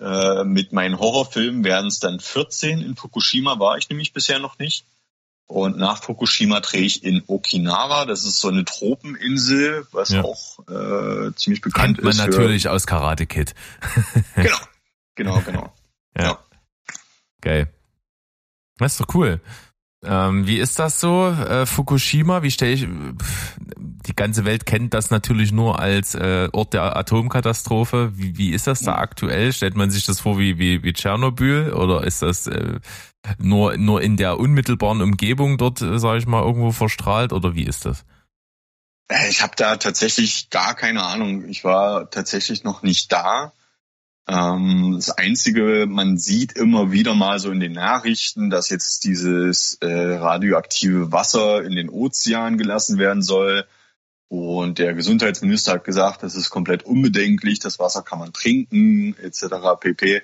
Äh, 0.00 0.44
mit 0.44 0.72
meinen 0.72 0.98
Horrorfilmen 0.98 1.64
werden 1.64 1.88
es 1.88 1.98
dann 1.98 2.20
14. 2.20 2.80
In 2.80 2.96
Fukushima 2.96 3.58
war 3.58 3.76
ich 3.76 3.88
nämlich 3.90 4.12
bisher 4.12 4.38
noch 4.38 4.58
nicht. 4.58 4.86
Und 5.50 5.78
nach 5.78 6.00
Fukushima 6.00 6.60
drehe 6.60 6.82
ich 6.82 7.02
in 7.02 7.24
Okinawa. 7.26 8.04
Das 8.04 8.24
ist 8.24 8.38
so 8.38 8.46
eine 8.46 8.64
Tropeninsel, 8.64 9.84
was 9.90 10.10
ja. 10.10 10.22
auch 10.22 10.60
äh, 10.68 11.34
ziemlich 11.34 11.60
bekannt 11.60 11.96
Kennt 11.96 12.04
man 12.04 12.12
ist. 12.12 12.18
man 12.18 12.30
natürlich 12.30 12.68
aus 12.68 12.86
Karate 12.86 13.26
Kid. 13.26 13.56
genau, 14.36 14.56
genau, 15.16 15.42
genau. 15.44 15.74
Ja. 16.16 16.22
ja. 16.22 16.38
Geil. 17.40 17.68
Das 18.78 18.92
ist 18.92 19.00
doch 19.00 19.12
cool. 19.16 19.40
Ähm, 20.04 20.46
wie 20.46 20.58
ist 20.58 20.78
das 20.78 21.00
so, 21.00 21.26
äh, 21.30 21.66
Fukushima? 21.66 22.44
Wie 22.44 22.52
stelle 22.52 22.72
ich? 22.72 22.86
Die 23.76 24.14
ganze 24.14 24.44
Welt 24.44 24.66
kennt 24.66 24.94
das 24.94 25.10
natürlich 25.10 25.50
nur 25.50 25.80
als 25.80 26.14
äh, 26.14 26.48
Ort 26.52 26.74
der 26.74 26.96
Atomkatastrophe. 26.96 28.12
Wie, 28.14 28.38
wie 28.38 28.50
ist 28.50 28.68
das 28.68 28.82
da 28.82 28.94
aktuell? 28.94 29.52
Stellt 29.52 29.74
man 29.74 29.90
sich 29.90 30.06
das 30.06 30.20
vor 30.20 30.38
wie 30.38 30.58
wie, 30.58 30.84
wie 30.84 30.92
Tschernobyl 30.92 31.72
oder 31.72 32.04
ist 32.04 32.22
das 32.22 32.46
äh, 32.46 32.78
nur 33.38 33.76
nur 33.76 34.02
in 34.02 34.16
der 34.16 34.38
unmittelbaren 34.38 35.02
Umgebung 35.02 35.58
dort, 35.58 35.82
äh, 35.82 35.98
sage 35.98 36.18
ich 36.18 36.26
mal, 36.26 36.42
irgendwo 36.42 36.72
verstrahlt 36.72 37.32
oder 37.32 37.54
wie 37.54 37.64
ist 37.64 37.84
das? 37.84 38.04
Äh, 39.08 39.28
ich 39.28 39.42
habe 39.42 39.54
da 39.56 39.76
tatsächlich 39.76 40.50
gar 40.50 40.74
keine 40.74 41.02
Ahnung. 41.02 41.48
Ich 41.48 41.64
war 41.64 42.10
tatsächlich 42.10 42.64
noch 42.64 42.82
nicht 42.82 43.12
da. 43.12 43.52
Ähm, 44.28 44.92
das 44.96 45.10
Einzige, 45.10 45.86
man 45.88 46.16
sieht 46.16 46.52
immer 46.52 46.92
wieder 46.92 47.14
mal 47.14 47.38
so 47.40 47.50
in 47.50 47.60
den 47.60 47.72
Nachrichten, 47.72 48.50
dass 48.50 48.70
jetzt 48.70 49.04
dieses 49.04 49.74
äh, 49.80 49.86
radioaktive 49.86 51.10
Wasser 51.10 51.64
in 51.64 51.74
den 51.74 51.88
Ozean 51.88 52.56
gelassen 52.56 52.98
werden 52.98 53.22
soll. 53.22 53.66
Und 54.28 54.78
der 54.78 54.94
Gesundheitsminister 54.94 55.72
hat 55.72 55.84
gesagt, 55.84 56.22
das 56.22 56.36
ist 56.36 56.50
komplett 56.50 56.84
unbedenklich, 56.84 57.58
das 57.58 57.80
Wasser 57.80 58.02
kann 58.02 58.20
man 58.20 58.32
trinken, 58.32 59.16
etc. 59.18 59.46
pp. 59.80 60.22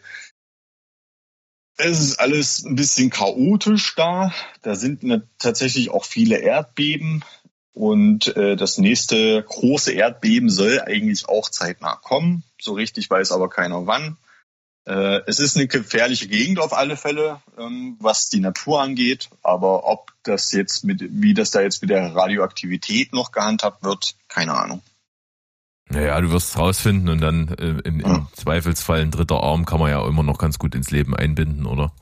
Es 1.79 2.01
ist 2.01 2.20
alles 2.20 2.64
ein 2.64 2.74
bisschen 2.74 3.11
chaotisch 3.11 3.95
da. 3.97 4.33
Da 4.62 4.74
sind 4.74 5.03
tatsächlich 5.39 5.91
auch 5.91 6.05
viele 6.05 6.39
Erdbeben. 6.39 7.22
Und 7.74 8.35
äh, 8.37 8.57
das 8.57 8.79
nächste 8.79 9.43
große 9.43 9.93
Erdbeben 9.93 10.49
soll 10.49 10.81
eigentlich 10.81 11.29
auch 11.29 11.51
zeitnah 11.51 11.97
kommen. 11.97 12.43
So 12.59 12.72
richtig 12.72 13.11
weiß 13.11 13.33
aber 13.33 13.51
keiner 13.51 13.87
wann. 13.87 14.16
Äh, 14.87 15.20
es 15.27 15.41
ist 15.41 15.57
eine 15.57 15.66
gefährliche 15.66 16.29
Gegend 16.29 16.59
auf 16.59 16.72
alle 16.72 16.97
Fälle, 16.97 17.43
ähm, 17.59 17.99
was 18.01 18.31
die 18.31 18.41
Natur 18.41 18.81
angeht. 18.81 19.29
Aber 19.43 19.85
ob 19.85 20.12
das 20.22 20.53
jetzt 20.53 20.85
mit, 20.85 21.03
wie 21.03 21.35
das 21.35 21.51
da 21.51 21.61
jetzt 21.61 21.83
mit 21.83 21.91
der 21.91 22.14
Radioaktivität 22.14 23.12
noch 23.12 23.33
gehandhabt 23.33 23.85
wird, 23.85 24.14
keine 24.29 24.55
Ahnung. 24.55 24.81
Naja, 25.89 26.20
du 26.20 26.30
wirst 26.30 26.51
es 26.51 26.59
rausfinden 26.59 27.09
und 27.09 27.20
dann 27.20 27.49
äh, 27.59 27.80
im, 27.84 28.01
im 28.01 28.01
ja. 28.01 28.28
Zweifelsfall 28.34 29.01
ein 29.01 29.12
dritter 29.12 29.43
Arm 29.43 29.64
kann 29.64 29.78
man 29.78 29.91
ja 29.91 30.07
immer 30.07 30.24
noch 30.24 30.39
ganz 30.39 30.59
gut 30.59 30.74
ins 30.74 30.91
Leben 30.91 31.14
einbinden, 31.14 31.66
oder? 31.66 31.93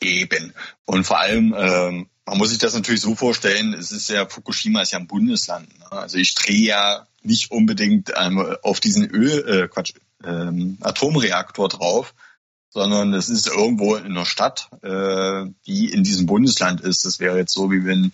Eben. 0.00 0.52
Und 0.84 1.04
vor 1.04 1.20
allem, 1.20 1.54
ähm, 1.56 2.08
man 2.26 2.38
muss 2.38 2.50
sich 2.50 2.58
das 2.58 2.74
natürlich 2.74 3.00
so 3.00 3.14
vorstellen, 3.14 3.74
es 3.74 3.92
ist 3.92 4.10
ja, 4.10 4.26
Fukushima 4.28 4.82
ist 4.82 4.92
ja 4.92 4.98
ein 4.98 5.06
Bundesland. 5.06 5.68
Ne? 5.78 5.92
Also 5.92 6.18
ich 6.18 6.34
drehe 6.34 6.66
ja 6.66 7.06
nicht 7.22 7.50
unbedingt 7.50 8.12
ähm, 8.16 8.56
auf 8.62 8.80
diesen 8.80 9.08
Öl, 9.08 9.48
äh, 9.48 9.68
Quatsch, 9.68 9.94
ähm, 10.24 10.78
Atomreaktor 10.80 11.68
drauf, 11.68 12.14
sondern 12.70 13.14
es 13.14 13.28
ist 13.28 13.46
irgendwo 13.46 13.96
in 13.96 14.06
einer 14.06 14.26
Stadt, 14.26 14.68
äh, 14.82 15.46
die 15.66 15.90
in 15.92 16.02
diesem 16.02 16.26
Bundesland 16.26 16.80
ist. 16.80 17.04
Das 17.04 17.20
wäre 17.20 17.38
jetzt 17.38 17.52
so, 17.52 17.70
wie 17.70 17.84
wenn, 17.84 18.12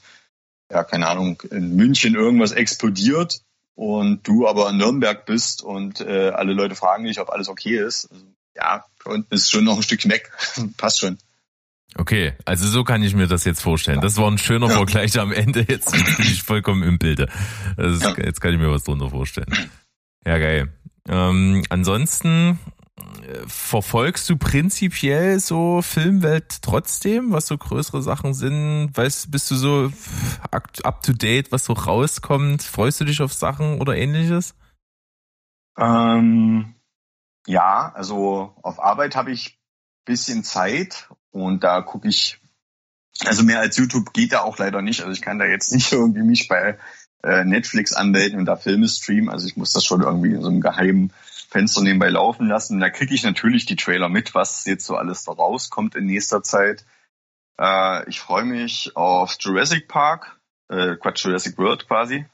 ja, 0.70 0.84
keine 0.84 1.08
Ahnung, 1.08 1.42
in 1.50 1.76
München 1.76 2.14
irgendwas 2.14 2.52
explodiert 2.52 3.40
und 3.74 4.26
du 4.26 4.46
aber 4.46 4.70
in 4.70 4.76
Nürnberg 4.76 5.26
bist 5.26 5.62
und 5.62 6.00
äh, 6.00 6.30
alle 6.30 6.52
Leute 6.52 6.74
fragen 6.74 7.04
dich, 7.04 7.20
ob 7.20 7.30
alles 7.30 7.48
okay 7.48 7.78
ist. 7.78 8.10
Also, 8.10 8.24
ja, 8.56 8.84
für 8.98 9.10
unten 9.10 9.34
ist 9.34 9.50
schon 9.50 9.64
noch 9.64 9.76
ein 9.76 9.82
Stückchen 9.82 10.10
weg. 10.10 10.30
Passt 10.76 11.00
schon. 11.00 11.18
Okay, 11.96 12.32
also 12.44 12.66
so 12.66 12.82
kann 12.82 13.02
ich 13.02 13.14
mir 13.14 13.28
das 13.28 13.44
jetzt 13.44 13.62
vorstellen. 13.62 14.00
Das 14.00 14.16
war 14.16 14.28
ein 14.28 14.38
schöner 14.38 14.68
ja. 14.68 14.74
Vergleich 14.74 15.18
am 15.18 15.32
Ende. 15.32 15.64
Jetzt 15.68 15.92
bin 15.92 16.26
ich 16.26 16.42
vollkommen 16.42 16.82
im 16.82 16.98
Bilde. 16.98 17.28
Ist, 17.76 18.02
ja. 18.02 18.16
Jetzt 18.16 18.40
kann 18.40 18.52
ich 18.52 18.58
mir 18.58 18.70
was 18.70 18.84
drunter 18.84 19.10
vorstellen. 19.10 19.70
Ja, 20.26 20.38
geil. 20.38 20.72
Ähm, 21.08 21.64
ansonsten, 21.68 22.58
verfolgst 23.46 24.28
du 24.30 24.36
prinzipiell 24.36 25.40
so 25.40 25.82
Filmwelt 25.82 26.62
trotzdem, 26.62 27.32
was 27.32 27.46
so 27.46 27.58
größere 27.58 28.02
Sachen 28.02 28.34
sind? 28.34 28.90
Weißt, 28.94 29.30
bist 29.30 29.50
du 29.50 29.56
so 29.56 29.92
up 30.50 31.02
to 31.02 31.12
date, 31.12 31.50
was 31.50 31.64
so 31.64 31.72
rauskommt? 31.72 32.62
Freust 32.62 33.00
du 33.00 33.04
dich 33.04 33.20
auf 33.20 33.32
Sachen 33.32 33.80
oder 33.80 33.96
ähnliches? 33.96 34.54
Ähm, 35.76 36.74
ja, 37.46 37.92
also 37.94 38.54
auf 38.62 38.80
Arbeit 38.80 39.16
habe 39.16 39.32
ich 39.32 39.58
bisschen 40.04 40.44
Zeit 40.44 41.08
und 41.30 41.64
da 41.64 41.80
gucke 41.80 42.08
ich, 42.08 42.38
also 43.24 43.42
mehr 43.42 43.60
als 43.60 43.76
YouTube 43.76 44.12
geht 44.12 44.32
da 44.32 44.42
auch 44.42 44.58
leider 44.58 44.82
nicht. 44.82 45.00
Also 45.00 45.12
ich 45.12 45.22
kann 45.22 45.38
da 45.38 45.46
jetzt 45.46 45.72
nicht 45.72 45.90
irgendwie 45.92 46.22
mich 46.22 46.48
bei 46.48 46.78
äh, 47.22 47.44
Netflix 47.44 47.92
anmelden 47.92 48.38
und 48.38 48.44
da 48.44 48.56
Filme 48.56 48.88
streamen. 48.88 49.30
Also 49.30 49.46
ich 49.46 49.56
muss 49.56 49.72
das 49.72 49.84
schon 49.84 50.02
irgendwie 50.02 50.32
in 50.32 50.42
so 50.42 50.48
einem 50.48 50.60
geheimen 50.60 51.12
Fenster 51.54 51.82
nebenbei 51.82 52.08
laufen 52.08 52.48
lassen. 52.48 52.80
Da 52.80 52.90
kriege 52.90 53.14
ich 53.14 53.22
natürlich 53.22 53.64
die 53.64 53.76
Trailer 53.76 54.08
mit, 54.08 54.34
was 54.34 54.64
jetzt 54.64 54.84
so 54.86 54.96
alles 54.96 55.22
da 55.22 55.30
rauskommt 55.30 55.94
in 55.94 56.04
nächster 56.04 56.42
Zeit. 56.42 56.84
Äh, 57.60 58.08
ich 58.08 58.18
freue 58.18 58.44
mich 58.44 58.96
auf 58.96 59.36
Jurassic 59.38 59.86
Park, 59.86 60.40
äh, 60.68 60.96
Quatsch, 60.96 61.24
Jurassic 61.24 61.56
World 61.56 61.86
quasi. 61.86 62.26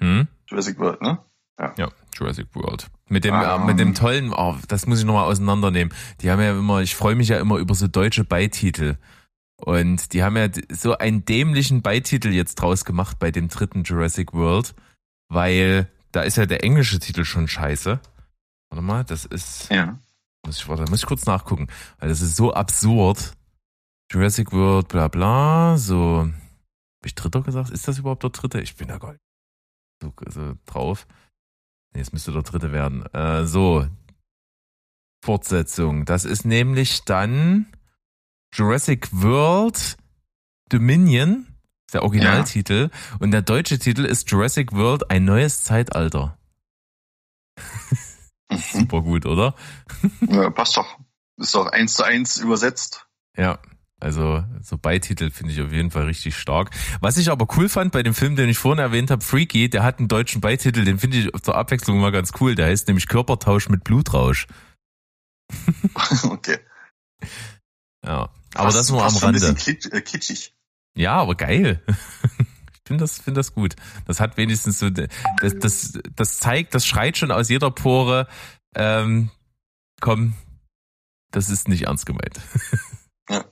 Hm? 0.00 0.26
Jurassic 0.48 0.80
World, 0.80 1.00
ne? 1.00 1.18
Ja. 1.60 1.74
ja, 1.78 1.88
Jurassic 2.18 2.48
World. 2.54 2.88
Mit 3.08 3.22
dem, 3.22 3.34
ah. 3.34 3.54
äh, 3.54 3.64
mit 3.66 3.78
dem 3.78 3.94
tollen, 3.94 4.32
oh, 4.32 4.56
das 4.66 4.88
muss 4.88 4.98
ich 4.98 5.04
nochmal 5.04 5.30
auseinandernehmen. 5.30 5.94
Die 6.20 6.32
haben 6.32 6.42
ja 6.42 6.50
immer, 6.50 6.80
ich 6.80 6.96
freue 6.96 7.14
mich 7.14 7.28
ja 7.28 7.38
immer 7.38 7.58
über 7.58 7.76
so 7.76 7.86
deutsche 7.86 8.24
Beititel. 8.24 8.98
Und 9.58 10.12
die 10.12 10.24
haben 10.24 10.36
ja 10.36 10.48
so 10.70 10.98
einen 10.98 11.24
dämlichen 11.24 11.82
Beititel 11.82 12.32
jetzt 12.32 12.56
draus 12.56 12.84
gemacht 12.84 13.20
bei 13.20 13.30
dem 13.30 13.46
dritten 13.46 13.84
Jurassic 13.84 14.32
World, 14.32 14.74
weil 15.28 15.88
da 16.10 16.22
ist 16.22 16.36
ja 16.36 16.46
der 16.46 16.64
englische 16.64 16.98
Titel 16.98 17.24
schon 17.24 17.46
scheiße. 17.46 18.00
Warte 18.70 18.82
mal, 18.82 19.04
das 19.04 19.24
ist. 19.24 19.70
Ja. 19.70 19.98
Muss 20.44 20.58
ich, 20.58 20.68
warte, 20.68 20.88
muss 20.90 21.00
ich 21.00 21.06
kurz 21.06 21.26
nachgucken, 21.26 21.66
weil 21.98 22.08
das 22.08 22.20
ist 22.20 22.36
so 22.36 22.52
absurd. 22.52 23.32
Jurassic 24.12 24.52
World, 24.52 24.88
bla 24.88 25.08
bla, 25.08 25.76
so. 25.76 26.28
Hab 26.28 27.06
ich 27.06 27.14
dritter 27.14 27.42
gesagt? 27.42 27.70
Ist 27.70 27.88
das 27.88 27.98
überhaupt 27.98 28.22
der 28.22 28.30
dritte? 28.30 28.60
Ich 28.60 28.76
bin 28.76 28.88
da 28.88 28.98
gar 28.98 29.12
nicht 29.12 29.22
so, 30.00 30.12
so 30.28 30.54
drauf. 30.66 31.06
Nee, 31.94 32.00
es 32.00 32.12
müsste 32.12 32.32
der 32.32 32.42
dritte 32.42 32.72
werden. 32.72 33.04
Äh, 33.12 33.46
so. 33.46 33.86
Fortsetzung. 35.24 36.04
Das 36.04 36.24
ist 36.24 36.44
nämlich 36.44 37.04
dann 37.04 37.66
Jurassic 38.54 39.08
World 39.12 39.96
Dominion, 40.68 41.46
ist 41.86 41.94
der 41.94 42.02
Originaltitel. 42.02 42.90
Ja. 42.92 43.16
Und 43.18 43.30
der 43.30 43.42
deutsche 43.42 43.78
Titel 43.78 44.04
ist 44.04 44.30
Jurassic 44.30 44.72
World 44.72 45.10
ein 45.10 45.24
neues 45.24 45.64
Zeitalter. 45.64 46.38
Super 48.50 49.02
gut, 49.02 49.26
oder? 49.26 49.54
ja, 50.28 50.50
passt 50.50 50.76
doch. 50.76 50.98
Ist 51.36 51.54
doch 51.54 51.66
eins 51.66 51.94
zu 51.94 52.04
eins 52.04 52.36
übersetzt. 52.38 53.06
Ja. 53.36 53.58
Also 53.98 54.44
so 54.60 54.76
Beititel 54.76 55.30
finde 55.30 55.54
ich 55.54 55.62
auf 55.62 55.72
jeden 55.72 55.90
Fall 55.90 56.04
richtig 56.04 56.36
stark. 56.36 56.70
Was 57.00 57.16
ich 57.16 57.30
aber 57.30 57.46
cool 57.56 57.68
fand 57.68 57.92
bei 57.92 58.02
dem 58.02 58.12
Film, 58.12 58.36
den 58.36 58.50
ich 58.50 58.58
vorhin 58.58 58.78
erwähnt 58.78 59.10
habe, 59.10 59.24
Freaky, 59.24 59.70
der 59.70 59.82
hat 59.84 59.98
einen 59.98 60.08
deutschen 60.08 60.42
Beititel, 60.42 60.84
den 60.84 60.98
finde 60.98 61.16
ich 61.16 61.42
zur 61.42 61.56
Abwechslung 61.56 61.98
mal 61.98 62.12
ganz 62.12 62.32
cool. 62.40 62.54
Der 62.54 62.66
heißt 62.66 62.88
nämlich 62.88 63.08
Körpertausch 63.08 63.70
mit 63.70 63.84
Blutrausch. 63.84 64.48
okay. 66.24 66.58
Ja, 68.04 68.28
aber 68.54 68.70
das 68.70 68.90
nur 68.90 69.02
am 69.02 69.16
Rande. 69.16 69.46
Ein 69.46 69.54
bisschen 69.54 69.92
äh, 69.92 70.00
kitschig. 70.02 70.54
Ja, 70.94 71.14
aber 71.14 71.34
geil. 71.34 71.82
Finde 72.86 73.04
das, 73.04 73.18
finde 73.18 73.40
das 73.40 73.54
gut. 73.54 73.76
Das 74.06 74.20
hat 74.20 74.36
wenigstens 74.36 74.78
so, 74.78 74.90
das, 74.90 75.08
das, 75.60 75.98
das 76.14 76.38
zeigt, 76.38 76.74
das 76.74 76.86
schreit 76.86 77.18
schon 77.18 77.30
aus 77.30 77.48
jeder 77.48 77.70
Pore. 77.70 78.28
Ähm, 78.74 79.30
komm, 80.00 80.34
das 81.30 81.50
ist 81.50 81.68
nicht 81.68 81.82
ernst 81.82 82.06
gemeint. 82.06 82.40
ja. 83.28 83.44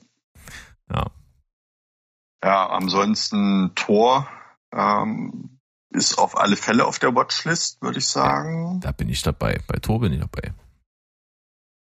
Ja. 0.91 1.11
Ja, 2.43 2.67
ansonsten 2.69 3.73
Tor 3.75 4.29
ähm, 4.73 5.59
ist 5.91 6.19
auf 6.19 6.37
alle 6.37 6.57
Fälle 6.57 6.85
auf 6.85 6.99
der 6.99 7.15
Watchlist, 7.15 7.81
würde 7.81 7.99
ich 7.99 8.07
sagen. 8.07 8.81
Da 8.81 8.93
bin 8.93 9.09
ich 9.09 9.23
dabei. 9.23 9.61
Bei 9.67 9.79
Tor 9.79 10.01
bin 10.01 10.13
ich 10.13 10.21
dabei. 10.21 10.53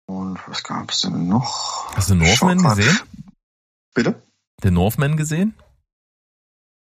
Und 0.07 0.39
was 0.47 0.63
gab 0.63 0.89
es 0.89 1.01
denn 1.01 1.27
noch? 1.27 1.95
Hast 1.95 2.09
du 2.09 2.15
Northman 2.15 2.57
gesehen? 2.57 2.99
Bitte? 3.93 4.23
Den 4.63 4.73
Northman 4.73 5.17
gesehen? 5.17 5.53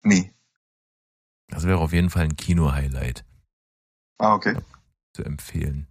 Nee. 0.03 0.33
Das 1.49 1.65
wäre 1.65 1.79
auf 1.79 1.93
jeden 1.93 2.11
Fall 2.11 2.25
ein 2.25 2.37
Kino-Highlight. 2.37 3.25
Ah, 4.19 4.35
okay. 4.35 4.57
Zu 5.15 5.25
empfehlen. 5.25 5.87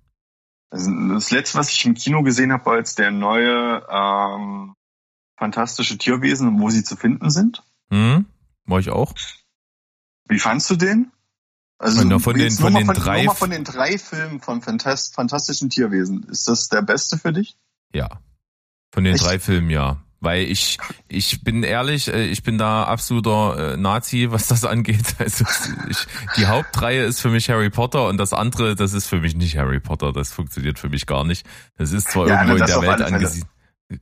Also 0.69 0.91
das 1.13 1.31
letzte, 1.31 1.57
was 1.57 1.71
ich 1.71 1.85
im 1.85 1.93
Kino 1.93 2.23
gesehen 2.23 2.51
habe, 2.51 2.65
war 2.65 2.77
jetzt 2.77 2.99
der 2.99 3.11
neue 3.11 3.85
ähm, 3.89 4.75
Fantastische 5.37 5.97
Tierwesen 5.97 6.59
wo 6.59 6.69
sie 6.69 6.83
zu 6.83 6.95
finden 6.95 7.29
sind. 7.29 7.63
Hm, 7.91 8.25
war 8.65 8.79
ich 8.79 8.89
auch. 8.89 9.13
Wie 10.27 10.39
fandst 10.39 10.69
du 10.69 10.75
den? 10.75 11.11
Also 11.79 12.03
ja, 12.03 12.19
von 12.19 12.35
den, 12.35 12.51
von 12.51 12.73
den 12.73 12.87
von, 12.87 12.95
drei 12.95 13.27
von 13.29 13.51
den 13.51 13.63
drei 13.63 13.99
Filmen 13.99 14.41
von 14.41 14.63
Fantast 14.63 15.13
Fantastischen 15.13 15.69
Tierwesen, 15.69 16.23
ist 16.23 16.47
das 16.47 16.69
der 16.69 16.81
beste 16.81 17.19
für 17.19 17.31
dich? 17.31 17.55
Ja. 17.93 18.19
Von 18.91 19.03
den 19.03 19.13
Echt? 19.13 19.23
drei 19.23 19.37
Filmen 19.37 19.69
ja. 19.69 20.03
Weil 20.19 20.43
ich, 20.43 20.77
ich 21.07 21.43
bin 21.43 21.63
ehrlich, 21.63 22.07
äh, 22.07 22.25
ich 22.25 22.41
bin 22.41 22.57
da 22.57 22.83
absoluter 22.83 23.73
äh, 23.73 23.77
Nazi, 23.77 24.27
was 24.31 24.47
das 24.47 24.65
angeht. 24.65 24.97
Also 25.19 25.45
ich, 25.89 25.97
die 26.37 26.47
Hauptreihe 26.47 27.03
ist 27.03 27.21
für 27.21 27.29
mich 27.29 27.49
Harry 27.49 27.69
Potter 27.69 28.07
und 28.07 28.17
das 28.17 28.33
andere, 28.33 28.75
das 28.75 28.93
ist 28.93 29.07
für 29.07 29.19
mich 29.19 29.35
nicht 29.35 29.57
Harry 29.57 29.79
Potter. 29.79 30.13
Das 30.13 30.31
funktioniert 30.31 30.79
für 30.79 30.89
mich 30.89 31.05
gar 31.05 31.23
nicht. 31.23 31.45
Das 31.77 31.91
ist 31.91 32.11
zwar 32.11 32.27
ja, 32.27 32.43
irgendwo 32.43 32.57
in 32.57 32.65
der 32.65 32.81
Welt 32.81 33.01
angesiedelt 33.01 33.56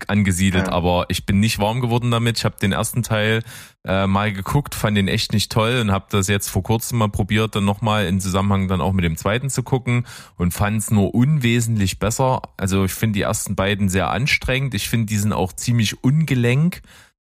angesiedelt, 0.07 0.67
ja. 0.67 0.73
aber 0.73 1.05
ich 1.09 1.25
bin 1.25 1.39
nicht 1.39 1.59
warm 1.59 1.79
geworden 1.79 2.09
damit. 2.09 2.39
Ich 2.39 2.45
habe 2.45 2.57
den 2.59 2.71
ersten 2.71 3.03
Teil 3.03 3.43
äh, 3.83 4.07
mal 4.07 4.33
geguckt, 4.33 4.73
fand 4.73 4.97
den 4.97 5.07
echt 5.07 5.31
nicht 5.31 5.51
toll 5.51 5.79
und 5.79 5.91
habe 5.91 6.07
das 6.09 6.27
jetzt 6.27 6.49
vor 6.49 6.63
kurzem 6.63 6.97
mal 6.97 7.09
probiert, 7.09 7.55
dann 7.55 7.65
nochmal 7.65 8.07
in 8.07 8.19
Zusammenhang 8.19 8.67
dann 8.67 8.81
auch 8.81 8.93
mit 8.93 9.05
dem 9.05 9.15
zweiten 9.15 9.49
zu 9.49 9.61
gucken 9.61 10.07
und 10.37 10.53
fand 10.53 10.77
es 10.77 10.91
nur 10.91 11.13
unwesentlich 11.13 11.99
besser. 11.99 12.41
Also 12.57 12.85
ich 12.85 12.93
finde 12.93 13.17
die 13.17 13.21
ersten 13.21 13.55
beiden 13.55 13.89
sehr 13.89 14.09
anstrengend. 14.09 14.73
Ich 14.73 14.89
finde 14.89 15.05
die 15.05 15.17
sind 15.17 15.33
auch 15.33 15.53
ziemlich 15.53 16.03
ungelenk, 16.03 16.81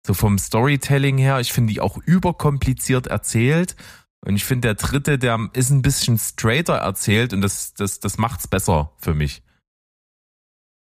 so 0.07 0.13
vom 0.13 0.39
Storytelling 0.39 1.17
her. 1.17 1.41
Ich 1.41 1.53
finde 1.53 1.73
die 1.73 1.81
auch 1.81 1.97
überkompliziert 1.97 3.07
erzählt. 3.07 3.75
Und 4.23 4.37
ich 4.37 4.45
finde 4.45 4.69
der 4.69 4.75
dritte, 4.75 5.19
der 5.19 5.49
ist 5.55 5.71
ein 5.71 5.81
bisschen 5.81 6.19
straighter 6.19 6.75
erzählt 6.75 7.33
und 7.33 7.41
das, 7.41 7.73
das, 7.73 8.01
das 8.01 8.19
macht's 8.19 8.47
besser 8.47 8.93
für 8.99 9.15
mich. 9.15 9.43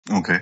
Okay 0.10 0.42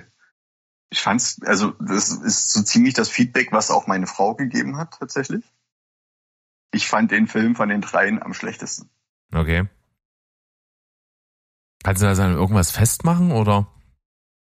ich 0.90 1.00
fand's, 1.00 1.40
also 1.44 1.72
das 1.80 2.10
ist 2.10 2.52
so 2.52 2.62
ziemlich 2.62 2.94
das 2.94 3.08
Feedback, 3.08 3.52
was 3.52 3.70
auch 3.70 3.86
meine 3.86 4.06
Frau 4.06 4.34
gegeben 4.34 4.76
hat 4.76 4.98
tatsächlich. 4.98 5.44
Ich 6.72 6.86
fand 6.86 7.10
den 7.10 7.26
Film 7.26 7.56
von 7.56 7.68
den 7.68 7.80
dreien 7.80 8.22
am 8.22 8.34
schlechtesten. 8.34 8.90
Okay. 9.32 9.68
Kannst 11.82 12.02
du 12.02 12.06
da 12.06 12.14
sagen, 12.14 12.34
irgendwas 12.34 12.70
festmachen 12.70 13.32
oder? 13.32 13.68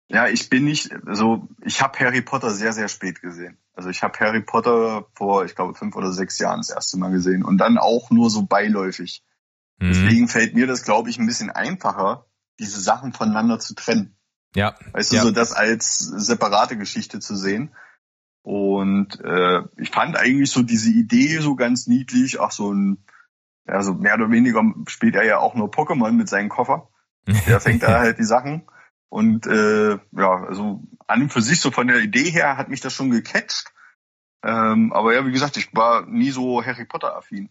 Ja, 0.10 0.28
ich 0.28 0.50
bin 0.50 0.64
nicht, 0.64 0.92
also 1.06 1.48
ich 1.62 1.82
habe 1.82 2.00
Harry 2.00 2.22
Potter 2.22 2.52
sehr, 2.52 2.72
sehr 2.72 2.88
spät 2.88 3.22
gesehen. 3.22 3.58
Also 3.74 3.90
ich 3.90 4.04
habe 4.04 4.18
Harry 4.20 4.42
Potter 4.42 5.08
vor, 5.14 5.44
ich 5.46 5.54
glaube, 5.54 5.74
fünf 5.74 5.96
oder 5.96 6.12
sechs 6.12 6.40
Jahren 6.40 6.60
das 6.60 6.70
erste 6.70 6.98
Mal 6.98 7.12
gesehen 7.12 7.44
und 7.44 7.58
dann 7.58 7.78
auch 7.78 8.10
nur 8.10 8.30
so 8.30 8.44
beiläufig. 8.44 9.24
Mhm. 9.80 9.88
Deswegen 9.88 10.28
fällt 10.30 10.56
mir 10.56 10.66
das, 10.66 10.84
glaube 10.84 11.10
ich, 11.10 11.20
ein 11.20 11.28
bisschen 11.28 11.50
einfacher, 11.50 12.26
diese 12.60 12.80
Sachen 12.80 13.14
voneinander 13.14 13.60
zu 13.60 13.76
trennen. 13.76 14.17
Ja. 14.58 14.76
Weißt 14.92 15.12
du, 15.12 15.18
ja. 15.18 15.22
so 15.22 15.30
das 15.30 15.54
als 15.54 16.00
separate 16.00 16.78
Geschichte 16.78 17.20
zu 17.20 17.36
sehen. 17.36 17.76
Und 18.42 19.24
äh, 19.24 19.62
ich 19.78 19.92
fand 19.92 20.18
eigentlich 20.18 20.50
so 20.50 20.64
diese 20.64 20.90
Idee 20.90 21.38
so 21.42 21.56
ganz 21.56 21.86
niedlich. 21.86 22.42
Ach, 22.42 22.50
so 22.52 22.74
ein, 22.74 22.98
ja, 23.68 23.84
so 23.84 23.94
mehr 23.94 24.16
oder 24.16 24.32
weniger 24.32 24.64
spielt 24.88 25.14
er 25.14 25.26
ja 25.26 25.38
auch 25.38 25.54
nur 25.54 25.70
Pokémon 25.70 26.14
mit 26.14 26.28
seinem 26.28 26.50
Koffer. 26.50 26.90
Der 27.48 27.60
fängt 27.60 27.84
da 27.84 28.00
halt 28.00 28.18
die 28.18 28.24
Sachen. 28.24 28.64
Und 29.10 29.46
äh, 29.46 30.00
ja, 30.12 30.46
also 30.48 30.82
an 31.06 31.22
und 31.22 31.32
für 31.32 31.42
sich 31.44 31.62
so 31.62 31.70
von 31.70 31.88
der 31.88 32.00
Idee 32.00 32.32
her 32.32 32.58
hat 32.58 32.68
mich 32.68 32.82
das 32.82 32.94
schon 32.94 33.12
gecatcht. 33.12 33.72
Ähm, 34.44 34.92
aber 34.92 35.14
ja, 35.14 35.24
wie 35.26 35.32
gesagt, 35.32 35.58
ich 35.58 35.74
war 35.76 36.08
nie 36.08 36.32
so 36.32 36.66
Harry 36.66 36.86
Potter 36.86 37.16
affin. 37.16 37.50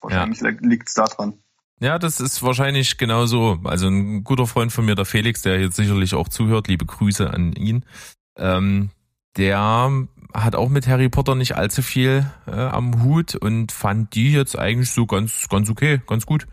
Wahrscheinlich 0.00 0.40
ja. 0.40 0.50
liegt 0.60 0.86
es 0.86 0.94
da 0.94 1.04
dran. 1.06 1.42
Ja, 1.80 1.98
das 1.98 2.20
ist 2.20 2.42
wahrscheinlich 2.42 2.98
genauso. 2.98 3.60
Also 3.64 3.88
ein 3.88 4.24
guter 4.24 4.46
Freund 4.46 4.72
von 4.72 4.84
mir, 4.84 4.94
der 4.94 5.04
Felix, 5.04 5.42
der 5.42 5.60
jetzt 5.60 5.76
sicherlich 5.76 6.14
auch 6.14 6.28
zuhört, 6.28 6.68
liebe 6.68 6.84
Grüße 6.84 7.30
an 7.30 7.52
ihn. 7.52 7.84
Ähm, 8.36 8.90
der 9.36 9.90
hat 10.34 10.56
auch 10.56 10.68
mit 10.68 10.88
Harry 10.88 11.08
Potter 11.08 11.34
nicht 11.34 11.56
allzu 11.56 11.82
viel 11.82 12.30
äh, 12.46 12.50
am 12.50 13.02
Hut 13.02 13.36
und 13.36 13.70
fand 13.70 14.14
die 14.14 14.32
jetzt 14.32 14.58
eigentlich 14.58 14.90
so 14.90 15.06
ganz, 15.06 15.48
ganz 15.48 15.70
okay, 15.70 16.02
ganz 16.06 16.26
gut. 16.26 16.48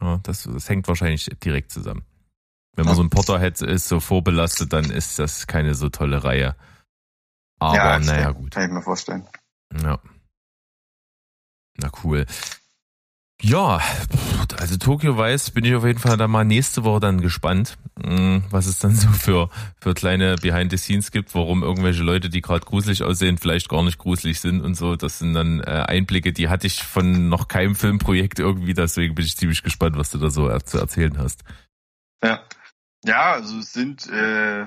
Ja, 0.00 0.18
das, 0.22 0.42
das 0.42 0.68
hängt 0.68 0.88
wahrscheinlich 0.88 1.30
direkt 1.42 1.70
zusammen. 1.70 2.04
Wenn 2.74 2.86
man 2.86 2.96
so 2.96 3.02
ein 3.02 3.10
Potterhead 3.10 3.60
ist, 3.60 3.88
so 3.88 4.00
vorbelastet, 4.00 4.72
dann 4.72 4.90
ist 4.90 5.18
das 5.18 5.46
keine 5.46 5.74
so 5.74 5.88
tolle 5.88 6.24
Reihe. 6.24 6.56
Aber 7.58 7.76
ja, 7.76 7.98
naja, 7.98 8.30
gut. 8.32 8.52
Kann 8.52 8.64
ich 8.64 8.70
mir 8.70 8.82
vorstellen. 8.82 9.28
Ja. 9.82 10.00
Na 11.76 11.90
cool. 12.02 12.26
Ja, 13.44 13.80
also 14.60 14.76
Tokyo 14.76 15.16
Weiß 15.18 15.50
bin 15.50 15.64
ich 15.64 15.74
auf 15.74 15.84
jeden 15.84 15.98
Fall 15.98 16.16
da 16.16 16.28
mal 16.28 16.44
nächste 16.44 16.84
Woche 16.84 17.00
dann 17.00 17.20
gespannt, 17.20 17.76
hm, 18.00 18.44
was 18.50 18.66
es 18.66 18.78
dann 18.78 18.94
so 18.94 19.08
für, 19.08 19.50
für 19.80 19.94
kleine 19.94 20.36
Behind 20.36 20.70
the 20.70 20.76
Scenes 20.76 21.10
gibt, 21.10 21.34
warum 21.34 21.64
irgendwelche 21.64 22.04
Leute, 22.04 22.30
die 22.30 22.40
gerade 22.40 22.64
gruselig 22.64 23.02
aussehen, 23.02 23.38
vielleicht 23.38 23.68
gar 23.68 23.82
nicht 23.82 23.98
gruselig 23.98 24.40
sind 24.40 24.60
und 24.60 24.76
so. 24.76 24.94
Das 24.94 25.18
sind 25.18 25.34
dann 25.34 25.60
äh, 25.60 25.84
Einblicke, 25.88 26.32
die 26.32 26.48
hatte 26.48 26.68
ich 26.68 26.84
von 26.84 27.28
noch 27.28 27.48
keinem 27.48 27.74
Filmprojekt 27.74 28.38
irgendwie, 28.38 28.74
deswegen 28.74 29.16
bin 29.16 29.24
ich 29.24 29.36
ziemlich 29.36 29.64
gespannt, 29.64 29.96
was 29.96 30.10
du 30.10 30.18
da 30.18 30.30
so 30.30 30.48
zu 30.60 30.78
erzählen 30.78 31.18
hast. 31.18 31.42
Ja. 32.22 32.40
Ja, 33.04 33.32
also 33.32 33.58
es 33.58 33.72
sind 33.72 34.08
äh, 34.08 34.66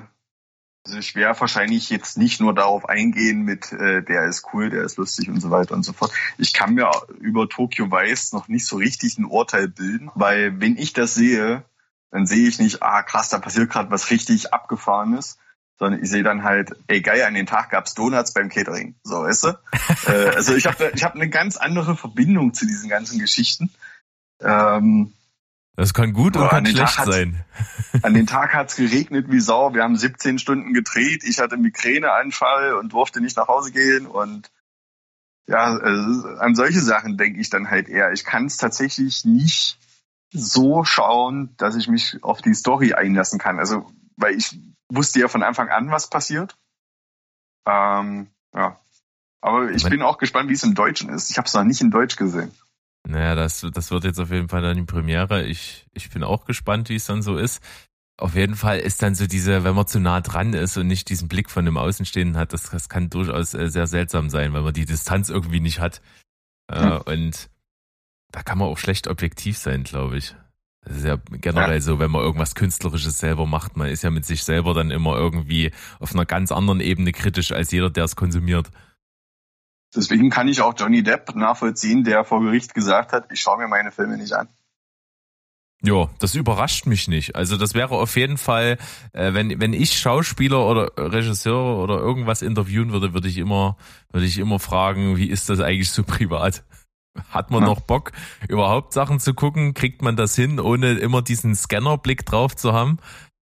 also 0.86 0.98
ich 0.98 1.16
werde 1.16 1.40
wahrscheinlich 1.40 1.90
jetzt 1.90 2.16
nicht 2.16 2.40
nur 2.40 2.54
darauf 2.54 2.88
eingehen 2.88 3.42
mit, 3.42 3.72
äh, 3.72 4.02
der 4.02 4.26
ist 4.26 4.46
cool, 4.52 4.70
der 4.70 4.84
ist 4.84 4.98
lustig 4.98 5.28
und 5.28 5.40
so 5.40 5.50
weiter 5.50 5.74
und 5.74 5.82
so 5.82 5.92
fort. 5.92 6.12
Ich 6.38 6.52
kann 6.52 6.74
mir 6.74 6.88
über 7.18 7.48
Tokyo 7.48 7.90
Weiß 7.90 8.32
noch 8.32 8.46
nicht 8.46 8.66
so 8.66 8.76
richtig 8.76 9.18
ein 9.18 9.24
Urteil 9.24 9.66
bilden, 9.66 10.12
weil 10.14 10.60
wenn 10.60 10.76
ich 10.76 10.92
das 10.92 11.14
sehe, 11.14 11.64
dann 12.12 12.26
sehe 12.26 12.48
ich 12.48 12.60
nicht, 12.60 12.84
ah 12.84 13.02
krass, 13.02 13.30
da 13.30 13.40
passiert 13.40 13.68
gerade 13.68 13.90
was 13.90 14.10
richtig 14.10 14.54
abgefahrenes, 14.54 15.38
sondern 15.76 16.00
ich 16.00 16.08
sehe 16.08 16.22
dann 16.22 16.44
halt, 16.44 16.70
ey 16.86 17.00
geil, 17.00 17.22
an 17.22 17.34
den 17.34 17.46
Tag 17.46 17.70
gab's 17.70 17.94
Donuts 17.94 18.32
beim 18.32 18.48
Catering. 18.48 18.94
So, 19.02 19.22
weißt 19.22 19.44
du? 19.44 19.48
äh, 20.06 20.36
also 20.36 20.54
ich 20.54 20.66
habe 20.66 20.92
ich 20.94 21.02
hab 21.02 21.16
eine 21.16 21.28
ganz 21.28 21.56
andere 21.56 21.96
Verbindung 21.96 22.54
zu 22.54 22.64
diesen 22.64 22.88
ganzen 22.88 23.18
Geschichten. 23.18 23.70
Ähm, 24.40 25.14
das 25.76 25.92
kann 25.92 26.14
gut 26.14 26.36
und 26.36 26.48
kann 26.48 26.64
schlecht 26.64 27.04
sein. 27.04 27.44
An 28.02 28.14
den 28.14 28.26
Tag 28.26 28.54
hat's 28.54 28.76
geregnet 28.76 29.26
wie 29.28 29.40
Sau. 29.40 29.74
Wir 29.74 29.82
haben 29.82 29.96
17 29.96 30.38
Stunden 30.38 30.72
gedreht. 30.72 31.22
Ich 31.24 31.38
hatte 31.38 31.58
Migräneanfall 31.58 32.74
und 32.74 32.94
durfte 32.94 33.20
nicht 33.20 33.36
nach 33.36 33.48
Hause 33.48 33.72
gehen. 33.72 34.06
Und 34.06 34.50
ja, 35.46 35.76
also 35.76 36.28
an 36.38 36.54
solche 36.54 36.80
Sachen 36.80 37.18
denke 37.18 37.40
ich 37.40 37.50
dann 37.50 37.70
halt 37.70 37.88
eher. 37.88 38.12
Ich 38.12 38.24
kann 38.24 38.46
es 38.46 38.56
tatsächlich 38.56 39.24
nicht 39.26 39.78
so 40.32 40.84
schauen, 40.84 41.54
dass 41.58 41.76
ich 41.76 41.88
mich 41.88 42.22
auf 42.22 42.40
die 42.40 42.54
Story 42.54 42.94
einlassen 42.94 43.38
kann. 43.38 43.58
Also, 43.58 43.90
weil 44.16 44.34
ich 44.34 44.58
wusste 44.88 45.20
ja 45.20 45.28
von 45.28 45.42
Anfang 45.42 45.68
an, 45.68 45.90
was 45.90 46.08
passiert. 46.08 46.56
Ähm, 47.68 48.28
ja. 48.54 48.80
Aber 49.42 49.70
ich 49.70 49.84
bin 49.84 50.02
auch 50.02 50.18
gespannt, 50.18 50.48
wie 50.48 50.54
es 50.54 50.64
im 50.64 50.74
Deutschen 50.74 51.10
ist. 51.10 51.30
Ich 51.30 51.38
habe 51.38 51.46
es 51.46 51.54
noch 51.54 51.64
nicht 51.64 51.80
in 51.80 51.90
Deutsch 51.90 52.16
gesehen. 52.16 52.50
Naja, 53.08 53.36
das, 53.36 53.64
das 53.72 53.90
wird 53.92 54.04
jetzt 54.04 54.18
auf 54.18 54.30
jeden 54.30 54.48
Fall 54.48 54.62
dann 54.62 54.76
die 54.76 54.82
Premiere. 54.82 55.44
Ich, 55.44 55.86
ich 55.92 56.10
bin 56.10 56.24
auch 56.24 56.44
gespannt, 56.44 56.88
wie 56.88 56.96
es 56.96 57.06
dann 57.06 57.22
so 57.22 57.36
ist. 57.36 57.62
Auf 58.18 58.34
jeden 58.34 58.56
Fall 58.56 58.80
ist 58.80 59.02
dann 59.02 59.14
so 59.14 59.26
diese, 59.26 59.62
wenn 59.62 59.74
man 59.76 59.86
zu 59.86 60.00
nah 60.00 60.20
dran 60.20 60.54
ist 60.54 60.76
und 60.76 60.86
nicht 60.88 61.08
diesen 61.08 61.28
Blick 61.28 61.50
von 61.50 61.64
dem 61.64 61.76
Außenstehenden 61.76 62.36
hat, 62.36 62.52
das, 62.52 62.70
das 62.70 62.88
kann 62.88 63.10
durchaus 63.10 63.54
äh, 63.54 63.68
sehr 63.68 63.86
seltsam 63.86 64.28
sein, 64.28 64.52
weil 64.54 64.62
man 64.62 64.72
die 64.72 64.86
Distanz 64.86 65.28
irgendwie 65.28 65.60
nicht 65.60 65.78
hat. 65.78 66.00
Hm. 66.70 67.02
Und 67.04 67.48
da 68.32 68.42
kann 68.42 68.58
man 68.58 68.68
auch 68.68 68.78
schlecht 68.78 69.06
objektiv 69.06 69.56
sein, 69.56 69.84
glaube 69.84 70.16
ich. 70.16 70.34
Das 70.80 70.96
ist 70.96 71.04
ja 71.04 71.16
generell 71.30 71.74
ja. 71.74 71.80
so, 71.80 71.98
wenn 71.98 72.10
man 72.10 72.22
irgendwas 72.22 72.54
Künstlerisches 72.54 73.18
selber 73.18 73.46
macht. 73.46 73.76
Man 73.76 73.88
ist 73.88 74.02
ja 74.02 74.10
mit 74.10 74.24
sich 74.24 74.42
selber 74.42 74.74
dann 74.74 74.90
immer 74.90 75.16
irgendwie 75.16 75.72
auf 76.00 76.12
einer 76.12 76.24
ganz 76.24 76.50
anderen 76.50 76.80
Ebene 76.80 77.12
kritisch 77.12 77.52
als 77.52 77.70
jeder, 77.70 77.90
der 77.90 78.04
es 78.04 78.16
konsumiert. 78.16 78.70
Deswegen 79.96 80.30
kann 80.30 80.48
ich 80.48 80.60
auch 80.60 80.74
Johnny 80.76 81.02
Depp 81.02 81.34
nachvollziehen, 81.34 82.04
der 82.04 82.24
vor 82.24 82.42
Gericht 82.42 82.74
gesagt 82.74 83.12
hat, 83.12 83.32
ich 83.32 83.40
schaue 83.40 83.58
mir 83.58 83.68
meine 83.68 83.90
Filme 83.90 84.16
nicht 84.18 84.34
an. 84.34 84.48
Ja, 85.82 86.08
das 86.18 86.34
überrascht 86.34 86.86
mich 86.86 87.06
nicht. 87.06 87.36
Also 87.36 87.56
das 87.56 87.74
wäre 87.74 87.94
auf 87.94 88.16
jeden 88.16 88.38
Fall, 88.38 88.78
äh, 89.12 89.34
wenn 89.34 89.60
wenn 89.60 89.72
ich 89.72 89.98
Schauspieler 89.98 90.66
oder 90.66 90.90
Regisseur 90.96 91.78
oder 91.78 91.98
irgendwas 91.98 92.42
interviewen 92.42 92.92
würde, 92.92 93.14
würde 93.14 93.28
ich 93.28 93.38
immer 93.38 93.76
würde 94.10 94.26
ich 94.26 94.38
immer 94.38 94.58
fragen, 94.58 95.16
wie 95.16 95.28
ist 95.28 95.48
das 95.48 95.60
eigentlich 95.60 95.90
so 95.90 96.02
privat? 96.04 96.64
Hat 97.30 97.50
man 97.50 97.62
ja. 97.62 97.68
noch 97.68 97.80
Bock, 97.80 98.12
überhaupt 98.48 98.92
Sachen 98.92 99.20
zu 99.20 99.32
gucken? 99.32 99.74
Kriegt 99.74 100.02
man 100.02 100.16
das 100.16 100.34
hin, 100.34 100.60
ohne 100.60 100.92
immer 100.94 101.22
diesen 101.22 101.54
Scannerblick 101.54 102.26
drauf 102.26 102.54
zu 102.54 102.72
haben? 102.72 102.98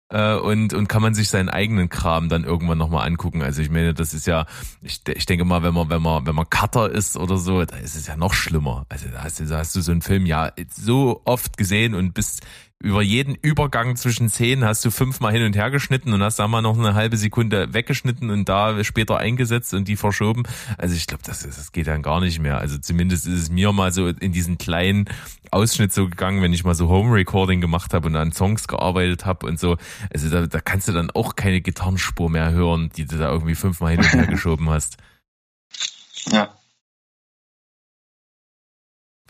Äh, 0.09 0.35
und, 0.35 0.73
und 0.73 0.87
kann 0.87 1.01
man 1.01 1.13
sich 1.13 1.29
seinen 1.29 1.49
eigenen 1.49 1.89
Kram 1.89 2.29
dann 2.29 2.43
irgendwann 2.43 2.77
nochmal 2.77 3.07
angucken. 3.07 3.41
Also 3.41 3.61
ich 3.61 3.69
meine, 3.69 3.93
das 3.93 4.13
ist 4.13 4.27
ja, 4.27 4.45
ich, 4.81 5.01
ich 5.07 5.25
denke 5.25 5.45
mal, 5.45 5.63
wenn 5.63 5.73
man, 5.73 5.89
wenn 5.89 6.01
man, 6.01 6.25
wenn 6.25 6.35
man 6.35 6.49
Cutter 6.49 6.89
ist 6.89 7.17
oder 7.17 7.37
so, 7.37 7.63
da 7.65 7.77
ist 7.77 7.95
es 7.95 8.07
ja 8.07 8.15
noch 8.15 8.33
schlimmer. 8.33 8.85
Also 8.89 9.07
da 9.09 9.23
hast, 9.23 9.39
du, 9.39 9.45
da 9.45 9.59
hast 9.59 9.75
du 9.75 9.81
so 9.81 9.91
einen 9.91 10.01
Film 10.01 10.25
ja 10.25 10.51
so 10.75 11.21
oft 11.25 11.57
gesehen 11.57 11.95
und 11.95 12.13
bist 12.13 12.41
über 12.83 13.01
jeden 13.01 13.35
Übergang 13.35 13.95
zwischen 13.95 14.27
Szenen 14.29 14.65
hast 14.65 14.83
du 14.83 14.91
fünfmal 14.91 15.31
hin 15.31 15.45
und 15.45 15.55
her 15.55 15.71
geschnitten 15.71 16.11
und 16.11 16.21
hast 16.21 16.37
da 16.37 16.49
mal 16.49 16.61
noch 16.61 16.77
eine 16.77 16.93
halbe 16.93 17.15
Sekunde 17.15 17.73
weggeschnitten 17.73 18.29
und 18.29 18.49
da 18.49 18.83
später 18.83 19.17
eingesetzt 19.17 19.73
und 19.73 19.87
die 19.87 19.95
verschoben. 19.95 20.43
Also 20.77 20.93
ich 20.93 21.07
glaube, 21.07 21.23
das, 21.25 21.43
das 21.43 21.71
geht 21.71 21.87
dann 21.87 22.01
gar 22.01 22.19
nicht 22.19 22.39
mehr. 22.39 22.57
Also 22.57 22.77
zumindest 22.77 23.25
ist 23.25 23.39
es 23.39 23.49
mir 23.49 23.71
mal 23.71 23.93
so 23.93 24.07
in 24.07 24.33
diesen 24.33 24.57
kleinen 24.57 25.05
Ausschnitt 25.49 25.93
so 25.93 26.09
gegangen, 26.09 26.41
wenn 26.41 26.51
ich 26.51 26.65
mal 26.65 26.75
so 26.75 26.89
Home 26.89 27.15
Recording 27.15 27.61
gemacht 27.61 27.93
habe 27.93 28.07
und 28.07 28.17
an 28.17 28.33
Songs 28.33 28.67
gearbeitet 28.67 29.25
habe 29.25 29.47
und 29.47 29.57
so. 29.57 29.77
Also 30.13 30.29
da, 30.29 30.45
da 30.45 30.59
kannst 30.59 30.89
du 30.89 30.91
dann 30.91 31.09
auch 31.09 31.37
keine 31.37 31.61
Gitarrenspur 31.61 32.29
mehr 32.29 32.51
hören, 32.51 32.91
die 32.97 33.05
du 33.05 33.17
da 33.17 33.31
irgendwie 33.31 33.55
fünfmal 33.55 33.91
hin 33.91 34.01
und 34.01 34.11
her 34.11 34.27
geschoben 34.29 34.69
hast. 34.69 34.97
Ja. 36.31 36.53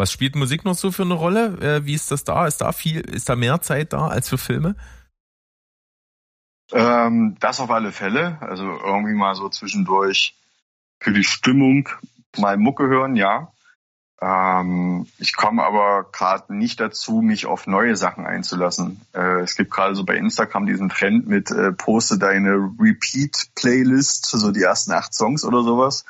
Was 0.03 0.11
spielt 0.11 0.35
Musik 0.35 0.65
noch 0.65 0.75
so 0.75 0.91
für 0.91 1.03
eine 1.03 1.13
Rolle? 1.13 1.57
Äh, 1.61 1.85
wie 1.85 1.93
ist 1.93 2.11
das 2.11 2.25
da? 2.25 2.45
Ist 2.45 2.57
da 2.57 2.73
viel, 2.73 2.99
ist 2.99 3.29
da 3.29 3.37
mehr 3.37 3.61
Zeit 3.61 3.93
da 3.93 4.09
als 4.09 4.27
für 4.27 4.37
Filme? 4.37 4.75
Ähm, 6.73 7.37
das 7.39 7.61
auf 7.61 7.71
alle 7.71 7.93
Fälle. 7.93 8.37
Also 8.41 8.65
irgendwie 8.65 9.13
mal 9.13 9.33
so 9.33 9.47
zwischendurch 9.47 10.35
für 10.99 11.13
die 11.13 11.23
Stimmung 11.23 11.87
mal 12.35 12.57
Mucke 12.57 12.85
hören, 12.87 13.15
ja. 13.15 13.53
Ähm, 14.19 15.07
ich 15.19 15.37
komme 15.37 15.63
aber 15.63 16.11
gerade 16.11 16.53
nicht 16.53 16.81
dazu, 16.81 17.21
mich 17.21 17.45
auf 17.45 17.65
neue 17.65 17.95
Sachen 17.95 18.25
einzulassen. 18.25 18.99
Äh, 19.13 19.39
es 19.39 19.55
gibt 19.55 19.71
gerade 19.71 19.95
so 19.95 20.03
bei 20.03 20.17
Instagram 20.17 20.65
diesen 20.65 20.89
Trend 20.89 21.29
mit 21.29 21.49
äh, 21.49 21.71
poste 21.71 22.17
deine 22.17 22.55
Repeat-Playlist, 22.77 24.25
so 24.25 24.51
die 24.51 24.63
ersten 24.63 24.91
acht 24.91 25.13
Songs 25.13 25.45
oder 25.45 25.63
sowas. 25.63 26.03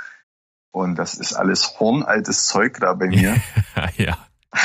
Und 0.74 0.95
das 0.95 1.13
ist 1.13 1.34
alles 1.34 1.80
hornaltes 1.80 2.47
Zeug 2.47 2.80
da 2.80 2.93
bei 2.95 3.07
mir. 3.07 3.36
ja. 3.97 4.17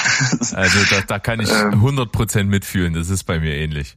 Also 0.54 0.84
da, 0.90 1.00
da 1.00 1.18
kann 1.18 1.40
ich 1.40 1.48
100% 1.48 2.40
ähm. 2.40 2.48
mitfühlen. 2.48 2.94
Das 2.94 3.08
ist 3.08 3.24
bei 3.24 3.38
mir 3.40 3.54
ähnlich. 3.54 3.96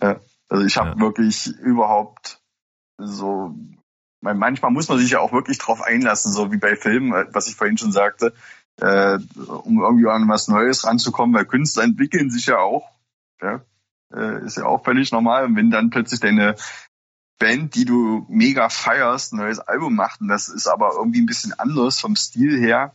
Ja, 0.00 0.20
also 0.48 0.64
ich 0.64 0.76
habe 0.76 0.90
ja. 0.90 1.00
wirklich 1.00 1.48
überhaupt 1.58 2.40
so, 2.96 3.54
manchmal 4.20 4.70
muss 4.70 4.88
man 4.88 4.98
sich 4.98 5.10
ja 5.10 5.20
auch 5.20 5.32
wirklich 5.32 5.58
drauf 5.58 5.82
einlassen, 5.82 6.32
so 6.32 6.52
wie 6.52 6.56
bei 6.56 6.76
Filmen, 6.76 7.12
was 7.32 7.48
ich 7.48 7.56
vorhin 7.56 7.76
schon 7.76 7.92
sagte, 7.92 8.32
äh, 8.80 9.18
um 9.46 9.80
irgendwie 9.80 10.08
an 10.08 10.28
was 10.28 10.48
Neues 10.48 10.84
ranzukommen, 10.84 11.34
weil 11.34 11.44
Künstler 11.44 11.82
entwickeln 11.82 12.30
sich 12.30 12.46
ja 12.46 12.58
auch. 12.58 12.90
Ja, 13.42 13.60
äh, 14.14 14.44
ist 14.44 14.56
ja 14.56 14.64
auch 14.64 14.84
völlig 14.84 15.12
normal. 15.12 15.44
Und 15.44 15.56
wenn 15.56 15.70
dann 15.70 15.90
plötzlich 15.90 16.20
deine 16.20 16.56
Band, 17.40 17.74
die 17.74 17.84
du 17.84 18.26
mega 18.28 18.68
feierst, 18.68 19.32
ein 19.32 19.38
neues 19.38 19.58
Album 19.58 19.96
macht 19.96 20.20
und 20.20 20.28
das 20.28 20.48
ist 20.48 20.68
aber 20.68 20.92
irgendwie 20.96 21.20
ein 21.20 21.26
bisschen 21.26 21.58
anders 21.58 21.98
vom 21.98 22.14
Stil 22.14 22.60
her, 22.60 22.92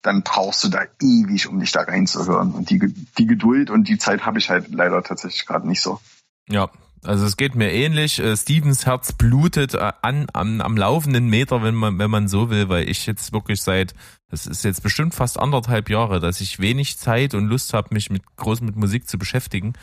dann 0.00 0.22
brauchst 0.22 0.64
du 0.64 0.68
da 0.68 0.84
ewig, 1.02 1.48
um 1.48 1.60
dich 1.60 1.72
da 1.72 1.82
reinzuhören. 1.82 2.52
Und 2.52 2.70
die, 2.70 2.78
die 3.18 3.26
Geduld 3.26 3.68
und 3.68 3.88
die 3.88 3.98
Zeit 3.98 4.24
habe 4.24 4.38
ich 4.38 4.48
halt 4.48 4.72
leider 4.72 5.02
tatsächlich 5.02 5.44
gerade 5.44 5.68
nicht 5.68 5.82
so. 5.82 6.00
Ja, 6.48 6.70
also 7.02 7.24
es 7.24 7.36
geht 7.36 7.54
mir 7.54 7.72
ähnlich. 7.72 8.18
Äh, 8.18 8.36
Stevens 8.36 8.86
Herz 8.86 9.12
blutet 9.12 9.74
äh, 9.74 9.92
an, 10.02 10.26
am, 10.32 10.60
am 10.60 10.76
laufenden 10.76 11.28
Meter, 11.28 11.62
wenn 11.62 11.74
man, 11.74 11.98
wenn 11.98 12.10
man 12.10 12.28
so 12.28 12.48
will, 12.48 12.68
weil 12.68 12.88
ich 12.88 13.06
jetzt 13.06 13.32
wirklich 13.32 13.60
seit, 13.60 13.94
das 14.30 14.46
ist 14.46 14.64
jetzt 14.64 14.82
bestimmt 14.82 15.14
fast 15.14 15.38
anderthalb 15.38 15.90
Jahre, 15.90 16.20
dass 16.20 16.40
ich 16.40 16.60
wenig 16.60 16.96
Zeit 16.96 17.34
und 17.34 17.48
Lust 17.48 17.74
habe, 17.74 17.92
mich 17.92 18.08
mit 18.08 18.22
groß 18.36 18.60
mit 18.60 18.76
Musik 18.76 19.08
zu 19.08 19.18
beschäftigen. 19.18 19.74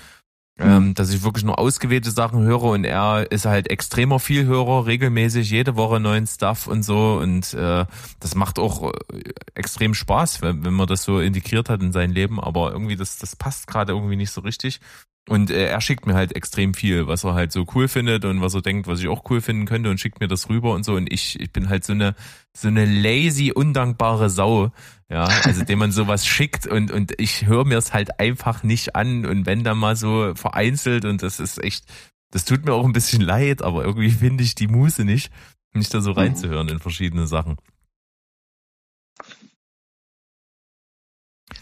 Ähm, 0.59 0.95
dass 0.95 1.13
ich 1.13 1.23
wirklich 1.23 1.43
nur 1.43 1.59
ausgewählte 1.59 2.09
Sachen 2.09 2.41
höre 2.41 2.63
und 2.63 2.83
er 2.83 3.31
ist 3.31 3.45
halt 3.45 3.69
extremer 3.69 4.19
Vielhörer, 4.19 4.87
regelmäßig 4.87 5.51
jede 5.51 5.75
Woche 5.75 5.99
neuen 5.99 6.25
Stuff 6.25 6.65
und 6.65 6.81
so 6.81 7.19
und 7.21 7.53
äh, 7.53 7.85
das 8.19 8.33
macht 8.33 8.57
auch 8.57 8.91
äh, 8.91 9.21
extrem 9.53 9.93
Spaß, 9.93 10.41
wenn, 10.41 10.65
wenn 10.65 10.73
man 10.73 10.87
das 10.87 11.03
so 11.03 11.19
integriert 11.19 11.69
hat 11.69 11.83
in 11.83 11.91
sein 11.91 12.09
Leben, 12.09 12.39
aber 12.39 12.71
irgendwie 12.71 12.95
das, 12.95 13.17
das 13.19 13.35
passt 13.35 13.67
gerade 13.67 13.93
irgendwie 13.93 14.15
nicht 14.15 14.31
so 14.31 14.41
richtig 14.41 14.79
und 15.27 15.51
äh, 15.51 15.67
er 15.67 15.81
schickt 15.81 16.07
mir 16.07 16.13
halt 16.13 16.35
extrem 16.35 16.73
viel, 16.73 17.07
was 17.07 17.25
er 17.25 17.33
halt 17.33 17.51
so 17.51 17.65
cool 17.75 17.89
findet 17.89 18.23
und 18.23 18.39
was 18.41 18.53
er 18.53 18.61
denkt, 18.61 18.87
was 18.87 19.01
ich 19.01 19.09
auch 19.09 19.29
cool 19.29 19.41
finden 19.41 19.65
könnte 19.65 19.89
und 19.89 19.99
schickt 19.99 20.21
mir 20.21 20.29
das 20.29 20.47
rüber 20.49 20.73
und 20.73 20.83
so. 20.83 20.95
Und 20.95 21.11
ich, 21.11 21.37
ich 21.39 21.51
bin 21.51 21.67
halt 21.67 21.83
so 21.83 21.91
eine, 21.91 22.15
so 22.55 22.69
eine 22.69 22.85
lazy, 22.85 23.51
undankbare 23.51 24.29
Sau, 24.29 24.71
ja, 25.09 25.25
also 25.43 25.65
dem 25.65 25.79
man 25.79 25.91
sowas 25.91 26.25
schickt 26.25 26.65
und, 26.65 26.91
und 26.91 27.13
ich 27.19 27.45
höre 27.45 27.65
mir 27.65 27.77
es 27.77 27.93
halt 27.93 28.21
einfach 28.21 28.63
nicht 28.63 28.95
an. 28.95 29.25
Und 29.25 29.45
wenn 29.45 29.65
dann 29.65 29.77
mal 29.77 29.97
so 29.97 30.33
vereinzelt 30.35 31.03
und 31.03 31.21
das 31.21 31.41
ist 31.41 31.61
echt, 31.61 31.83
das 32.31 32.45
tut 32.45 32.63
mir 32.63 32.73
auch 32.73 32.85
ein 32.85 32.93
bisschen 32.93 33.21
leid, 33.21 33.61
aber 33.61 33.83
irgendwie 33.83 34.11
finde 34.11 34.45
ich 34.45 34.55
die 34.55 34.67
Muße 34.69 35.03
nicht, 35.03 35.29
mich 35.73 35.89
da 35.89 35.99
so 35.99 36.11
mhm. 36.11 36.19
reinzuhören 36.19 36.69
in 36.69 36.79
verschiedene 36.79 37.27
Sachen. 37.27 37.57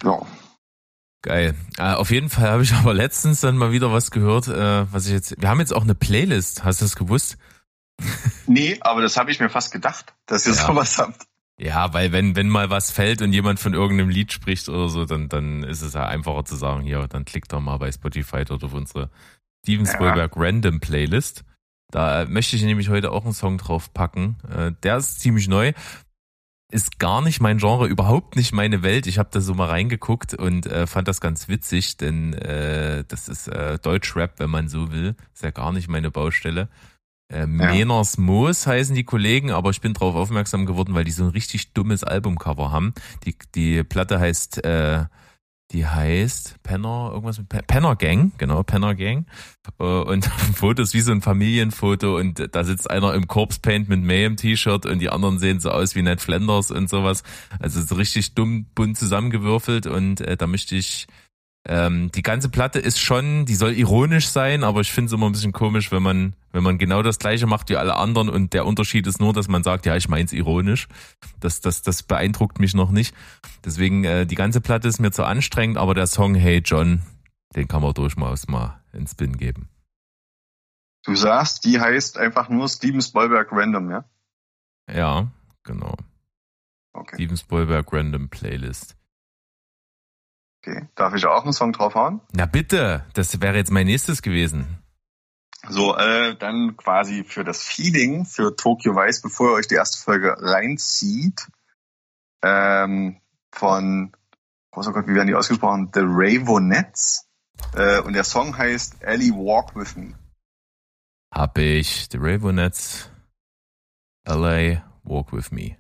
Ja. 0.04 0.22
Geil. 1.26 1.56
Äh, 1.80 1.94
auf 1.94 2.12
jeden 2.12 2.30
Fall 2.30 2.52
habe 2.52 2.62
ich 2.62 2.74
aber 2.76 2.94
letztens 2.94 3.42
dann 3.42 3.58
mal 3.58 3.72
wieder 3.72 3.92
was 3.92 4.12
gehört, 4.12 4.48
äh, 4.48 4.94
was 4.94 5.08
ich 5.08 5.12
jetzt. 5.12 5.42
Wir 5.42 5.50
haben 5.50 5.60
jetzt 5.60 5.74
auch 5.74 5.82
eine 5.82 5.96
Playlist, 5.96 6.64
hast 6.64 6.82
du 6.82 6.86
das 6.86 6.96
gewusst? 6.96 7.38
Nee, 8.46 8.78
aber 8.82 9.02
das 9.02 9.18
habe 9.18 9.32
ich 9.32 9.40
mir 9.40 9.50
fast 9.50 9.72
gedacht, 9.72 10.14
dass 10.28 10.46
ihr 10.46 10.54
ja. 10.54 10.68
sowas 10.68 11.00
habt. 11.00 11.26
Ja, 11.58 11.94
weil 11.94 12.12
wenn, 12.12 12.36
wenn 12.36 12.48
mal 12.48 12.70
was 12.70 12.92
fällt 12.92 13.24
und 13.24 13.34
jemand 13.34 13.60
von 13.60 13.74
irgendeinem 13.74 14.10
Lied 14.10 14.34
spricht 14.34 14.70
oder 14.70 14.88
so, 14.88 15.06
dann, 15.06 15.28
dann 15.28 15.64
ist 15.64 15.82
es 15.82 15.94
ja 15.94 16.06
einfacher 16.06 16.46
zu 16.46 16.58
sagen, 16.58 16.82
hier, 16.82 17.08
dann 17.08 17.26
klickt 17.26 17.52
doch 17.52 17.60
mal 17.60 17.78
bei 17.78 17.92
Spotify 17.92 18.46
dort 18.46 18.64
auf 18.64 18.74
unsere 18.74 19.10
Steven 19.64 19.88
Spielberg 19.88 20.36
ja. 20.36 20.42
Random 20.42 20.80
Playlist. 20.80 21.44
Da 21.90 22.26
möchte 22.26 22.56
ich 22.56 22.62
nämlich 22.62 22.90
heute 22.90 23.12
auch 23.12 23.24
einen 23.24 23.34
Song 23.34 23.58
drauf 23.58 23.94
packen. 23.94 24.38
Äh, 24.48 24.74
der 24.84 24.98
ist 24.98 25.22
ziemlich 25.22 25.48
neu. 25.48 25.74
Ist 26.72 27.00
gar 27.00 27.22
nicht 27.22 27.42
mein 27.42 27.60
Genre, 27.60 27.88
überhaupt 27.88 28.36
nicht 28.36 28.52
meine 28.52 28.82
Welt. 28.82 29.06
Ich 29.06 29.20
habe 29.20 29.30
da 29.32 29.40
so 29.40 29.54
mal 29.54 29.70
reingeguckt 29.70 30.34
und 30.34 30.66
äh, 30.66 30.88
fand 30.88 31.08
das 31.08 31.22
ganz 31.22 31.48
witzig, 31.48 31.98
denn 31.98 32.34
äh, 32.34 33.04
das 33.08 33.28
ist 33.28 33.48
äh, 33.48 33.78
Deutschrap, 33.78 34.40
wenn 34.40 34.50
man 34.50 34.68
so 34.68 34.92
will. 34.92 35.16
Ist 35.34 35.44
ja 35.44 35.52
gar 35.52 35.72
nicht 35.72 35.88
meine 35.88 36.10
Baustelle. 36.10 36.70
Äh, 37.32 37.40
ja. 37.40 37.46
Meners 37.46 38.18
Moos 38.18 38.66
heißen 38.66 38.96
die 38.96 39.04
Kollegen, 39.04 39.52
aber 39.52 39.70
ich 39.70 39.82
bin 39.82 39.94
darauf 39.94 40.16
aufmerksam 40.16 40.66
geworden, 40.66 40.96
weil 40.96 41.04
die 41.04 41.12
so 41.12 41.24
ein 41.24 41.30
richtig 41.30 41.74
dummes 41.74 42.04
Albumcover 42.04 42.72
haben. 42.72 42.94
Die, 43.26 43.36
die 43.54 43.84
Platte 43.84 44.20
heißt, 44.20 44.64
äh, 44.64 45.06
die 45.72 45.86
heißt 45.86 46.62
Penner, 46.64 47.10
irgendwas 47.12 47.40
mit 47.40 47.50
Penner 47.50 47.96
Gang, 47.96 48.32
genau, 48.38 48.64
Penner 48.64 48.96
Gang. 48.96 49.26
Äh, 49.80 49.84
und 49.84 50.26
Fotos 50.56 50.94
wie 50.94 51.02
so 51.02 51.12
ein 51.12 51.22
Familienfoto 51.22 52.18
und 52.18 52.56
da 52.56 52.64
sitzt 52.64 52.90
einer 52.90 53.14
im 53.14 53.28
Corpse 53.28 53.60
Paint 53.60 53.90
mit 53.90 54.02
Mayhem 54.02 54.38
T-Shirt 54.38 54.86
und 54.86 55.00
die 55.00 55.10
anderen 55.10 55.40
sehen 55.40 55.60
so 55.60 55.72
aus 55.72 55.96
wie 55.96 56.04
Ned 56.04 56.22
Flanders 56.22 56.72
und 56.72 56.90
sowas. 56.90 57.24
Also 57.60 57.82
so 57.82 57.96
richtig 57.96 58.36
dumm 58.36 58.68
bunt 58.76 58.98
zusammengewürfelt 58.98 59.88
und 59.88 60.22
äh, 60.22 60.38
da 60.38 60.48
möchte 60.48 60.76
ich 60.76 61.08
ähm, 61.68 62.12
die 62.12 62.22
ganze 62.22 62.50
Platte 62.50 62.78
ist 62.78 63.00
schon, 63.00 63.46
die 63.46 63.56
soll 63.56 63.74
ironisch 63.74 64.28
sein, 64.28 64.64
aber 64.64 64.82
ich 64.82 64.92
finde 64.92 65.08
es 65.08 65.14
immer 65.14 65.26
ein 65.26 65.32
bisschen 65.32 65.52
komisch, 65.52 65.92
wenn 65.92 66.04
man, 66.04 66.34
wenn 66.52 66.62
man 66.62 66.78
genau 66.78 67.02
das 67.02 67.18
gleiche 67.18 67.48
macht 67.48 67.70
wie 67.70 67.76
alle 67.76 67.96
anderen 67.96 68.30
und 68.30 68.54
der 68.54 68.68
Unterschied 68.68 69.08
ist 69.08 69.20
nur, 69.20 69.34
dass 69.34 69.48
man 69.48 69.64
sagt, 69.64 69.88
ja, 69.88 69.96
ich 69.96 70.08
mein's 70.08 70.32
ironisch. 70.32 70.88
Das, 71.40 71.62
das, 71.62 71.82
das 71.82 72.04
beeindruckt 72.04 72.60
mich 72.60 72.76
noch 72.76 72.92
nicht. 72.92 73.16
Deswegen, 73.64 74.04
äh, 74.04 74.28
die 74.28 74.36
ganze 74.36 74.62
Platte 74.62 74.88
ist 74.88 75.00
mir 75.00 75.12
zu 75.12 75.24
anstrengend, 75.24 75.78
aber 75.78 75.96
der 75.96 76.06
Song 76.06 76.36
Hey 76.36 76.62
John, 76.64 77.02
den 77.56 77.68
kann 77.68 77.82
man 77.82 77.94
durchaus 77.94 78.48
mal 78.48 78.80
ins 78.94 79.12
Spin 79.12 79.38
geben. 79.38 79.68
Du 81.04 81.16
sagst, 81.16 81.66
die 81.66 81.80
heißt 81.80 82.18
einfach 82.18 82.50
nur 82.50 82.70
Steven 82.70 83.02
Spielberg 83.02 83.48
Random, 83.52 83.90
ja? 83.90 84.06
Ja, 84.92 85.32
genau. 85.64 85.96
Okay. 86.94 87.16
Steven 87.16 87.38
Spielberg 87.38 87.92
Random 87.92 88.30
Playlist. 88.30 88.96
Okay. 90.66 90.88
Darf 90.96 91.14
ich 91.14 91.26
auch 91.28 91.44
einen 91.44 91.54
Song 91.54 91.74
draufhauen? 91.74 92.22
Na 92.34 92.48
bitte, 92.48 93.06
das 93.14 93.40
wäre 93.40 93.56
jetzt 93.56 93.72
mein 93.72 93.86
nächstes 93.86 94.24
gewesen. 94.24 94.80
So, 95.70 95.96
äh, 95.96 96.36
dann 96.38 96.76
quasi 96.76 97.24
für 97.24 97.44
das 97.44 97.64
Feeling 97.64 98.26
für 98.26 98.56
Tokyo 98.56 98.96
Vice, 98.96 99.22
bevor 99.22 99.52
ihr 99.52 99.54
euch 99.56 99.68
die 99.68 99.76
erste 99.76 100.00
Folge 100.00 100.36
reinzieht, 100.40 101.48
ähm, 102.44 103.22
von, 103.52 104.12
oh 104.72 104.82
Gott, 104.82 105.08
wie 105.08 105.14
werden 105.14 105.28
die 105.28 105.36
ausgesprochen? 105.36 105.92
The 105.94 106.02
Ravonettes. 106.04 107.28
Äh, 107.76 108.02
und 108.02 108.14
der 108.14 108.24
Song 108.24 108.58
heißt 108.58 109.02
Ellie 109.02 109.34
Walk 109.34 109.76
With 109.76 109.96
Me. 109.96 110.14
Hab 111.32 111.58
ich. 111.58 112.08
The 112.12 112.18
Ravonettes. 112.20 113.12
LA 114.28 114.84
Walk 115.04 115.32
With 115.32 115.52
Me 115.52 115.78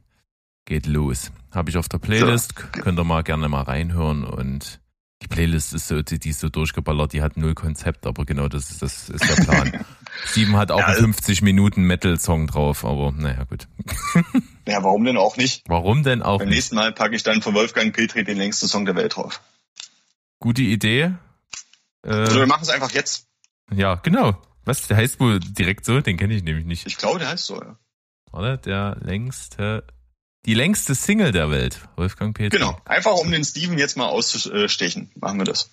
geht 0.66 0.86
los. 0.88 1.32
Habe 1.51 1.70
ich 1.70 1.78
auf 1.78 1.88
der 1.88 1.99
Playlist, 1.99 2.55
so. 2.57 2.82
könnt 2.82 2.99
ihr 2.99 3.03
mal 3.03 3.24
gerne 3.24 3.47
mal 3.47 3.61
reinhören 3.61 4.24
und 4.24 4.82
die 5.22 5.28
Playlist 5.28 5.74
ist 5.74 5.88
so, 5.88 6.01
die 6.01 6.30
ist 6.30 6.39
so 6.39 6.49
durchgeballert, 6.49 7.13
die 7.13 7.22
hat 7.22 7.38
null 7.38 7.55
Konzept, 7.55 8.05
aber 8.05 8.26
genau 8.26 8.47
das 8.47 8.70
ist, 8.70 8.82
das 8.82 9.09
ist 9.09 9.28
der 9.28 9.43
Plan. 9.43 9.86
Sieben 10.28 10.57
hat 10.57 10.72
auch 10.72 10.80
ja, 10.80 10.88
einen 10.88 10.97
50 10.97 11.41
Minuten 11.41 11.84
Metal-Song 11.84 12.47
drauf, 12.47 12.84
aber 12.86 13.11
naja, 13.11 13.43
gut. 13.45 13.68
Ja, 14.68 14.84
warum 14.84 15.03
denn 15.03 15.18
auch 15.18 15.38
nicht? 15.38 15.61
Warum 15.68 16.01
denn 16.01 16.24
auch 16.24 16.39
Beim 16.39 16.47
nicht? 16.47 16.55
nächsten 16.55 16.76
Mal 16.76 16.91
packe 16.91 17.16
ich 17.16 17.22
dann 17.22 17.43
von 17.43 17.53
Wolfgang 17.53 17.95
Petri 17.95 18.24
den 18.24 18.38
längsten 18.38 18.68
Song 18.68 18.86
der 18.86 18.95
Welt 18.95 19.16
drauf. 19.16 19.39
Gute 20.39 20.63
Idee. 20.63 21.13
Äh, 22.03 22.09
also 22.09 22.39
wir 22.39 22.47
machen 22.47 22.63
es 22.63 22.70
einfach 22.70 22.89
jetzt. 22.89 23.28
Ja, 23.72 23.95
genau. 23.95 24.41
Was, 24.63 24.88
der 24.88 24.97
heißt 24.97 25.20
wohl 25.20 25.39
direkt 25.39 25.86
so? 25.86 26.01
Den 26.01 26.18
kenne 26.18 26.34
ich 26.34 26.43
nämlich 26.43 26.66
nicht. 26.66 26.88
Ich 26.88 26.97
glaube, 26.97 27.20
der 27.20 27.30
heißt 27.30 27.45
so, 27.45 27.61
ja. 27.61 27.78
Warte, 28.32 28.57
der 28.57 28.97
längste 29.01 29.86
die 30.45 30.53
längste 30.53 30.95
Single 30.95 31.31
der 31.31 31.49
Welt, 31.49 31.87
Wolfgang 31.95 32.35
Peter. 32.35 32.57
Genau, 32.57 32.79
einfach 32.85 33.13
um 33.13 33.31
den 33.31 33.43
Steven 33.43 33.77
jetzt 33.77 33.97
mal 33.97 34.07
auszustechen, 34.07 35.11
machen 35.15 35.39
wir 35.39 35.45
das. 35.45 35.69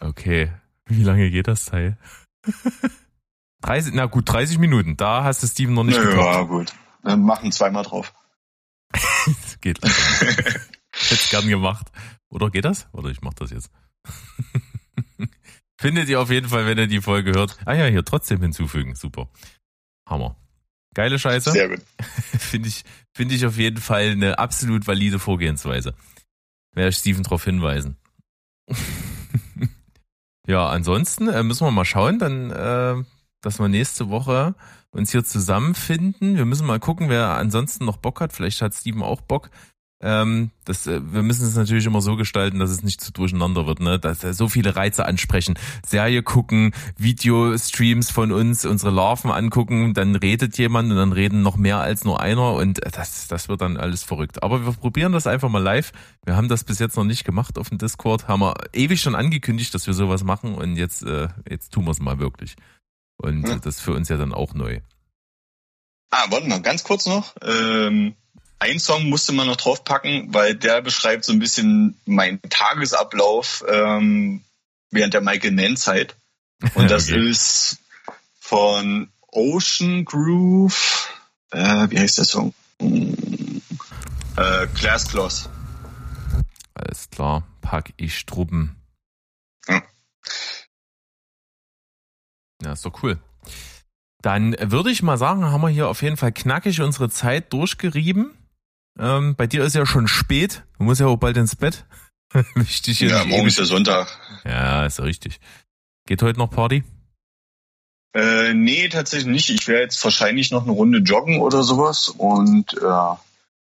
Okay, 0.00 0.52
wie 0.86 1.02
lange 1.02 1.30
geht 1.30 1.48
das 1.48 1.66
Teil? 1.66 1.98
30, 3.62 3.92
na 3.94 4.06
gut, 4.06 4.28
30 4.30 4.58
Minuten, 4.58 4.96
da 4.96 5.24
hast 5.24 5.42
du 5.42 5.46
Steven 5.46 5.74
noch 5.74 5.84
nicht 5.84 6.00
getroffen. 6.00 6.16
Ja, 6.18 6.42
gut, 6.42 6.72
dann 7.02 7.22
machen 7.22 7.52
zweimal 7.52 7.84
drauf. 7.84 8.14
geht 9.60 9.82
leider 9.82 9.94
Hätte 10.92 11.28
gern 11.30 11.48
gemacht. 11.48 11.86
Oder 12.28 12.50
geht 12.50 12.64
das? 12.64 12.88
Oder 12.92 13.10
ich 13.10 13.20
mach 13.20 13.34
das 13.34 13.50
jetzt. 13.50 13.70
Findet 15.80 16.08
ihr 16.08 16.20
auf 16.20 16.30
jeden 16.30 16.48
Fall, 16.48 16.66
wenn 16.66 16.78
ihr 16.78 16.86
die 16.86 17.00
Folge 17.00 17.32
hört. 17.32 17.56
Ah 17.64 17.74
ja, 17.74 17.86
hier 17.86 18.04
trotzdem 18.04 18.40
hinzufügen. 18.42 18.94
Super. 18.94 19.28
Hammer. 20.08 20.36
Geile 20.94 21.18
Scheiße. 21.18 21.52
Sehr 21.52 21.68
gut. 21.68 21.80
Finde 22.38 22.68
ich, 22.68 22.82
finde 23.14 23.34
ich 23.34 23.44
auf 23.46 23.56
jeden 23.56 23.80
Fall 23.80 24.10
eine 24.10 24.38
absolut 24.38 24.86
valide 24.86 25.18
Vorgehensweise. 25.18 25.94
Werde 26.74 26.90
ich 26.90 26.96
Steven 26.96 27.22
darauf 27.22 27.44
hinweisen. 27.44 27.96
ja, 30.46 30.68
ansonsten 30.68 31.28
äh, 31.28 31.42
müssen 31.42 31.66
wir 31.66 31.70
mal 31.70 31.84
schauen, 31.84 32.18
dann, 32.18 32.50
äh, 32.50 33.04
dass 33.42 33.58
wir 33.58 33.68
nächste 33.68 34.08
Woche 34.08 34.54
uns 34.90 35.12
hier 35.12 35.24
zusammenfinden. 35.24 36.36
Wir 36.36 36.44
müssen 36.44 36.66
mal 36.66 36.80
gucken, 36.80 37.08
wer 37.08 37.30
ansonsten 37.30 37.84
noch 37.84 37.98
Bock 37.98 38.20
hat. 38.20 38.32
Vielleicht 38.32 38.62
hat 38.62 38.74
Steven 38.74 39.02
auch 39.02 39.20
Bock. 39.20 39.50
Ähm, 40.00 40.52
das, 40.64 40.86
äh, 40.86 41.00
wir 41.12 41.22
müssen 41.22 41.44
es 41.46 41.56
natürlich 41.56 41.84
immer 41.84 42.00
so 42.00 42.14
gestalten, 42.14 42.60
dass 42.60 42.70
es 42.70 42.84
nicht 42.84 43.00
zu 43.00 43.12
durcheinander 43.12 43.66
wird, 43.66 43.80
ne? 43.80 43.98
Dass 43.98 44.22
äh, 44.22 44.32
so 44.32 44.48
viele 44.48 44.76
Reize 44.76 45.04
ansprechen. 45.04 45.58
Serie 45.84 46.22
gucken, 46.22 46.72
Videostreams 46.96 48.10
von 48.10 48.30
uns, 48.30 48.64
unsere 48.64 48.92
Larven 48.92 49.32
angucken, 49.32 49.94
dann 49.94 50.14
redet 50.14 50.56
jemand 50.56 50.92
und 50.92 50.96
dann 50.96 51.12
reden 51.12 51.42
noch 51.42 51.56
mehr 51.56 51.78
als 51.78 52.04
nur 52.04 52.20
einer 52.20 52.52
und 52.54 52.84
äh, 52.84 52.90
das, 52.92 53.26
das 53.26 53.48
wird 53.48 53.60
dann 53.60 53.76
alles 53.76 54.04
verrückt. 54.04 54.44
Aber 54.44 54.64
wir 54.64 54.72
probieren 54.72 55.12
das 55.12 55.26
einfach 55.26 55.48
mal 55.48 55.62
live. 55.62 55.90
Wir 56.24 56.36
haben 56.36 56.48
das 56.48 56.62
bis 56.62 56.78
jetzt 56.78 56.96
noch 56.96 57.04
nicht 57.04 57.24
gemacht 57.24 57.58
auf 57.58 57.70
dem 57.70 57.78
Discord, 57.78 58.28
haben 58.28 58.40
wir 58.40 58.54
ewig 58.72 59.00
schon 59.00 59.16
angekündigt, 59.16 59.74
dass 59.74 59.88
wir 59.88 59.94
sowas 59.94 60.22
machen 60.22 60.54
und 60.54 60.76
jetzt, 60.76 61.02
äh, 61.02 61.26
jetzt 61.48 61.72
tun 61.72 61.86
wir 61.86 61.90
es 61.90 62.00
mal 62.00 62.20
wirklich. 62.20 62.54
Und 63.16 63.48
hm. 63.48 63.60
das 63.62 63.78
ist 63.78 63.80
für 63.80 63.94
uns 63.94 64.08
ja 64.08 64.16
dann 64.16 64.32
auch 64.32 64.54
neu. 64.54 64.78
Ah, 66.10 66.26
warte 66.30 66.46
mal, 66.46 66.62
ganz 66.62 66.84
kurz 66.84 67.06
noch. 67.06 67.34
Ähm 67.42 68.14
ein 68.58 68.78
Song 68.78 69.08
musste 69.08 69.32
man 69.32 69.46
noch 69.46 69.56
draufpacken, 69.56 70.34
weil 70.34 70.54
der 70.54 70.82
beschreibt 70.82 71.24
so 71.24 71.32
ein 71.32 71.38
bisschen 71.38 71.98
meinen 72.06 72.40
Tagesablauf 72.42 73.64
ähm, 73.68 74.42
während 74.90 75.14
der 75.14 75.20
Michael 75.20 75.52
Mann-Zeit. 75.52 76.16
Und 76.74 76.90
das 76.90 77.08
okay. 77.08 77.30
ist 77.30 77.78
von 78.40 79.10
Ocean 79.28 80.04
Groove. 80.04 81.12
Äh, 81.50 81.90
wie 81.90 81.98
heißt 81.98 82.18
der 82.18 82.24
Song? 82.24 82.52
Äh, 82.80 84.66
Glass 84.74 85.08
Gloss. 85.08 85.48
Alles 86.74 87.10
klar, 87.10 87.46
pack 87.60 87.92
ich 87.96 88.24
Truppen. 88.26 88.76
Ja. 89.66 89.82
ja, 92.62 92.72
ist 92.72 92.84
doch 92.84 93.02
cool. 93.02 93.18
Dann 94.22 94.56
würde 94.58 94.90
ich 94.90 95.02
mal 95.02 95.16
sagen, 95.16 95.44
haben 95.44 95.60
wir 95.60 95.68
hier 95.68 95.88
auf 95.88 96.02
jeden 96.02 96.16
Fall 96.16 96.32
knackig 96.32 96.80
unsere 96.80 97.08
Zeit 97.10 97.52
durchgerieben. 97.52 98.37
Ähm, 98.98 99.36
bei 99.36 99.46
dir 99.46 99.64
ist 99.64 99.74
ja 99.74 99.86
schon 99.86 100.08
spät. 100.08 100.64
Du 100.78 100.84
musst 100.84 101.00
ja 101.00 101.06
auch 101.06 101.16
bald 101.16 101.36
ins 101.36 101.56
Bett. 101.56 101.84
Wichtig 102.54 103.00
ja, 103.00 103.24
morgen 103.24 103.46
ist 103.46 103.58
ja 103.58 103.64
Sonntag. 103.64 104.18
Ja, 104.44 104.84
ist 104.84 104.98
ja 104.98 105.04
richtig. 105.04 105.40
Geht 106.06 106.22
heute 106.22 106.38
noch 106.38 106.50
Party? 106.50 106.84
Äh, 108.14 108.54
nee, 108.54 108.88
tatsächlich 108.88 109.28
nicht. 109.28 109.50
Ich 109.50 109.68
werde 109.68 109.82
jetzt 109.82 110.02
wahrscheinlich 110.02 110.50
noch 110.50 110.62
eine 110.62 110.72
Runde 110.72 110.98
joggen 110.98 111.40
oder 111.40 111.62
sowas 111.62 112.08
und 112.08 112.74
äh, 112.74 112.84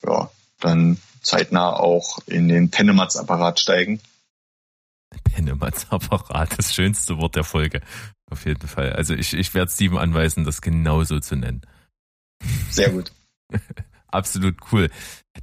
ja, 0.07 0.31
dann 0.61 0.99
zeitnah 1.21 1.75
auch 1.75 2.19
in 2.27 2.49
den 2.49 2.71
Pennematz-Apparat 2.71 3.61
steigen. 3.61 4.01
Pennematz-Apparat, 5.25 6.59
das 6.59 6.75
schönste 6.75 7.19
Wort 7.19 7.37
der 7.37 7.45
Folge. 7.45 7.83
Auf 8.31 8.47
jeden 8.47 8.69
Fall. 8.69 8.93
Also 8.93 9.15
ich, 9.15 9.35
ich 9.35 9.53
werde 9.55 9.71
Steven 9.71 9.99
anweisen, 9.99 10.45
das 10.45 10.63
genauso 10.63 11.19
zu 11.21 11.37
nennen. 11.37 11.63
Sehr 12.71 12.91
gut. 12.91 13.13
Absolut 14.11 14.57
cool. 14.73 14.89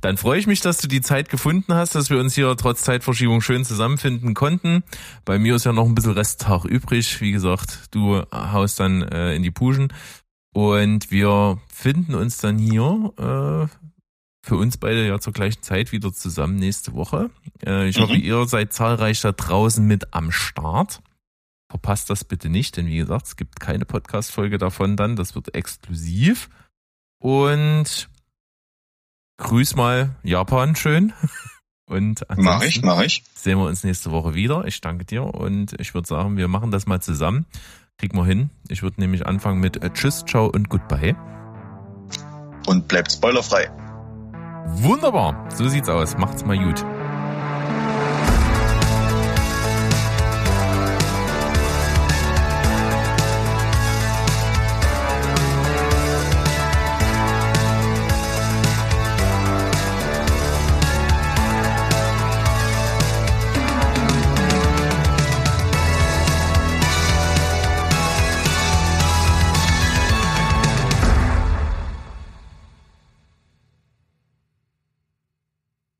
Dann 0.01 0.18
freue 0.18 0.39
ich 0.39 0.47
mich, 0.47 0.61
dass 0.61 0.78
du 0.78 0.88
die 0.88 1.01
Zeit 1.01 1.30
gefunden 1.30 1.74
hast, 1.74 1.95
dass 1.95 2.09
wir 2.09 2.20
uns 2.20 2.36
hier 2.36 2.55
trotz 2.57 2.84
Zeitverschiebung 2.84 3.41
schön 3.41 3.65
zusammenfinden 3.65 4.34
konnten. 4.34 4.84
Bei 5.26 5.39
mir 5.39 5.55
ist 5.55 5.65
ja 5.65 5.74
noch 5.74 5.86
ein 5.86 5.95
bisschen 5.95 6.11
Resttag 6.11 6.65
übrig. 6.65 7.22
Wie 7.22 7.32
gesagt, 7.32 7.88
du 7.91 8.22
haust 8.32 8.80
dann 8.80 9.01
äh, 9.01 9.34
in 9.34 9.43
die 9.43 9.51
Puschen. 9.51 9.93
Und 10.53 11.11
wir 11.11 11.59
finden 11.72 12.15
uns 12.15 12.38
dann 12.38 12.57
hier 12.57 13.13
äh, 13.18 13.88
für 14.47 14.55
uns 14.55 14.78
beide 14.78 15.07
ja 15.07 15.20
zur 15.20 15.34
gleichen 15.34 15.61
Zeit 15.61 15.91
wieder 15.91 16.11
zusammen 16.13 16.55
nächste 16.55 16.93
Woche. 16.93 17.30
Äh, 17.65 17.88
ich 17.88 17.97
mhm. 17.97 18.03
hoffe, 18.03 18.15
ihr 18.15 18.45
seid 18.47 18.74
zahlreich 18.74 19.22
da 19.22 19.32
draußen 19.32 19.86
mit 19.86 20.13
am 20.13 20.32
Start. 20.32 21.01
Verpasst 21.70 22.09
das 22.09 22.24
bitte 22.24 22.49
nicht, 22.49 22.78
denn 22.78 22.88
wie 22.88 22.97
gesagt, 22.97 23.28
es 23.28 23.36
gibt 23.36 23.59
keine 23.59 23.86
Podcast-Folge 23.86 24.57
davon 24.57 24.95
dann. 24.95 25.15
Das 25.15 25.36
wird 25.36 25.53
exklusiv. 25.53 26.49
Und 27.20 28.09
grüß 29.38 29.75
mal 29.75 30.15
Japan 30.23 30.75
schön. 30.75 31.13
Und 31.89 32.25
mach 32.35 32.63
ich, 32.63 32.81
mach 32.81 33.01
ich. 33.01 33.23
Sehen 33.33 33.57
wir 33.59 33.65
uns 33.65 33.83
nächste 33.85 34.11
Woche 34.11 34.33
wieder. 34.33 34.65
Ich 34.65 34.81
danke 34.81 35.05
dir 35.05 35.23
und 35.23 35.73
ich 35.79 35.93
würde 35.93 36.05
sagen, 36.05 36.35
wir 36.35 36.49
machen 36.49 36.69
das 36.69 36.85
mal 36.85 37.01
zusammen. 37.01 37.45
Kriegen 37.97 38.17
wir 38.17 38.25
hin. 38.25 38.49
Ich 38.67 38.83
würde 38.83 38.99
nämlich 38.99 39.25
anfangen 39.25 39.61
mit 39.61 39.81
äh, 39.81 39.89
Tschüss, 39.91 40.25
Ciao 40.27 40.47
und 40.47 40.67
Goodbye. 40.67 41.15
Und 42.67 42.89
bleibt 42.89 43.13
spoilerfrei. 43.13 43.71
Wunderbar. 44.65 45.49
So 45.49 45.69
sieht's 45.69 45.88
aus. 45.88 46.17
Macht's 46.17 46.43
mal 46.43 46.57
gut. 46.57 46.83